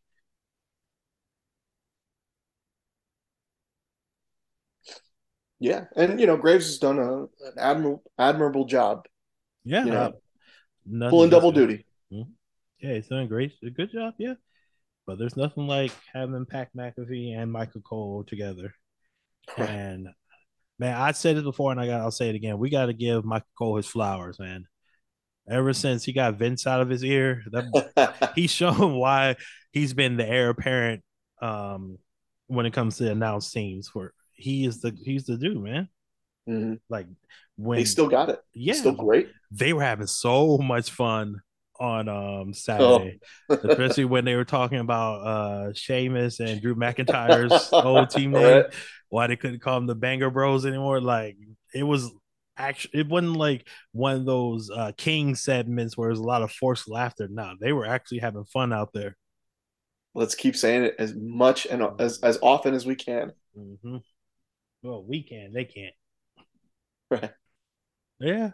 [5.58, 9.06] Yeah, and you know Graves has done a, an admirable admirable job.
[9.64, 11.86] Yeah, you know, uh, pulling double duty.
[12.12, 12.30] Mm-hmm.
[12.80, 13.52] Yeah, he's doing great.
[13.64, 14.14] A good job.
[14.18, 14.34] Yeah.
[15.06, 18.74] But there's nothing like having Pat McAfee and Michael Cole together.
[19.56, 20.08] and
[20.78, 22.58] man, I said it before and I got I'll say it again.
[22.58, 24.66] We gotta give Michael Cole his flowers, man.
[25.48, 29.36] Ever since he got Vince out of his ear, that, he's shown why
[29.70, 31.04] he's been the heir apparent
[31.40, 31.98] um,
[32.48, 33.88] when it comes to announced teams.
[33.88, 35.88] For he is the he's the dude, man.
[36.48, 36.74] Mm-hmm.
[36.88, 37.06] Like
[37.56, 39.28] when they still got it, yeah, still great.
[39.50, 41.40] They were having so much fun
[41.80, 43.54] on um Saturday, oh.
[43.64, 48.42] especially when they were talking about uh Sheamus and Drew McIntyre's old team name.
[48.42, 48.64] Right.
[49.08, 51.00] Why they couldn't call them the Banger Bros anymore?
[51.00, 51.36] Like
[51.74, 52.10] it was
[52.56, 56.52] actually it wasn't like one of those uh King segments where there's a lot of
[56.52, 57.28] forced laughter.
[57.30, 59.16] No, they were actually having fun out there.
[60.14, 63.32] Let's keep saying it as much and as as often as we can.
[63.56, 63.98] Mm-hmm.
[64.86, 65.52] Well, we can.
[65.52, 65.94] They can't.
[67.10, 67.30] Right.
[68.20, 68.50] Yeah.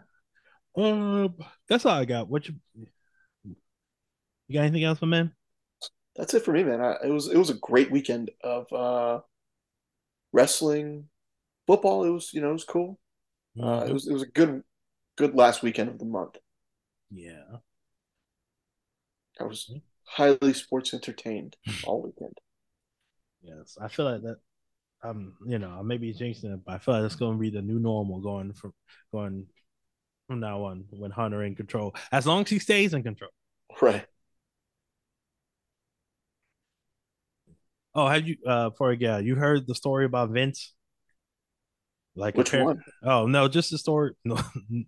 [0.75, 1.35] Um,
[1.69, 2.27] that's all I got.
[2.27, 2.55] What you
[4.47, 5.31] you got anything else, my man?
[6.15, 6.81] That's it for me, man.
[6.81, 9.19] I, it was it was a great weekend of uh,
[10.31, 11.05] wrestling,
[11.67, 12.03] football.
[12.03, 12.99] It was you know it was cool.
[13.57, 13.67] Mm-hmm.
[13.67, 14.63] Uh, it was it was a good
[15.15, 16.37] good last weekend of the month.
[17.11, 17.57] Yeah,
[19.39, 19.79] I was mm-hmm.
[20.03, 22.37] highly sports entertained all weekend.
[23.43, 24.37] Yes, I feel like that.
[25.03, 27.61] Um, you know, maybe jinxing it, but I feel like it's going to be the
[27.61, 28.73] new normal going from
[29.11, 29.47] going
[30.27, 33.31] from now on when Hunter in control, as long as he stays in control.
[33.81, 34.05] Right.
[37.95, 40.73] Oh, have you uh for yeah, you heard the story about Vince?
[42.15, 42.83] Like which one?
[43.01, 44.11] Oh no, just the story.
[44.25, 44.39] No,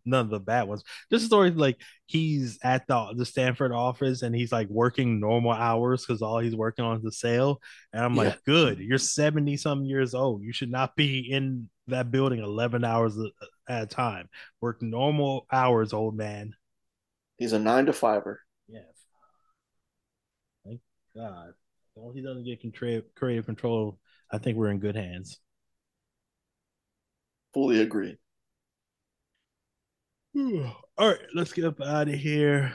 [0.06, 0.84] none of the bad ones.
[1.12, 5.52] Just the story like he's at the the Stamford office and he's like working normal
[5.52, 7.62] hours because all he's working on is the sale.
[7.94, 8.24] And I'm yeah.
[8.24, 10.44] like, good, you're seventy some years old.
[10.44, 13.18] You should not be in that building eleven hours
[13.68, 14.30] at a time.
[14.62, 16.56] Work normal hours, old man.
[17.38, 18.42] He's a nine to fiver.
[18.68, 18.84] Yes.
[20.64, 20.80] Thank
[21.16, 21.50] God.
[21.50, 21.54] As
[21.96, 24.00] long as he doesn't get creative control,
[24.32, 25.40] I think we're in good hands.
[27.56, 28.18] Fully agree.
[30.36, 32.74] All right, let's get up out of here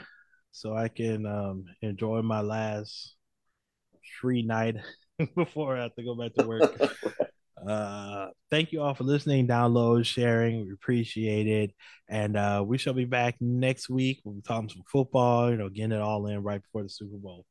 [0.49, 3.13] so I can um, enjoy my last
[4.19, 4.77] free night
[5.35, 6.81] before I have to go back to work.
[7.69, 10.65] uh, thank you all for listening, download, sharing.
[10.65, 11.75] We appreciate it.
[12.09, 14.21] And uh, we shall be back next week.
[14.23, 17.17] We'll be talking some football, you know, getting it all in right before the Super
[17.17, 17.45] Bowl.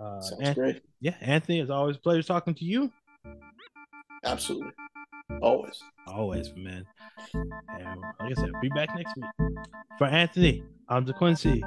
[0.00, 0.82] Uh, Sounds Anthony, great.
[1.00, 2.92] Yeah, Anthony, it's always a pleasure talking to you.
[4.24, 4.70] Absolutely.
[5.42, 5.82] Always.
[6.06, 6.86] Always, man.
[7.34, 9.26] And like I said, be back next week.
[9.98, 11.62] For Anthony, I'm DeQuincy.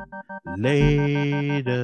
[0.58, 1.80] Later.